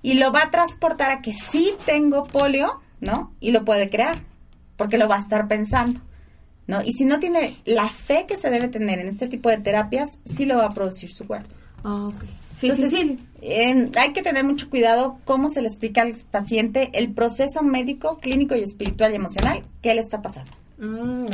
y 0.02 0.16
lo 0.16 0.32
va 0.32 0.44
a 0.44 0.52
transportar 0.52 1.12
a 1.12 1.22
que 1.22 1.34
sí 1.34 1.74
tengo 1.86 2.24
polio, 2.24 2.80
¿no? 3.00 3.34
Y 3.40 3.52
lo 3.52 3.66
puede 3.66 3.90
crear, 3.90 4.16
porque 4.76 4.98
lo 4.98 5.08
va 5.08 5.16
a 5.16 5.20
estar 5.20 5.48
pensando, 5.48 6.00
¿no? 6.68 6.84
Y 6.84 6.91
si 6.93 7.05
no 7.05 7.20
tiene 7.20 7.55
la 7.65 7.89
fe 7.89 8.26
que 8.28 8.38
se 8.38 8.49
debe 8.49 8.68
tener 8.68 8.99
en 8.99 9.07
este 9.07 9.28
tipo 9.28 9.49
de 9.49 9.57
terapias, 9.57 10.09
sí 10.26 10.45
lo 10.45 10.57
va 10.57 10.65
a 10.65 10.74
producir 10.74 11.11
su 11.13 11.26
cuerpo. 11.26 11.49
Ah, 11.84 12.07
ok. 12.07 12.24
Sí, 12.55 12.68
Entonces, 12.70 12.89
sí, 12.89 12.97
sí. 13.18 13.28
eh, 13.43 13.91
hay 13.97 14.13
que 14.13 14.22
tener 14.24 14.43
mucho 14.43 14.70
cuidado 14.70 15.20
cómo 15.26 15.49
se 15.49 15.61
le 15.61 15.68
explica 15.68 16.01
al 16.01 16.13
paciente 16.32 16.89
el 16.93 17.13
proceso 17.13 17.61
médico, 17.61 18.18
clínico 18.18 18.55
y 18.55 18.61
espiritual 18.63 19.11
y 19.11 19.15
emocional 19.15 19.63
que 19.82 19.93
le 19.93 20.01
está 20.01 20.22
pasando. 20.22 20.51
Mm. 20.80 21.28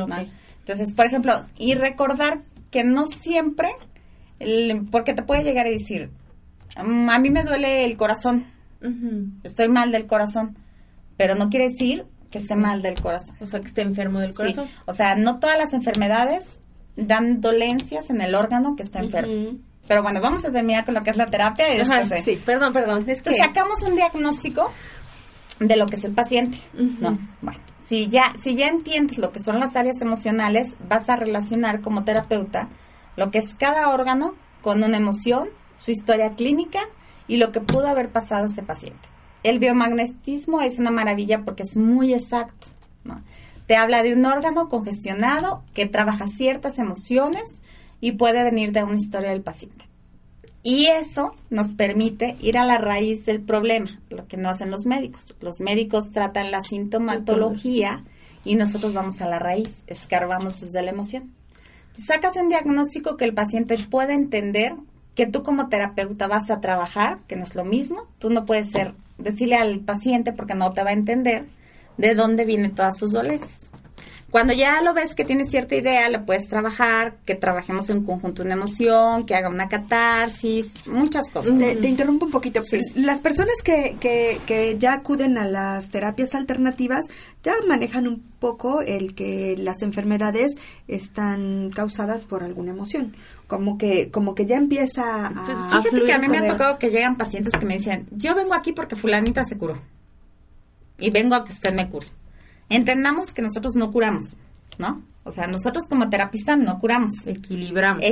Entonces, 0.59 0.93
por 0.93 1.05
ejemplo, 1.05 1.33
y 1.57 1.75
recordar 1.75 2.41
que 2.71 2.83
no 2.83 3.05
siempre, 3.07 3.69
el- 4.39 4.85
porque 4.91 5.13
te 5.13 5.23
puede 5.23 5.43
llegar 5.43 5.65
a 5.65 5.69
decir, 5.69 6.09
"Mm, 6.77 7.09
a 7.09 7.19
mí 7.19 7.29
me 7.29 7.43
duele 7.43 7.85
el 7.85 7.95
corazón, 7.97 8.45
estoy 9.43 9.69
mal 9.69 9.91
del 9.93 10.07
corazón, 10.07 10.57
pero 11.15 11.35
no 11.35 11.49
quiere 11.49 11.69
decir 11.69 12.05
que 12.33 12.39
esté 12.39 12.55
mal 12.55 12.81
del 12.81 12.99
corazón. 12.99 13.35
O 13.39 13.45
sea, 13.45 13.59
que 13.59 13.67
esté 13.67 13.83
enfermo 13.83 14.19
del 14.19 14.31
Sí, 14.31 14.37
corazón. 14.37 14.67
O 14.85 14.93
sea, 14.93 15.15
no 15.15 15.37
todas 15.37 15.55
las 15.55 15.71
enfermedades 15.73 16.59
dan 16.95 17.41
dolencias 17.41 18.09
en 18.09 18.21
el 18.21 18.33
órgano 18.33 18.75
que 18.75 18.81
está 18.81 19.01
enfermo. 19.01 19.59
Pero 19.87 20.01
bueno, 20.01 20.19
vamos 20.19 20.43
a 20.43 20.51
terminar 20.51 20.83
con 20.83 20.95
lo 20.95 21.03
que 21.03 21.11
es 21.11 21.17
la 21.17 21.27
terapia 21.27 21.75
y 21.75 21.81
Ajá, 21.81 22.05
sí, 22.23 22.41
perdón, 22.43 22.73
perdón. 22.73 23.07
Es 23.07 23.21
que... 23.21 23.37
sacamos 23.37 23.83
un 23.83 23.95
diagnóstico 23.95 24.71
de 25.59 25.75
lo 25.75 25.85
que 25.85 25.97
es 25.97 26.03
el 26.05 26.13
paciente. 26.13 26.57
¿no? 26.73 27.19
Bueno, 27.41 27.59
si 27.77 28.07
ya, 28.07 28.33
si 28.41 28.55
ya 28.55 28.67
entiendes 28.67 29.19
lo 29.19 29.31
que 29.31 29.39
son 29.39 29.59
las 29.59 29.75
áreas 29.75 30.01
emocionales, 30.01 30.75
vas 30.89 31.09
a 31.09 31.15
relacionar 31.15 31.81
como 31.81 32.03
terapeuta 32.03 32.69
lo 33.15 33.29
que 33.29 33.37
es 33.37 33.53
cada 33.53 33.89
órgano 33.89 34.33
con 34.63 34.81
una 34.81 34.97
emoción, 34.97 35.49
su 35.75 35.91
historia 35.91 36.31
clínica 36.31 36.79
y 37.27 37.37
lo 37.37 37.51
que 37.51 37.61
pudo 37.61 37.87
haber 37.87 38.09
pasado 38.09 38.45
a 38.45 38.47
ese 38.47 38.63
paciente. 38.63 39.12
El 39.43 39.59
biomagnetismo 39.59 40.61
es 40.61 40.79
una 40.79 40.91
maravilla 40.91 41.43
porque 41.43 41.63
es 41.63 41.75
muy 41.75 42.13
exacto. 42.13 42.67
Te 43.67 43.75
habla 43.75 44.03
de 44.03 44.13
un 44.13 44.25
órgano 44.25 44.67
congestionado 44.69 45.63
que 45.73 45.85
trabaja 45.85 46.27
ciertas 46.27 46.79
emociones 46.79 47.61
y 48.01 48.13
puede 48.13 48.43
venir 48.43 48.71
de 48.71 48.83
una 48.83 48.97
historia 48.97 49.29
del 49.29 49.41
paciente. 49.41 49.85
Y 50.63 50.87
eso 50.87 51.35
nos 51.49 51.73
permite 51.73 52.37
ir 52.39 52.57
a 52.57 52.63
la 52.63 52.77
raíz 52.77 53.25
del 53.25 53.41
problema, 53.41 53.89
lo 54.09 54.27
que 54.27 54.37
no 54.37 54.49
hacen 54.49 54.71
los 54.71 54.85
médicos. 54.85 55.35
Los 55.41 55.59
médicos 55.59 56.11
tratan 56.11 56.51
la 56.51 56.61
sintomatología 56.61 58.03
y 58.45 58.55
nosotros 58.55 58.93
vamos 58.93 59.21
a 59.21 59.27
la 59.27 59.39
raíz, 59.39 59.83
escarbamos 59.87 60.61
desde 60.61 60.81
la 60.81 60.91
emoción. 60.91 61.33
Sacas 61.91 62.37
un 62.37 62.47
diagnóstico 62.47 63.17
que 63.17 63.25
el 63.25 63.33
paciente 63.33 63.77
pueda 63.89 64.13
entender 64.13 64.73
que 65.15 65.27
tú 65.27 65.43
como 65.43 65.69
terapeuta 65.69 66.27
vas 66.27 66.49
a 66.49 66.59
trabajar, 66.59 67.19
que 67.27 67.35
no 67.35 67.43
es 67.43 67.55
lo 67.55 67.65
mismo. 67.65 68.07
Tú 68.17 68.29
no 68.29 68.45
puedes 68.45 68.71
ser, 68.71 68.95
decirle 69.17 69.55
al 69.55 69.79
paciente 69.79 70.33
porque 70.33 70.55
no 70.55 70.71
te 70.71 70.83
va 70.83 70.91
a 70.91 70.93
entender 70.93 71.45
de 71.97 72.15
dónde 72.15 72.45
vienen 72.45 72.75
todas 72.75 72.97
sus 72.97 73.11
dolencias. 73.11 73.71
Cuando 74.33 74.51
ya 74.51 74.81
lo 74.81 74.95
ves 74.95 75.13
que 75.13 75.25
tiene 75.25 75.45
cierta 75.45 75.75
idea, 75.75 76.09
le 76.09 76.17
puedes 76.17 76.49
trabajar, 76.49 77.17
que 77.23 77.35
trabajemos 77.35 77.91
en 77.91 78.03
conjunto 78.03 78.41
una 78.41 78.53
emoción, 78.53 79.27
que 79.27 79.35
haga 79.35 79.47
una 79.47 79.67
catarsis, 79.67 80.73
muchas 80.87 81.29
cosas. 81.29 81.55
Te, 81.55 81.75
te 81.75 81.87
interrumpo 81.87 82.25
un 82.25 82.31
poquito. 82.31 82.63
Sí. 82.63 82.79
Las 82.95 83.21
personas 83.21 83.53
que, 83.63 83.95
que, 83.99 84.39
que 84.47 84.79
ya 84.79 84.93
acuden 84.93 85.37
a 85.37 85.45
las 85.45 85.91
terapias 85.91 86.33
alternativas 86.33 87.05
ya 87.43 87.53
manejan 87.67 88.07
un 88.07 88.23
poco 88.39 88.81
el 88.81 89.13
que 89.13 89.53
las 89.59 89.83
enfermedades 89.83 90.55
están 90.87 91.69
causadas 91.69 92.25
por 92.25 92.41
alguna 92.41 92.71
emoción. 92.71 93.15
Como 93.45 93.77
que, 93.77 94.09
como 94.09 94.33
que 94.33 94.47
ya 94.47 94.55
empieza 94.55 95.27
a... 95.27 95.29
Fíjate 95.29 95.89
fluir, 95.89 96.05
que 96.05 96.13
a 96.13 96.17
mí 96.17 96.27
me 96.27 96.39
ha 96.39 96.47
tocado 96.47 96.79
que 96.79 96.89
llegan 96.89 97.17
pacientes 97.17 97.53
que 97.53 97.67
me 97.67 97.77
dicen, 97.77 98.07
yo 98.09 98.33
vengo 98.33 98.55
aquí 98.55 98.73
porque 98.73 98.95
fulanita 98.95 99.45
se 99.45 99.59
curó. 99.59 99.79
Y 100.97 101.11
vengo 101.11 101.35
a 101.35 101.45
que 101.45 101.51
usted 101.51 101.71
me 101.71 101.87
cure. 101.87 102.07
Entendamos 102.69 103.31
que 103.33 103.41
nosotros 103.41 103.75
no 103.75 103.91
curamos, 103.91 104.37
¿no? 104.77 105.01
O 105.25 105.31
sea, 105.31 105.47
nosotros 105.47 105.87
como 105.87 106.09
terapistas 106.09 106.57
no 106.57 106.79
curamos. 106.79 107.25
Equilibramos. 107.25 108.03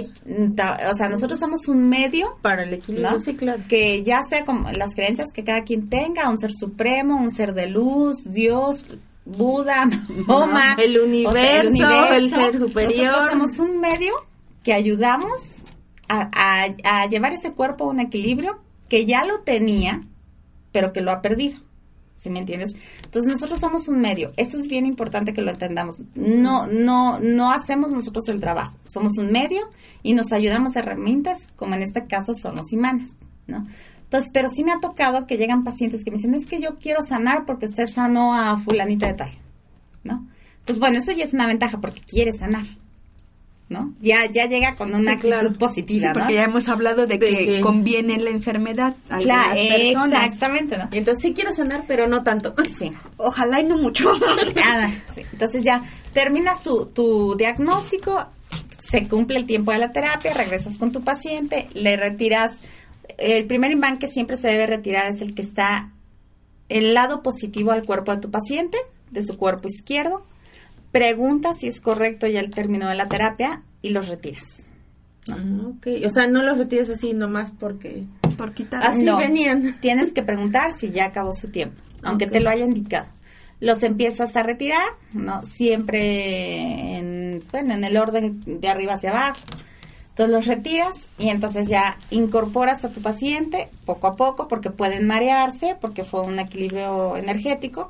O 0.91 0.95
sea, 0.95 1.10
nosotros 1.10 1.39
somos 1.39 1.68
un 1.68 1.89
medio 1.89 2.38
Para 2.41 2.64
el 2.64 2.74
equilibrio, 2.74 3.12
¿no? 3.12 3.20
sí, 3.20 3.36
claro. 3.36 3.62
Que 3.68 4.02
ya 4.04 4.24
sea 4.24 4.45
como 4.45 4.72
las 4.72 4.95
creencias 4.95 5.32
que 5.34 5.43
cada 5.43 5.64
quien 5.64 5.89
tenga, 5.89 6.30
un 6.30 6.38
ser 6.38 6.52
supremo, 6.54 7.18
un 7.18 7.30
ser 7.30 7.54
de 7.54 7.68
luz, 7.68 8.32
Dios, 8.34 8.86
Buda, 9.26 9.89
Mahoma, 10.28 10.76
El 10.80 11.68
universo, 11.68 12.14
el 12.14 12.30
ser 12.30 12.58
superior. 12.58 13.06
Nosotros 13.12 13.32
somos 13.32 13.60
un 13.60 13.82
medio 13.82 14.14
que 14.64 14.74
ayudamos 14.74 15.66
a, 16.08 16.30
a- 16.34 17.02
a 17.04 17.08
llevar 17.08 17.34
ese 17.34 17.52
cuerpo 17.52 17.86
a 17.86 17.88
un 17.89 17.99
equilibrio 17.99 18.62
que 18.88 19.06
ya 19.06 19.26
lo 19.26 19.39
tenía, 19.41 20.02
pero 20.72 20.93
que 20.93 21.02
lo 21.02 21.12
ha 21.12 21.22
perdido. 21.22 21.60
¿Sí 22.22 22.30
me 22.30 22.39
entiendes? 22.39 22.74
Entonces 23.03 23.32
nosotros 23.32 23.59
somos 23.59 23.88
un 23.88 23.99
medio, 23.99 24.32
eso 24.38 24.57
es 24.57 24.67
bien 24.67 24.86
importante 24.86 25.34
que 25.34 25.41
lo 25.41 25.49
entendamos. 25.49 26.03
No, 26.13 26.67
no, 26.67 27.19
no 27.19 27.51
hacemos 27.51 27.91
nosotros 27.91 28.28
el 28.30 28.39
trabajo, 28.39 28.78
somos 28.88 29.17
un 29.17 29.32
medio 29.32 29.61
y 30.03 30.13
nos 30.13 30.32
ayudamos 30.32 30.74
de 30.74 30.82
herramientas, 30.82 31.47
como 31.55 31.74
en 31.74 31.82
este 31.82 32.05
caso 32.05 32.36
son 32.36 32.55
los 32.55 32.72
imanes, 32.72 33.11
¿no? 33.47 33.65
Entonces, 34.03 34.30
pero 34.32 34.49
sí 34.49 34.63
me 34.63 34.72
ha 34.72 34.80
tocado 34.80 35.26
que 35.26 35.38
llegan 35.38 35.63
pacientes 35.63 36.03
que 36.03 36.11
me 36.11 36.17
dicen, 36.17 36.36
es 36.36 36.45
que 36.45 36.61
yo 36.61 36.78
quiero 36.78 37.01
sanar 37.01 37.45
porque 37.45 37.65
usted 37.65 37.88
sanó 37.88 38.36
a 38.36 38.57
fulanita 38.59 39.07
de 39.07 39.13
tal, 39.13 39.30
¿no? 40.03 40.28
Entonces, 40.59 40.80
bueno, 40.80 40.99
eso 40.99 41.11
ya 41.11 41.24
es 41.24 41.34
una 41.34 41.47
ventaja 41.47 41.80
porque 41.80 42.01
quiere 42.01 42.34
sanar. 42.34 42.65
¿No? 43.72 43.93
Ya, 44.01 44.30
ya 44.30 44.47
llega 44.47 44.76
con 44.76 44.93
una 44.93 45.13
actitud 45.13 45.57
positiva, 45.57 46.09
sí, 46.09 46.13
porque 46.13 46.34
ya 46.34 46.43
hemos 46.43 46.67
hablado 46.67 47.07
de, 47.07 47.17
que, 47.17 47.61
conviene 47.61 48.17
la 48.17 48.30
enfermedad 48.30 48.95
a 49.09 49.17
claro, 49.19 49.55
las 49.55 49.65
personas. 49.65 50.26
Exactamente, 50.26 50.78
¿no? 50.78 50.89
Y 50.91 50.97
entonces 50.97 51.24
sí 51.24 51.34
quiero 51.34 51.53
sanar, 51.53 51.86
pero 51.88 52.05
no 52.07 52.22
tanto. 52.22 52.53
Sí. 52.78 52.91
Ojalá 53.17 53.61
y 53.61 53.63
no 53.63 53.78
mucho. 53.78 54.11
Nada, 54.55 54.89
sí. 55.15 55.22
Entonces 55.32 55.63
ya 55.63 55.84
terminas 56.13 56.61
tu, 56.61 56.88
tu 56.88 57.36
diagnóstico, 57.38 58.28
se 58.82 59.07
cumple 59.07 59.38
el 59.38 59.45
tiempo 59.45 59.72
de 59.72 59.78
la 59.78 59.93
terapia, 59.93 60.34
regresas 60.34 60.78
con 60.78 60.91
tu 60.91 61.01
paciente, 61.01 61.67
le 61.74 61.97
retiras... 61.97 62.59
El 63.17 63.45
primer 63.45 63.72
imán 63.72 63.99
que 63.99 64.07
siempre 64.07 64.36
se 64.36 64.47
debe 64.47 64.65
retirar 64.65 65.05
es 65.07 65.22
el 65.22 65.36
que 65.36 65.43
está 65.43 65.91
el 66.69 66.93
lado 66.93 67.22
positivo 67.22 67.72
al 67.72 67.84
cuerpo 67.86 68.15
de 68.15 68.22
tu 68.22 68.32
paciente, 68.32 68.78
de 69.11 69.22
su 69.22 69.38
cuerpo 69.38 69.67
izquierdo, 69.67 70.26
preguntas 70.92 71.60
si 71.60 71.68
es 71.68 71.80
correcto 71.82 72.28
ya 72.28 72.39
el 72.39 72.52
término 72.52 72.88
de 72.88 72.96
la 72.96 73.08
terapia 73.08 73.64
y 73.82 73.89
los 73.89 74.08
retiras. 74.08 74.74
Ah, 75.30 75.38
ok, 75.68 75.88
o 76.06 76.10
sea, 76.10 76.28
no 76.28 76.42
los 76.42 76.58
retiras 76.58 76.89
así 76.89 77.14
nomás 77.14 77.52
porque... 77.52 78.06
Por 78.38 78.54
quitar. 78.54 78.84
Así 78.84 79.06
venían. 79.06 79.78
Tienes 79.82 80.14
que 80.14 80.24
preguntar 80.24 80.72
si 80.72 80.92
ya 80.92 81.06
acabó 81.06 81.32
su 81.32 81.50
tiempo, 81.50 81.82
aunque 82.02 82.28
te 82.28 82.39
lo 82.39 82.50
haya 82.50 82.66
indicado. 82.66 83.08
Los 83.60 83.84
empiezas 83.84 84.36
a 84.36 84.42
retirar, 84.42 84.88
¿no? 85.14 85.44
Siempre 85.44 86.98
en, 86.98 87.44
bueno, 87.52 87.76
en 87.76 87.84
el 87.84 87.98
orden 87.98 88.39
de 88.46 88.68
arriba 88.68 88.94
hacia 88.94 89.12
abajo. 89.12 89.42
Entonces 90.10 90.36
los 90.36 90.48
retiras 90.48 91.10
y 91.20 91.30
entonces 91.30 91.68
ya 91.68 91.98
incorporas 92.10 92.84
a 92.84 92.92
tu 92.92 93.02
paciente 93.02 93.70
poco 93.86 94.08
a 94.08 94.16
poco 94.16 94.48
porque 94.48 94.72
pueden 94.72 95.06
marearse, 95.06 95.78
porque 95.80 96.04
fue 96.04 96.22
un 96.22 96.39
equilibrio 96.39 97.16
energético 97.16 97.89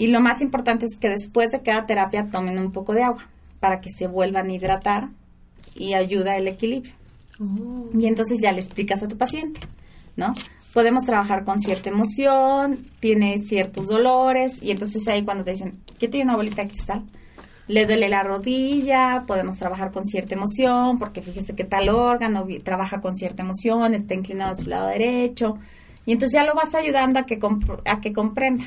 y 0.00 0.06
lo 0.06 0.22
más 0.22 0.40
importante 0.40 0.86
es 0.86 0.96
que 0.96 1.10
después 1.10 1.52
de 1.52 1.60
cada 1.60 1.84
terapia 1.84 2.26
tomen 2.26 2.58
un 2.58 2.72
poco 2.72 2.94
de 2.94 3.02
agua 3.02 3.28
para 3.60 3.82
que 3.82 3.90
se 3.90 4.06
vuelvan 4.06 4.48
a 4.48 4.52
hidratar 4.54 5.10
y 5.74 5.92
ayuda 5.92 6.38
el 6.38 6.48
equilibrio. 6.48 6.94
Oh. 7.38 7.90
Y 7.92 8.06
entonces 8.06 8.38
ya 8.40 8.50
le 8.50 8.62
explicas 8.62 9.02
a 9.02 9.08
tu 9.08 9.18
paciente, 9.18 9.60
¿no? 10.16 10.34
Podemos 10.72 11.04
trabajar 11.04 11.44
con 11.44 11.60
cierta 11.60 11.90
emoción, 11.90 12.78
tiene 12.98 13.40
ciertos 13.40 13.88
dolores 13.88 14.62
y 14.62 14.70
entonces 14.70 15.06
ahí 15.06 15.22
cuando 15.22 15.44
te 15.44 15.50
dicen, 15.50 15.78
¿qué 15.98 16.08
tiene 16.08 16.24
una 16.24 16.36
bolita 16.36 16.62
de 16.62 16.68
cristal? 16.68 17.04
Le 17.68 17.84
duele 17.84 18.08
la 18.08 18.22
rodilla, 18.22 19.24
podemos 19.26 19.56
trabajar 19.56 19.92
con 19.92 20.06
cierta 20.06 20.34
emoción, 20.34 20.98
porque 20.98 21.20
fíjese 21.20 21.54
que 21.54 21.64
tal 21.64 21.90
órgano 21.90 22.46
trabaja 22.64 23.02
con 23.02 23.18
cierta 23.18 23.42
emoción, 23.42 23.92
está 23.92 24.14
inclinado 24.14 24.52
a 24.52 24.54
su 24.54 24.66
lado 24.70 24.88
derecho, 24.88 25.58
y 26.06 26.12
entonces 26.12 26.40
ya 26.40 26.46
lo 26.46 26.54
vas 26.54 26.74
ayudando 26.74 27.20
a 27.20 27.26
que, 27.26 27.38
a 27.84 28.00
que 28.00 28.14
comprenda 28.14 28.64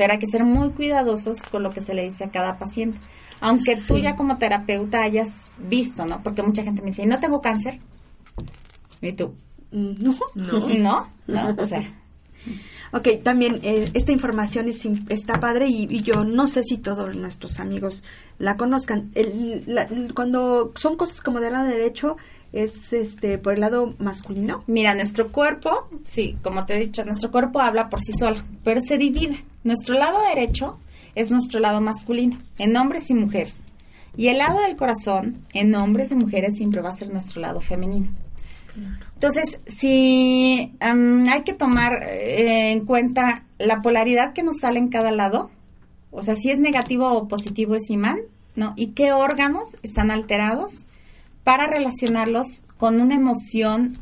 pero 0.00 0.14
hay 0.14 0.18
que 0.18 0.28
ser 0.28 0.44
muy 0.44 0.70
cuidadosos 0.70 1.42
con 1.42 1.62
lo 1.62 1.68
que 1.68 1.82
se 1.82 1.92
le 1.92 2.04
dice 2.04 2.24
a 2.24 2.30
cada 2.30 2.58
paciente. 2.58 2.98
Aunque 3.38 3.76
tú 3.76 3.98
ya 3.98 4.16
como 4.16 4.38
terapeuta 4.38 5.02
hayas 5.02 5.50
visto, 5.58 6.06
¿no? 6.06 6.22
Porque 6.22 6.42
mucha 6.42 6.62
gente 6.62 6.80
me 6.80 6.86
dice, 6.86 7.04
¿no 7.04 7.20
tengo 7.20 7.42
cáncer? 7.42 7.80
¿Y 9.02 9.12
tú? 9.12 9.34
Mm, 9.72 9.92
no. 10.02 10.16
No. 10.78 11.06
No, 11.26 11.54
o 11.54 11.68
sea... 11.68 11.82
Ok, 12.92 13.08
también 13.22 13.60
eh, 13.62 13.90
esta 13.92 14.10
información 14.10 14.70
es, 14.70 14.86
está 15.10 15.38
padre 15.38 15.66
y, 15.68 16.00
yo 16.00 16.24
no 16.24 16.46
sé 16.46 16.62
si 16.64 16.78
todos 16.78 17.14
nuestros 17.14 17.60
amigos 17.60 18.02
la 18.38 18.56
conozcan. 18.56 19.12
cuando 20.14 20.72
son 20.76 20.96
cosas 20.96 21.20
como 21.20 21.40
del 21.40 21.52
lado 21.52 21.68
derecho, 21.68 22.16
es 22.52 22.92
este 22.92 23.38
por 23.38 23.54
el 23.54 23.60
lado 23.60 23.94
masculino. 23.98 24.64
Mira, 24.66 24.94
nuestro 24.94 25.30
cuerpo, 25.30 25.88
sí, 26.02 26.36
como 26.42 26.66
te 26.66 26.74
he 26.74 26.80
dicho, 26.80 27.04
nuestro 27.04 27.30
cuerpo 27.30 27.60
habla 27.60 27.88
por 27.88 28.00
sí 28.00 28.12
solo, 28.12 28.40
pero 28.64 28.80
se 28.80 28.98
divide. 28.98 29.44
Nuestro 29.62 29.96
lado 29.96 30.18
derecho 30.34 30.78
es 31.14 31.30
nuestro 31.30 31.60
lado 31.60 31.80
masculino, 31.80 32.36
en 32.58 32.76
hombres 32.76 33.10
y 33.10 33.14
mujeres. 33.14 33.58
Y 34.16 34.28
el 34.28 34.38
lado 34.38 34.60
del 34.60 34.76
corazón, 34.76 35.44
en 35.52 35.74
hombres 35.74 36.10
y 36.10 36.16
mujeres, 36.16 36.56
siempre 36.56 36.80
va 36.80 36.90
a 36.90 36.96
ser 36.96 37.10
nuestro 37.10 37.40
lado 37.40 37.60
femenino. 37.60 38.08
Entonces, 39.14 39.60
si 39.66 40.72
hay 40.80 41.42
que 41.44 41.54
tomar 41.54 42.02
eh, 42.02 42.72
en 42.72 42.84
cuenta 42.86 43.44
la 43.58 43.82
polaridad 43.82 44.32
que 44.32 44.42
nos 44.42 44.58
sale 44.58 44.78
en 44.78 44.88
cada 44.88 45.12
lado, 45.12 45.50
o 46.10 46.22
sea, 46.22 46.36
si 46.36 46.50
es 46.50 46.58
negativo 46.58 47.12
o 47.12 47.28
positivo 47.28 47.74
es 47.74 47.90
imán, 47.90 48.20
¿no? 48.56 48.72
Y 48.76 48.88
qué 48.88 49.12
órganos 49.12 49.64
están 49.82 50.10
alterados 50.10 50.86
para 51.44 51.66
relacionarlos 51.66 52.64
con 52.76 53.00
una 53.00 53.14
emoción 53.14 53.96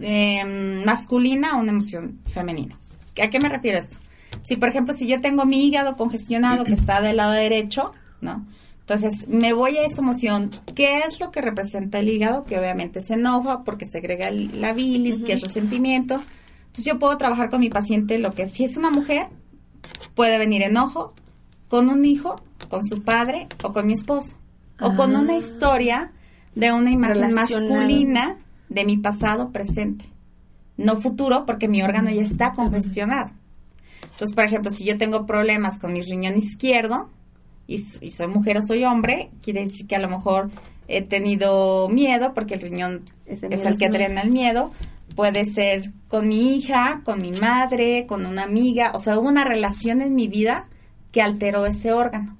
em, 0.00 0.84
masculina 0.84 1.56
o 1.56 1.60
una 1.60 1.72
emoción 1.72 2.18
femenina. 2.26 2.76
¿A 3.22 3.28
qué 3.28 3.38
me 3.38 3.48
refiero 3.48 3.78
esto? 3.78 3.96
Si, 4.42 4.56
por 4.56 4.68
ejemplo, 4.68 4.94
si 4.94 5.06
yo 5.06 5.20
tengo 5.20 5.44
mi 5.44 5.66
hígado 5.66 5.96
congestionado 5.96 6.64
que 6.64 6.74
está 6.74 7.00
del 7.00 7.16
lado 7.16 7.32
derecho, 7.32 7.92
¿no? 8.20 8.46
Entonces, 8.80 9.28
me 9.28 9.52
voy 9.52 9.76
a 9.76 9.84
esa 9.84 10.00
emoción. 10.00 10.50
¿Qué 10.74 10.98
es 10.98 11.20
lo 11.20 11.30
que 11.30 11.40
representa 11.40 12.00
el 12.00 12.08
hígado? 12.08 12.44
Que 12.44 12.58
obviamente 12.58 13.00
se 13.00 13.14
enoja 13.14 13.62
porque 13.62 13.86
segrega 13.86 14.30
la 14.30 14.72
bilis, 14.72 15.22
que 15.22 15.34
es 15.34 15.40
resentimiento. 15.42 16.14
Entonces, 16.14 16.84
yo 16.84 16.98
puedo 16.98 17.16
trabajar 17.16 17.50
con 17.50 17.60
mi 17.60 17.70
paciente 17.70 18.18
lo 18.18 18.34
que 18.34 18.48
si 18.48 18.64
es 18.64 18.76
una 18.76 18.90
mujer, 18.90 19.28
puede 20.14 20.38
venir 20.38 20.62
enojo 20.62 21.14
con 21.68 21.88
un 21.88 22.04
hijo, 22.04 22.42
con 22.68 22.84
su 22.84 23.02
padre 23.02 23.46
o 23.62 23.72
con 23.72 23.86
mi 23.86 23.92
esposo. 23.92 24.34
O 24.80 24.96
con 24.96 25.14
una 25.14 25.34
ah. 25.34 25.36
historia 25.36 26.12
de 26.54 26.72
una 26.72 26.90
imagen 26.90 27.32
masculina 27.32 28.38
de 28.68 28.84
mi 28.84 28.96
pasado 28.96 29.50
presente, 29.50 30.06
no 30.76 30.96
futuro 30.96 31.44
porque 31.46 31.68
mi 31.68 31.82
órgano 31.82 32.10
ya 32.10 32.22
está 32.22 32.52
congestionado. 32.52 33.30
Entonces, 34.02 34.34
por 34.34 34.44
ejemplo, 34.44 34.70
si 34.70 34.84
yo 34.84 34.98
tengo 34.98 35.26
problemas 35.26 35.78
con 35.78 35.92
mi 35.92 36.02
riñón 36.02 36.36
izquierdo 36.36 37.10
y, 37.66 37.78
soy 37.78 38.26
mujer 38.26 38.58
o 38.58 38.62
soy 38.62 38.84
hombre, 38.84 39.30
quiere 39.42 39.62
decir 39.62 39.86
que 39.86 39.96
a 39.96 40.00
lo 40.00 40.08
mejor 40.08 40.50
he 40.88 41.02
tenido 41.02 41.88
miedo 41.88 42.32
porque 42.34 42.54
el 42.54 42.60
riñón 42.60 43.04
es, 43.26 43.42
el 43.42 43.78
que 43.78 43.88
drena 43.88 44.22
el 44.22 44.30
miedo. 44.30 44.72
Puede 45.14 45.44
ser 45.44 45.92
con 46.08 46.28
mi 46.28 46.56
hija, 46.56 47.02
con 47.04 47.20
mi 47.20 47.32
madre, 47.32 48.06
con 48.06 48.26
una 48.26 48.44
amiga, 48.44 48.92
o 48.94 48.98
sea, 48.98 49.18
hubo 49.18 49.28
una 49.28 49.44
relación 49.44 50.02
en 50.02 50.14
mi 50.14 50.28
vida 50.28 50.68
que 51.12 51.22
alteró 51.22 51.66
ese 51.66 51.92
órgano. 51.92 52.36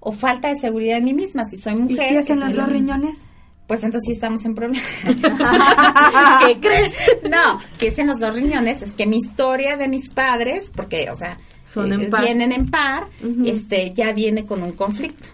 O 0.00 0.12
falta 0.12 0.48
de 0.48 0.56
seguridad 0.56 0.98
en 0.98 1.04
mí 1.04 1.14
misma, 1.14 1.44
si 1.46 1.56
soy 1.56 1.74
mujer. 1.74 2.06
¿Y 2.06 2.08
si 2.08 2.16
hacen 2.16 2.40
los 2.40 2.54
dos 2.54 2.68
riñones? 2.68 3.29
Pues 3.70 3.84
entonces 3.84 4.08
sí 4.08 4.12
estamos 4.14 4.44
en 4.46 4.56
problemas. 4.56 4.82
¿Qué 6.44 6.58
crees? 6.58 6.92
No, 7.30 7.60
si 7.76 7.86
es 7.86 7.96
en 8.00 8.08
los 8.08 8.18
dos 8.18 8.34
riñones, 8.34 8.82
es 8.82 8.90
que 8.90 9.06
mi 9.06 9.18
historia 9.18 9.76
de 9.76 9.86
mis 9.86 10.10
padres, 10.10 10.72
porque, 10.74 11.08
o 11.08 11.14
sea, 11.14 11.38
Son 11.68 11.92
en 11.92 12.00
eh, 12.00 12.10
vienen 12.20 12.50
en 12.50 12.68
par, 12.68 13.06
este, 13.44 13.92
ya 13.94 14.12
viene 14.12 14.44
con 14.44 14.64
un 14.64 14.72
conflicto. 14.72 15.28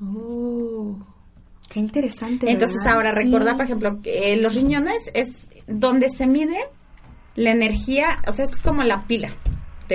Oh, 0.00 0.96
qué 1.68 1.80
interesante. 1.80 2.48
Entonces 2.48 2.86
ahora 2.86 3.10
recuerda, 3.10 3.56
por 3.56 3.64
ejemplo, 3.64 4.00
que 4.00 4.36
los 4.36 4.54
riñones 4.54 5.10
es 5.12 5.48
donde 5.66 6.10
se 6.10 6.28
mide 6.28 6.60
la 7.34 7.50
energía, 7.50 8.22
o 8.28 8.32
sea, 8.32 8.44
es 8.44 8.60
como 8.60 8.84
la 8.84 9.02
pila 9.08 9.30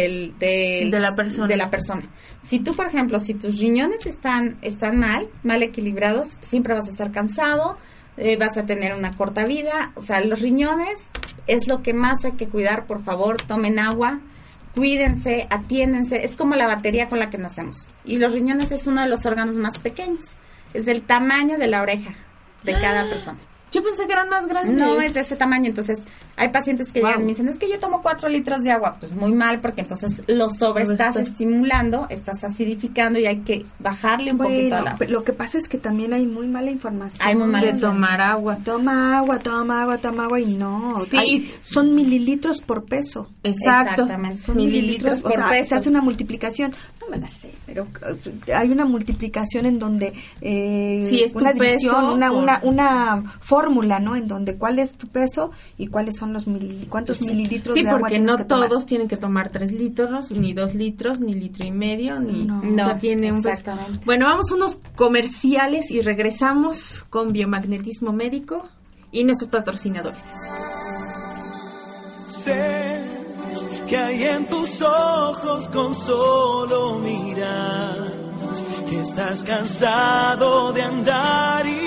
de, 0.02 0.90
la 0.92 1.16
persona. 1.16 1.48
de 1.48 1.58
la 1.58 1.70
persona. 1.70 2.04
Si 2.42 2.60
tú, 2.60 2.74
por 2.76 2.88
ejemplo, 2.88 3.20
si 3.20 3.34
tus 3.34 3.60
riñones 3.60 4.06
están, 4.06 4.58
están 4.62 4.98
mal, 4.98 5.28
mal 5.44 5.64
equilibrados, 5.64 6.38
siempre 6.42 6.74
vas 6.74 6.88
a 6.88 6.92
estar 6.92 7.12
cansado, 7.12 7.78
eh, 8.18 8.38
vas 8.38 8.58
a 8.58 8.66
tener 8.66 8.96
una 8.96 9.16
corta 9.16 9.46
vida. 9.46 9.92
O 9.96 10.02
sea, 10.02 10.22
los 10.22 10.42
riñones 10.42 11.10
es 11.48 11.68
lo 11.68 11.82
que 11.82 11.94
más 11.94 12.26
hay 12.26 12.34
que 12.34 12.48
cuidar. 12.48 12.86
Por 12.86 13.04
favor, 13.04 13.42
tomen 13.42 13.80
agua, 13.80 14.20
cuídense, 14.76 15.48
atiéndense. 15.50 16.24
Es 16.24 16.36
como 16.36 16.56
la 16.56 16.68
batería 16.68 17.10
con 17.10 17.20
la 17.20 17.30
que 17.30 17.38
nacemos. 17.38 17.88
Y 18.06 18.18
los 18.18 18.34
riñones 18.34 18.72
es 18.72 18.88
uno 18.88 19.02
de 19.02 19.10
los 19.10 19.26
órganos 19.26 19.58
más 19.58 19.80
pequeños. 19.80 20.38
Es 20.74 20.86
del 20.86 21.02
tamaño 21.02 21.58
de 21.58 21.68
la 21.68 21.82
oreja 21.82 22.14
de 22.64 22.74
cada 22.74 23.02
ah. 23.02 23.10
persona. 23.10 23.40
Yo 23.72 23.84
pensé 23.84 24.08
que 24.08 24.14
eran 24.14 24.30
más 24.30 24.48
grandes. 24.48 24.82
No, 24.82 25.00
es 25.02 25.14
de 25.14 25.22
ese 25.22 25.36
tamaño. 25.36 25.68
Entonces, 25.68 26.04
hay 26.38 26.50
pacientes 26.50 26.92
que 26.92 27.00
llegan 27.00 27.22
y 27.22 27.24
me 27.24 27.30
dicen, 27.30 27.50
es 27.50 27.58
que 27.58 27.70
yo 27.70 27.80
tomo 27.80 28.02
cuatro 28.02 28.30
litros 28.30 28.62
de 28.64 28.72
agua. 28.72 28.96
Pues 29.00 29.12
muy 29.12 29.34
mal, 29.34 29.60
porque 29.60 29.82
entonces 29.82 30.22
lo 30.28 30.50
sobre 30.50 30.84
estás 30.84 31.18
estimulando, 31.18 32.08
estás 32.10 32.44
acidificando 32.44 33.20
y 33.20 33.26
hay 33.26 33.40
que 33.40 33.66
bajarle 33.80 34.32
un 34.32 34.38
poquito 34.38 34.76
a 34.76 34.82
la... 34.82 34.98
Lo 35.10 35.24
que 35.24 35.34
pasa 35.34 35.58
es 35.58 35.68
que 35.68 35.78
también 35.78 36.14
hay 36.14 36.26
muy 36.26 36.48
mala 36.48 36.72
información. 36.72 37.28
Hay 37.28 37.36
muy 37.36 37.48
mala 37.48 37.72
de 37.72 37.80
tomar 37.80 38.22
agua. 38.22 38.58
Toma 38.64 39.18
agua, 39.18 39.40
toma 39.40 39.82
agua, 39.82 39.98
toma 39.98 40.24
agua 40.26 40.40
y 40.40 40.56
no. 40.56 41.04
Sí. 41.06 41.52
son 41.62 41.94
mililitros 41.94 42.62
por 42.62 42.86
peso. 42.86 43.30
Exacto. 43.44 44.04
Exactamente. 44.04 44.44
Son 44.44 44.58
mililitros, 44.58 45.22
por 45.22 45.34
peso. 45.50 45.70
Se 45.70 45.76
hace 45.76 45.90
una 45.90 46.02
multiplicación. 46.02 46.74
No 47.02 47.08
me 47.08 47.18
la 47.18 47.28
sé, 47.28 47.52
pero 47.66 47.88
eh, 48.46 48.54
hay 48.54 48.70
una 48.70 48.86
multiplicación 48.86 49.66
en 49.66 49.80
donde... 49.80 50.14
Eh, 50.42 51.06
sí, 51.10 51.24
es 51.24 51.34
una 51.34 51.54
división, 51.54 52.06
una, 52.06 52.32
una, 52.32 52.60
una 52.64 53.24
fórmula, 53.58 54.00
¿no? 54.00 54.16
En 54.16 54.28
donde 54.28 54.56
cuál 54.56 54.78
es 54.78 54.94
tu 54.94 55.08
peso 55.08 55.52
y 55.78 55.88
cuáles 55.88 56.18
son 56.18 56.32
los 56.34 56.46
mil, 56.48 56.88
cuántos 56.90 57.22
mililitros 57.22 57.74
sí, 57.76 57.82
de 57.84 57.90
agua 57.90 58.00
porque 58.02 58.16
tienes 58.16 58.28
no 58.32 58.38
que 58.38 58.44
tomar. 58.44 58.70
todos 58.70 58.86
tienen 58.86 59.08
que 59.08 59.18
tomar 59.18 59.50
tres 59.50 59.72
litros, 59.72 60.32
ni 60.32 60.54
dos 60.54 60.76
litros, 60.76 61.20
ni 61.20 61.34
litro 61.34 61.66
y 61.66 61.72
medio, 61.72 62.20
ni 62.20 62.46
No. 62.46 62.60
o 62.60 62.62
sea, 62.62 62.94
No, 62.94 63.00
tiene 63.00 63.32
un 63.32 63.38
peso. 63.42 63.50
exactamente. 63.50 64.00
Bueno, 64.06 64.26
vamos 64.28 64.52
a 64.52 64.56
unos 64.56 64.78
comerciales 64.96 65.90
y 65.92 66.02
regresamos 66.02 67.06
con 67.10 67.32
biomagnetismo 67.32 68.14
médico 68.14 68.70
y 69.12 69.24
nuestros 69.24 69.50
patrocinadores. 69.50 70.24
Sé 72.44 73.04
que 73.88 73.98
hay 73.98 74.24
en 74.24 74.48
tus 74.48 74.82
ojos 74.82 75.68
con 75.70 75.96
solo 75.96 77.00
mirar 77.00 78.16
que 78.90 79.00
estás 79.02 79.44
cansado 79.44 80.72
de 80.74 80.82
andar 80.82 81.66
y 81.68 81.76
de 81.76 81.87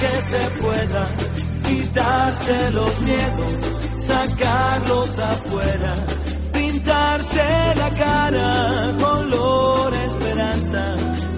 que 0.00 0.14
se 0.30 0.42
pueda, 0.62 1.06
quitarse 1.66 2.70
los 2.72 3.00
miedos, 3.00 3.54
sacarlos 3.98 5.18
afuera 5.18 5.94
pintarse 6.70 7.74
la 7.76 7.90
cara 7.90 8.94
color 9.00 9.92
esperanza, 9.94 10.84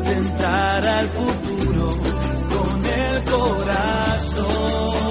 tentar 0.05 0.87
al 0.87 1.07
futuro 1.09 1.91
con 2.55 2.85
el 2.85 3.25
corazón. 3.25 5.01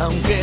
Aunque 0.00 0.37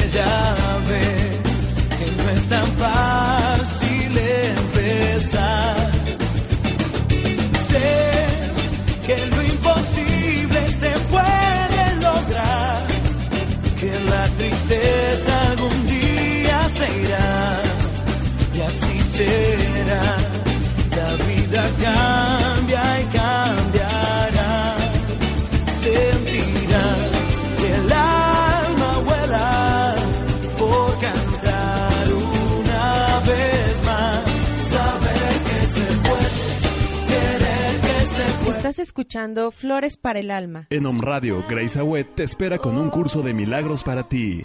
escuchando 39.05 39.51
Flores 39.51 39.97
para 39.97 40.17
el 40.17 40.31
Alma. 40.31 40.65
En 40.71 40.87
Om 40.87 40.99
Radio, 40.99 41.43
Grace 41.47 41.77
Agüed 41.79 42.07
te 42.15 42.23
espera 42.23 42.57
con 42.57 42.75
un 42.75 42.89
curso 42.89 43.21
de 43.21 43.35
milagros 43.35 43.83
para 43.83 44.09
ti. 44.09 44.41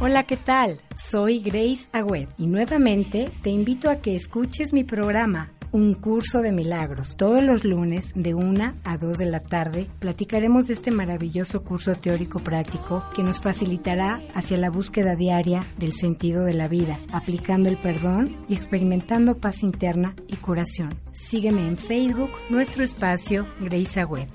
Hola, 0.00 0.24
¿qué 0.24 0.36
tal? 0.36 0.78
Soy 0.94 1.40
Grace 1.40 1.88
Agüed 1.92 2.28
y 2.36 2.46
nuevamente 2.46 3.30
te 3.42 3.48
invito 3.48 3.88
a 3.88 4.02
que 4.02 4.14
escuches 4.14 4.74
mi 4.74 4.84
programa. 4.84 5.50
Un 5.70 5.92
curso 5.92 6.40
de 6.40 6.50
milagros. 6.50 7.16
Todos 7.16 7.42
los 7.42 7.62
lunes 7.62 8.12
de 8.14 8.34
1 8.34 8.74
a 8.84 8.96
2 8.96 9.18
de 9.18 9.26
la 9.26 9.40
tarde 9.40 9.86
platicaremos 9.98 10.66
de 10.66 10.72
este 10.72 10.90
maravilloso 10.90 11.62
curso 11.62 11.94
teórico 11.94 12.38
práctico 12.38 13.04
que 13.14 13.22
nos 13.22 13.38
facilitará 13.40 14.22
hacia 14.34 14.56
la 14.56 14.70
búsqueda 14.70 15.14
diaria 15.14 15.62
del 15.76 15.92
sentido 15.92 16.44
de 16.44 16.54
la 16.54 16.68
vida, 16.68 16.98
aplicando 17.12 17.68
el 17.68 17.76
perdón 17.76 18.34
y 18.48 18.54
experimentando 18.54 19.36
paz 19.36 19.62
interna 19.62 20.14
y 20.26 20.36
curación. 20.36 20.94
Sígueme 21.12 21.68
en 21.68 21.76
Facebook, 21.76 22.30
nuestro 22.48 22.82
espacio 22.82 23.46
Grace 23.60 24.00
Agüed. 24.00 24.28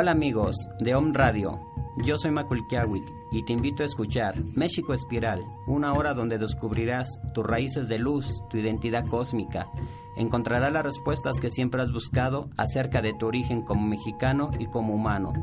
Hola 0.00 0.12
amigos 0.12 0.56
de 0.78 0.94
Om 0.94 1.12
Radio, 1.12 1.60
yo 1.98 2.16
soy 2.16 2.30
Maculkiawit 2.30 3.04
y 3.32 3.42
te 3.42 3.52
invito 3.52 3.82
a 3.82 3.86
escuchar 3.86 4.34
México 4.56 4.94
Espiral, 4.94 5.44
una 5.66 5.92
hora 5.92 6.14
donde 6.14 6.38
descubrirás 6.38 7.20
tus 7.34 7.44
raíces 7.44 7.88
de 7.88 7.98
luz, 7.98 8.42
tu 8.48 8.56
identidad 8.56 9.06
cósmica. 9.06 9.68
Encontrarás 10.16 10.72
las 10.72 10.86
respuestas 10.86 11.38
que 11.38 11.50
siempre 11.50 11.82
has 11.82 11.92
buscado 11.92 12.48
acerca 12.56 13.02
de 13.02 13.12
tu 13.12 13.26
origen 13.26 13.60
como 13.60 13.86
mexicano 13.86 14.52
y 14.58 14.68
como 14.68 14.94
humano. 14.94 15.34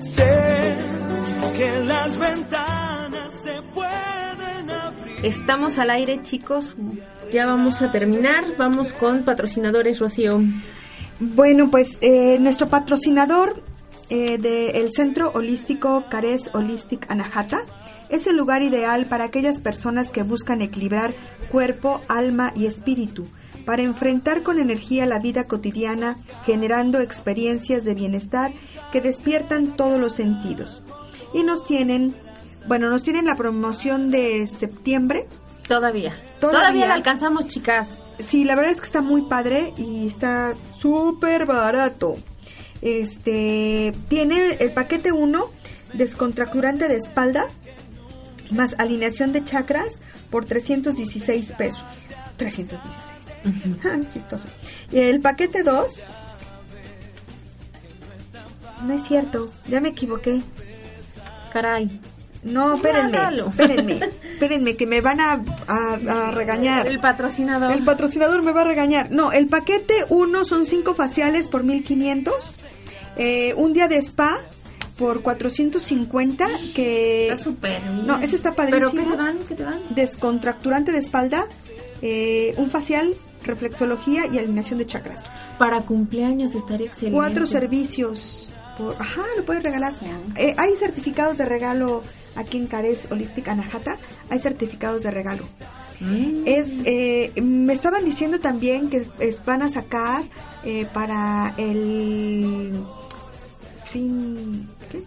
Sé 0.00 0.76
que 1.56 1.80
las 1.84 2.18
ventanas 2.18 3.32
se 3.42 3.62
pueden 3.72 4.70
abrir. 4.70 5.24
Estamos 5.24 5.78
al 5.78 5.90
aire, 5.90 6.20
chicos. 6.22 6.76
Ya 7.32 7.46
vamos 7.46 7.80
a 7.80 7.90
terminar. 7.90 8.44
Vamos 8.58 8.92
con 8.92 9.22
patrocinadores, 9.22 9.98
Rocío. 10.00 10.42
Bueno, 11.20 11.70
pues 11.70 11.96
eh, 12.02 12.36
nuestro 12.38 12.68
patrocinador 12.68 13.62
eh, 14.10 14.36
del 14.36 14.92
Centro 14.92 15.30
Holístico 15.32 16.04
Cares 16.10 16.50
Holistic 16.52 17.10
Anahata 17.10 17.60
es 18.10 18.26
el 18.26 18.36
lugar 18.36 18.62
ideal 18.62 19.06
para 19.06 19.24
aquellas 19.24 19.58
personas 19.60 20.10
que 20.10 20.22
buscan 20.22 20.60
equilibrar 20.60 21.14
cuerpo, 21.50 22.02
alma 22.08 22.52
y 22.54 22.66
espíritu, 22.66 23.26
para 23.64 23.82
enfrentar 23.82 24.42
con 24.42 24.58
energía 24.58 25.06
la 25.06 25.18
vida 25.18 25.44
cotidiana, 25.44 26.16
generando 26.44 27.00
experiencias 27.00 27.84
de 27.84 27.94
bienestar 27.94 28.52
que 28.92 29.00
despiertan 29.00 29.76
todos 29.76 29.98
los 29.98 30.14
sentidos. 30.14 30.82
Y 31.32 31.42
nos 31.42 31.64
tienen, 31.64 32.14
bueno, 32.66 32.90
nos 32.90 33.02
tienen 33.02 33.26
la 33.26 33.36
promoción 33.36 34.10
de 34.10 34.46
septiembre 34.46 35.26
Todavía. 35.66 36.14
Todavía. 36.40 36.60
Todavía 36.60 36.88
la 36.88 36.94
alcanzamos, 36.94 37.48
chicas. 37.48 37.98
Sí, 38.18 38.44
la 38.44 38.54
verdad 38.54 38.72
es 38.72 38.80
que 38.80 38.86
está 38.86 39.00
muy 39.00 39.22
padre 39.22 39.72
y 39.76 40.06
está 40.06 40.54
súper 40.78 41.46
barato. 41.46 42.16
Este 42.82 43.94
tiene 44.08 44.56
el 44.60 44.72
paquete 44.72 45.12
1, 45.12 45.50
descontracturante 45.94 46.88
de 46.88 46.96
espalda, 46.96 47.48
más 48.50 48.76
alineación 48.78 49.32
de 49.32 49.44
chakras 49.44 50.02
por 50.30 50.44
316 50.44 51.52
pesos. 51.52 51.84
316. 52.36 53.13
Chistoso. 54.12 54.44
El 54.92 55.20
paquete 55.20 55.62
2. 55.62 56.04
No 58.86 58.94
es 58.94 59.02
cierto, 59.06 59.50
ya 59.68 59.80
me 59.80 59.88
equivoqué. 59.90 60.42
Caray. 61.52 62.00
No, 62.42 62.74
espérenme, 62.74 63.16
Hágalo. 63.16 63.46
espérenme, 63.48 64.00
espérenme, 64.34 64.76
que 64.76 64.86
me 64.86 65.00
van 65.00 65.18
a, 65.20 65.42
a- 65.66 66.26
a 66.28 66.30
regañar. 66.32 66.86
El 66.86 67.00
patrocinador. 67.00 67.72
El 67.72 67.84
patrocinador 67.84 68.42
me 68.42 68.52
va 68.52 68.60
a 68.62 68.64
regañar. 68.64 69.10
No, 69.10 69.32
el 69.32 69.46
paquete 69.46 69.94
1 70.10 70.44
son 70.44 70.66
5 70.66 70.94
faciales 70.94 71.48
por 71.48 71.64
1500. 71.64 72.58
Eh, 73.16 73.54
un 73.56 73.72
día 73.72 73.88
de 73.88 73.96
spa 73.96 74.38
por 74.98 75.22
450. 75.22 76.46
Que. 76.74 77.28
Está 77.30 77.42
súper 77.42 77.80
bien. 77.80 78.06
No, 78.06 78.18
ese 78.18 78.36
está 78.36 78.52
padrísimo. 78.54 78.90
¿Pero 78.92 79.04
qué 79.04 79.10
te 79.10 79.16
dan? 79.16 79.38
¿Qué 79.48 79.54
te 79.54 79.62
dan? 79.62 79.80
Descontracturante 79.90 80.92
de 80.92 80.98
espalda. 80.98 81.46
eh, 82.02 82.52
un 82.58 82.68
facial, 82.70 83.14
reflexología 83.44 84.26
y 84.26 84.38
alineación 84.38 84.78
de 84.78 84.86
chakras. 84.86 85.22
Para 85.58 85.80
cumpleaños 85.82 86.54
estaría 86.54 86.86
excelente. 86.86 87.16
Cuatro 87.16 87.46
servicios. 87.46 88.50
Por, 88.78 88.96
ajá, 89.00 89.22
lo 89.36 89.44
puedes 89.44 89.62
regalar. 89.62 89.92
Eh, 90.36 90.54
hay 90.58 90.74
certificados 90.76 91.38
de 91.38 91.44
regalo 91.44 92.02
aquí 92.34 92.56
en 92.58 92.66
Cares 92.66 93.06
Holistic 93.10 93.46
Anahata. 93.48 93.96
Hay 94.30 94.38
certificados 94.40 95.02
de 95.04 95.10
regalo. 95.12 95.44
Mm. 96.00 96.42
Es, 96.44 96.68
eh, 96.84 97.32
me 97.40 97.72
estaban 97.72 98.04
diciendo 98.04 98.40
también 98.40 98.90
que 98.90 99.06
es- 99.20 99.44
van 99.44 99.62
a 99.62 99.70
sacar 99.70 100.24
eh, 100.64 100.86
para 100.92 101.54
el 101.56 102.82
fin, 103.84 104.68
¿qué? 104.90 105.02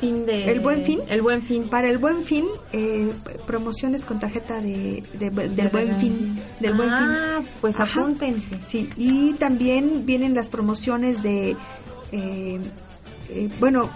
Fin 0.00 0.26
de... 0.26 0.50
¿El 0.50 0.60
buen 0.60 0.84
fin? 0.84 1.00
El 1.08 1.22
buen 1.22 1.42
fin. 1.42 1.64
Para 1.68 1.88
el 1.90 1.98
buen 1.98 2.24
fin, 2.24 2.44
eh, 2.72 3.10
promociones 3.46 4.04
con 4.04 4.20
tarjeta 4.20 4.60
de, 4.60 5.02
de- 5.14 5.30
del 5.30 5.54
De 5.56 5.68
buen 5.68 5.96
fin. 5.98 6.40
Del 6.60 6.74
buen 6.74 6.88
Ah, 6.90 7.36
fin. 7.40 7.48
pues 7.60 7.80
Ajá. 7.80 8.00
apúntense. 8.00 8.60
Sí, 8.66 8.88
y 8.96 9.34
también 9.34 10.06
vienen 10.06 10.34
las 10.34 10.48
promociones 10.48 11.20
de, 11.22 11.56
eh, 12.12 12.60
eh, 13.30 13.48
bueno, 13.58 13.90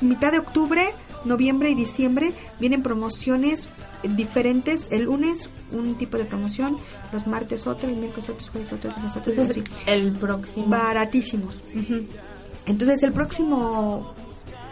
mitad 0.00 0.32
de 0.32 0.38
octubre, 0.38 0.82
noviembre 1.26 1.70
y 1.70 1.74
diciembre, 1.74 2.32
vienen 2.58 2.82
promociones 2.82 3.68
diferentes. 4.16 4.84
El 4.90 5.02
lunes 5.04 5.50
un 5.72 5.96
tipo 5.96 6.16
de 6.16 6.24
promoción, 6.24 6.78
los 7.12 7.26
martes 7.26 7.66
otro, 7.66 7.90
el 7.90 7.96
miércoles 7.96 8.30
otro, 8.30 8.46
jueves 8.50 8.72
otro, 8.72 8.90
otro. 8.90 9.02
Entonces, 9.16 9.50
así. 9.50 9.62
el 9.86 10.12
próximo 10.12 10.66
Baratísimos. 10.66 11.58
Entonces, 12.66 13.02
el 13.02 13.12
próximo 13.12 14.14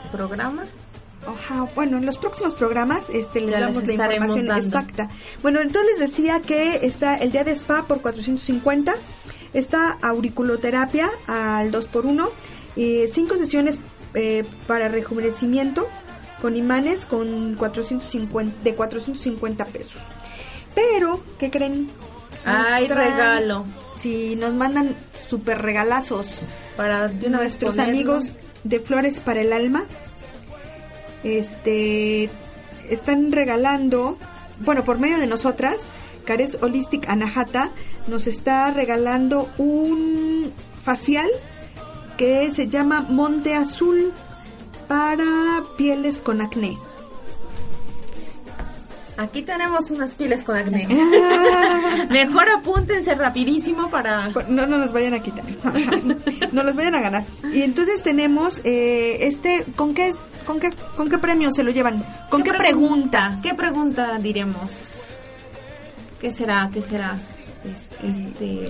programa. 0.09 0.65
Ajá, 1.27 1.69
bueno, 1.75 1.99
en 1.99 2.07
los 2.07 2.17
próximos 2.17 2.55
programas 2.55 3.11
este, 3.11 3.41
les 3.41 3.51
Ya 3.51 3.59
les 3.59 3.67
damos 3.69 3.85
la 3.87 3.93
información 3.93 4.47
dando. 4.47 4.67
exacta. 4.67 5.09
Bueno, 5.43 5.61
entonces 5.61 5.91
les 5.99 6.11
decía 6.11 6.41
que 6.41 6.87
está 6.87 7.17
el 7.17 7.33
día 7.33 7.45
de 7.45 7.53
spa 7.53 7.85
por 7.87 8.01
450, 8.01 8.95
está 9.53 9.99
auriculoterapia 10.01 11.11
al 11.27 11.71
2x1, 11.73 12.29
eh, 12.77 13.11
cinco 13.13 13.35
sesiones 13.35 13.79
eh, 14.15 14.45
para 14.67 14.89
rejuvenecimiento 14.89 15.87
con 16.41 16.57
imanes 16.57 17.05
con 17.05 17.57
450, 17.57 18.63
de 18.63 18.75
450 18.75 19.65
pesos. 19.67 20.01
Pero, 20.75 21.21
¿qué 21.39 21.51
creen? 21.51 21.91
Ay, 22.45 22.87
traen- 22.87 23.11
regalo. 23.11 23.65
Sí, 23.93 24.37
nos 24.37 24.55
mandan 24.55 24.95
super 25.29 25.61
regalazos 25.61 26.47
Para 26.77 27.09
nuestros 27.09 27.79
amigos 27.81 28.35
de 28.65 28.81
Flores 28.81 29.21
para 29.21 29.41
el 29.41 29.53
Alma. 29.53 29.85
Este 31.25 32.31
están 32.91 33.33
regalando, 33.33 34.17
bueno, 34.61 34.85
por 34.85 34.99
medio 34.99 35.19
de 35.19 35.27
nosotras, 35.27 35.89
Cares 36.25 36.59
Holistic 36.61 37.09
Anahata 37.09 37.71
nos 38.07 38.27
está 38.27 38.71
regalando 38.71 39.49
un 39.59 40.53
facial 40.83 41.29
que 42.17 42.51
se 42.53 42.69
llama 42.69 43.07
Monte 43.09 43.55
Azul 43.55 44.13
para 44.89 45.63
pieles 45.77 46.21
con 46.21 46.41
acné. 46.41 46.77
Aquí 49.19 49.43
tenemos 49.43 49.91
unas 49.91 50.15
pieles 50.15 50.45
con 50.45 50.57
acné. 50.57 50.87
Mejor 52.09 52.49
apúntense 52.51 53.17
rapidísimo 53.17 53.91
para... 53.91 54.29
No, 54.49 54.69
no 54.69 54.79
nos 54.79 54.93
vayan 54.93 55.15
a 55.15 55.19
quitar. 55.19 55.45
no 56.53 56.63
los 56.63 56.77
vayan 56.77 56.95
a 56.95 57.01
ganar. 57.01 57.25
Y 57.53 57.63
entonces 57.63 58.01
tenemos 58.05 58.61
eh, 58.63 59.27
este, 59.27 59.65
¿con 59.75 59.93
qué, 59.93 60.15
con 60.47 60.61
qué, 60.61 60.71
con 60.97 61.11
qué 61.11 61.19
premio 61.19 61.51
se 61.51 61.65
lo 61.65 61.73
llevan? 61.73 62.05
¿Con 62.31 62.45
qué, 62.45 62.53
pregunta? 62.53 63.41
¿Qué 63.43 63.55
pregunta 63.55 64.19
diremos? 64.19 64.71
¿Qué 66.21 66.31
será? 66.31 66.71
¿Qué 66.73 66.81
será? 66.81 67.17
Este, 67.65 68.69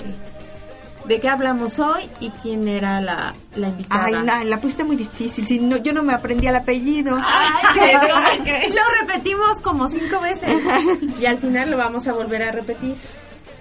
¿De 1.09 1.21
qué 1.21 1.29
hablamos 1.29 1.79
hoy 1.79 2.03
y 2.21 2.29
quién 2.31 2.69
era 2.69 3.01
la, 3.01 3.35
la 3.57 3.69
invitada? 3.69 4.05
Ay, 4.05 4.15
na, 4.25 4.45
la 4.45 4.61
pusiste 4.61 4.85
muy 4.85 4.95
difícil. 4.97 5.47
Si 5.47 5.59
no, 5.59 5.79
yo 5.79 5.93
no 5.95 6.03
me 6.03 6.13
aprendí 6.13 6.47
el 6.47 6.55
apellido. 6.55 7.17
Ay, 7.19 7.67
pero 8.45 8.75
lo 8.75 8.83
repetimos 9.07 9.59
como 9.61 9.89
cinco 9.89 10.21
veces 10.21 10.51
y 11.19 11.25
al 11.27 11.39
final 11.39 11.71
lo 11.71 11.79
vamos 11.79 12.07
a 12.07 12.13
volver 12.13 12.43
a 12.43 12.53
repetir. 12.53 12.95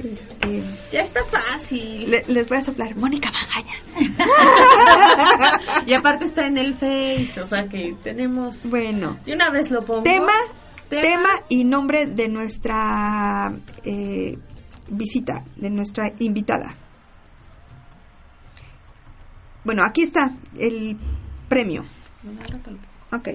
Este, 0.04 0.62
Ya 0.92 1.02
está 1.02 1.22
fácil. 1.26 2.12
le- 2.12 2.26
les 2.28 2.48
voy 2.50 2.58
a 2.58 2.62
soplar. 2.62 2.96
Mónica 2.98 3.32
Magaña. 3.32 3.74
Y 5.86 5.94
aparte 5.94 6.26
está 6.26 6.46
en 6.48 6.58
el 6.58 6.74
Face, 6.74 7.40
o 7.42 7.48
sea 7.48 7.68
que 7.68 7.96
tenemos... 8.04 8.66
Bueno. 8.70 9.18
De 9.26 9.34
una 9.34 9.50
vez 9.50 9.72
lo 9.72 9.82
pongo. 9.84 10.04
Tema, 10.04 10.34
Tema. 10.90 11.02
tema, 11.02 11.30
y 11.50 11.64
nombre 11.64 12.06
de 12.06 12.28
nuestra 12.28 13.54
eh, 13.86 14.38
visita, 14.90 15.44
de 15.56 15.70
nuestra 15.70 16.12
invitada. 16.20 16.76
Bueno, 19.64 19.84
aquí 19.84 20.04
está 20.04 20.34
el 20.58 20.98
premio. 21.50 21.86
Ok. 23.12 23.30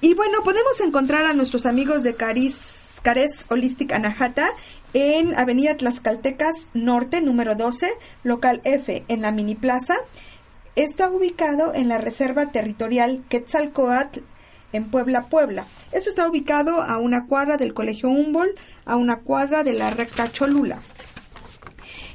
Y 0.00 0.14
bueno, 0.14 0.42
podemos 0.44 0.80
encontrar 0.80 1.26
a 1.26 1.32
nuestros 1.32 1.66
amigos 1.66 2.02
de 2.02 2.14
Caris, 2.14 2.94
Cares 3.02 3.44
Holistic 3.48 3.92
Anahata 3.92 4.48
en 4.94 5.36
Avenida 5.36 5.76
Tlaxcaltecas 5.76 6.68
Norte, 6.74 7.20
número 7.20 7.54
12, 7.54 7.88
local 8.22 8.60
F, 8.64 9.04
en 9.08 9.22
la 9.22 9.32
Mini 9.32 9.54
Plaza. 9.54 9.94
Está 10.76 11.08
ubicado 11.10 11.74
en 11.74 11.88
la 11.88 11.98
Reserva 11.98 12.52
Territorial 12.52 13.24
Quetzalcoatl, 13.28 14.20
en 14.72 14.90
Puebla, 14.90 15.26
Puebla. 15.26 15.66
Eso 15.92 16.08
está 16.08 16.28
ubicado 16.28 16.82
a 16.82 16.98
una 16.98 17.26
cuadra 17.26 17.56
del 17.56 17.74
Colegio 17.74 18.10
Humboldt, 18.10 18.58
a 18.84 18.96
una 18.96 19.20
cuadra 19.20 19.64
de 19.64 19.72
la 19.72 19.90
recta 19.90 20.30
Cholula. 20.30 20.80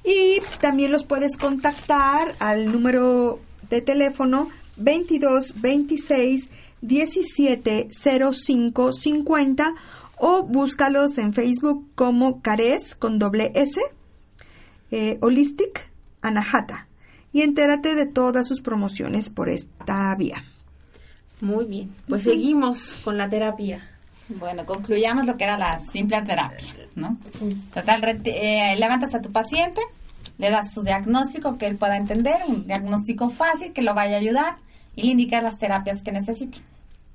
Y 0.03 0.39
también 0.62 0.91
los 0.91 1.03
puedes 1.03 1.38
contactar 1.38 2.36
al 2.39 2.72
número 2.72 3.39
de 3.72 3.82
teléfono 3.82 4.49
22 4.76 5.59
26 5.59 6.49
17 6.82 7.88
05 7.91 8.93
50 8.93 9.74
o 10.17 10.43
búscalos 10.43 11.17
en 11.17 11.34
Facebook 11.34 11.88
como 11.95 12.41
Cares 12.41 12.95
con 12.95 13.17
doble 13.17 13.51
S, 13.55 13.82
eh, 14.91 15.17
Holistic 15.22 15.89
Anahata 16.22 16.88
y 17.34 17.41
entérate 17.41 17.95
de 17.95 18.05
todas 18.05 18.47
sus 18.47 18.61
promociones 18.61 19.30
por 19.30 19.49
esta 19.49 20.13
vía. 20.15 20.43
Muy 21.39 21.65
bien, 21.65 21.95
pues 22.07 22.24
seguimos 22.24 22.97
con 23.03 23.17
la 23.17 23.30
terapia. 23.30 23.82
Bueno, 24.30 24.65
concluyamos 24.65 25.26
lo 25.26 25.38
que 25.38 25.45
era 25.45 25.57
la 25.57 25.80
simple 25.80 26.22
terapia, 26.22 26.74
¿no? 26.95 27.17
Total, 27.74 28.22
eh, 28.26 28.76
levantas 28.78 29.15
a 29.15 29.22
tu 29.22 29.32
paciente, 29.32 29.82
le 30.41 30.49
das 30.49 30.73
su 30.73 30.81
diagnóstico 30.81 31.59
que 31.59 31.67
él 31.67 31.77
pueda 31.77 31.97
entender, 31.97 32.41
un 32.47 32.65
diagnóstico 32.65 33.29
fácil 33.29 33.73
que 33.73 33.83
lo 33.83 33.93
vaya 33.93 34.15
a 34.15 34.19
ayudar 34.19 34.55
y 34.95 35.03
le 35.03 35.11
indicas 35.11 35.43
las 35.43 35.59
terapias 35.59 36.01
que 36.01 36.11
necesita. 36.11 36.57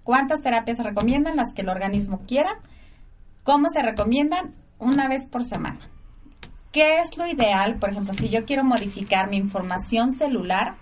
¿Cuántas 0.05 0.43
terapias 0.43 0.77
se 0.77 0.85
recomiendan? 0.85 1.35
Las 1.35 1.53
que 1.53 1.63
el 1.63 1.69
organismo 1.69 2.21
quiera. 2.29 2.61
¿Cómo 3.43 3.69
se 3.73 3.83
recomiendan? 3.83 4.55
Una 4.79 5.09
vez 5.09 5.27
por 5.27 5.45
semana. 5.45 5.81
¿Qué 6.71 7.01
es 7.01 7.17
lo 7.17 7.27
ideal? 7.27 7.75
Por 7.81 7.91
ejemplo, 7.91 8.13
si 8.13 8.29
yo 8.29 8.45
quiero 8.45 8.63
modificar 8.63 9.29
mi 9.29 9.39
información 9.39 10.13
celular, 10.13 10.75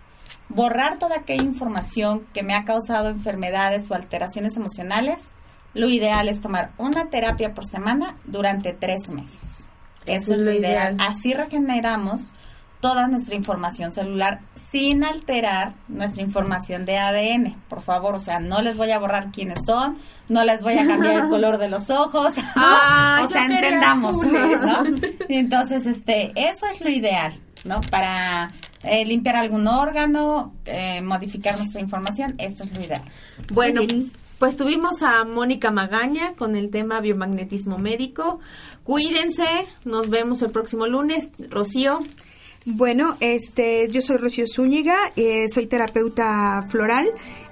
borrar 0.50 0.98
toda 0.98 1.16
aquella 1.16 1.44
información 1.44 2.26
que 2.34 2.42
me 2.42 2.54
ha 2.54 2.64
causado 2.64 3.08
enfermedades 3.08 3.90
o 3.90 3.94
alteraciones 3.94 4.58
emocionales, 4.58 5.30
lo 5.72 5.88
ideal 5.88 6.28
es 6.28 6.42
tomar 6.42 6.72
una 6.76 7.06
terapia 7.08 7.54
por 7.54 7.66
semana 7.66 8.16
durante 8.26 8.74
tres 8.74 9.08
meses. 9.08 9.63
Eso, 10.06 10.34
es 10.34 10.38
lo 10.38 10.52
ideal. 10.52 10.96
Así 10.98 11.32
regeneramos 11.34 12.32
toda 12.84 13.08
nuestra 13.08 13.34
información 13.34 13.92
celular 13.92 14.40
sin 14.54 15.04
alterar 15.04 15.72
nuestra 15.88 16.22
información 16.22 16.84
de 16.84 16.98
ADN. 16.98 17.54
Por 17.66 17.80
favor, 17.80 18.14
o 18.14 18.18
sea, 18.18 18.40
no 18.40 18.60
les 18.60 18.76
voy 18.76 18.90
a 18.90 18.98
borrar 18.98 19.30
quiénes 19.32 19.60
son, 19.64 19.96
no 20.28 20.44
les 20.44 20.60
voy 20.60 20.74
a 20.74 20.86
cambiar 20.86 21.24
el 21.24 21.28
color 21.30 21.56
de 21.56 21.68
los 21.68 21.88
ojos. 21.88 22.34
Ah, 22.56 23.22
o 23.24 23.28
sea, 23.30 23.46
entendamos. 23.46 24.16
Entonces, 25.30 25.86
este, 25.86 26.32
eso 26.36 26.66
es 26.70 26.80
lo 26.82 26.90
ideal, 26.90 27.32
¿no? 27.64 27.80
Para 27.90 28.52
eh, 28.82 29.06
limpiar 29.06 29.36
algún 29.36 29.66
órgano, 29.66 30.52
eh, 30.66 31.00
modificar 31.00 31.56
nuestra 31.56 31.80
información, 31.80 32.34
eso 32.36 32.64
es 32.64 32.72
lo 32.72 32.82
ideal. 32.82 33.02
Bueno, 33.50 33.80
pues 34.38 34.56
tuvimos 34.56 35.02
a 35.02 35.24
Mónica 35.24 35.70
Magaña 35.70 36.34
con 36.36 36.54
el 36.54 36.70
tema 36.70 37.00
biomagnetismo 37.00 37.78
médico. 37.78 38.40
Cuídense, 38.84 39.46
nos 39.86 40.10
vemos 40.10 40.42
el 40.42 40.50
próximo 40.50 40.86
lunes. 40.86 41.30
Rocío. 41.48 42.00
Bueno, 42.66 43.16
este, 43.20 43.88
yo 43.90 44.02
soy 44.02 44.18
Rocío 44.18 44.44
Zúñiga, 44.46 44.96
eh, 45.16 45.48
soy 45.48 45.66
terapeuta 45.66 46.66
floral 46.68 47.06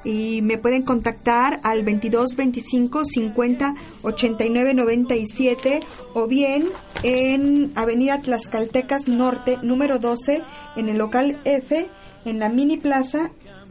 y 0.05 0.41
me 0.43 0.59
pueden 0.59 0.83
contactar 0.83 1.61
al 1.63 1.85
22 1.85 2.37
25 2.37 3.05
50 3.05 3.75
89 4.03 4.75
97 4.75 5.81
o 6.15 6.27
bien 6.27 6.69
en 7.03 7.73
Avenida 7.77 8.21
Tlaxcaltecas 8.21 9.09
Norte, 9.09 9.59
número 9.63 9.99
12, 9.99 10.43
en 10.77 10.89
el 10.89 10.99
local 10.99 11.41
F, 11.45 11.89
en 12.27 12.39
la 12.39 12.51
mini 12.51 12.77
plaza 12.77 13.31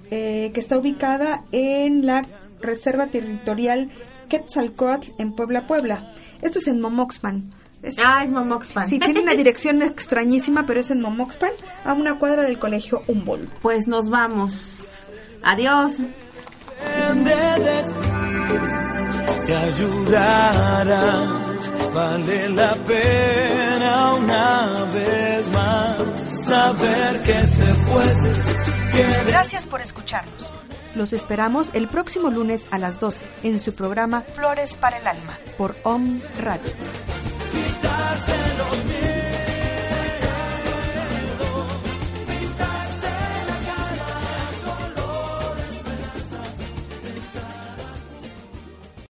eh, 0.10 0.52
que 0.54 0.60
está 0.60 0.78
ubicada 0.78 1.46
en 1.52 2.06
la 2.06 2.24
Reserva 2.60 3.08
Territorial 3.08 3.90
Quetzalcoatl 4.32 5.12
en 5.20 5.34
Puebla, 5.34 5.68
Puebla. 5.68 6.14
Esto 6.42 6.60
es 6.60 6.68
en 6.68 6.80
Momoxpan. 6.80 7.54
Es- 7.84 7.98
Ah, 8.00 8.24
es 8.24 8.32
Momoxpan. 8.32 8.88
Sí, 8.88 8.98
tiene 9.00 9.20
una 9.20 9.34
dirección 9.34 9.82
extrañísima, 9.82 10.66
pero 10.66 10.80
es 10.80 10.90
en 10.90 11.02
Momoxpan, 11.02 11.52
a 11.84 11.92
una 11.94 12.18
cuadra 12.18 12.44
del 12.44 12.58
colegio 12.60 13.02
Humboldt. 13.08 13.52
Pues 13.62 13.88
nos 13.88 14.10
vamos. 14.10 15.04
Adiós. 15.44 15.98
te 19.46 19.56
ayudará. 19.56 21.14
Vale 21.94 22.50
la 22.50 22.74
pena 22.76 24.14
una 24.14 24.86
vez 24.94 25.48
más 25.50 25.98
saber 26.46 27.22
que 27.24 27.48
se 27.48 27.66
puede. 27.90 28.34
que 28.94 29.32
Gracias 29.32 29.68
por 29.68 29.82
escucharnos. 29.82 30.52
Los 30.96 31.14
esperamos 31.14 31.70
el 31.74 31.88
próximo 31.88 32.30
lunes 32.30 32.68
a 32.72 32.78
las 32.78 33.00
12 33.00 33.26
en 33.44 33.60
su 33.60 33.74
programa 33.74 34.22
Flores 34.22 34.76
para 34.76 34.98
el 34.98 35.08
Alma 35.08 35.38
por 35.58 35.76
OM 35.84 36.20
Radio. 36.40 36.72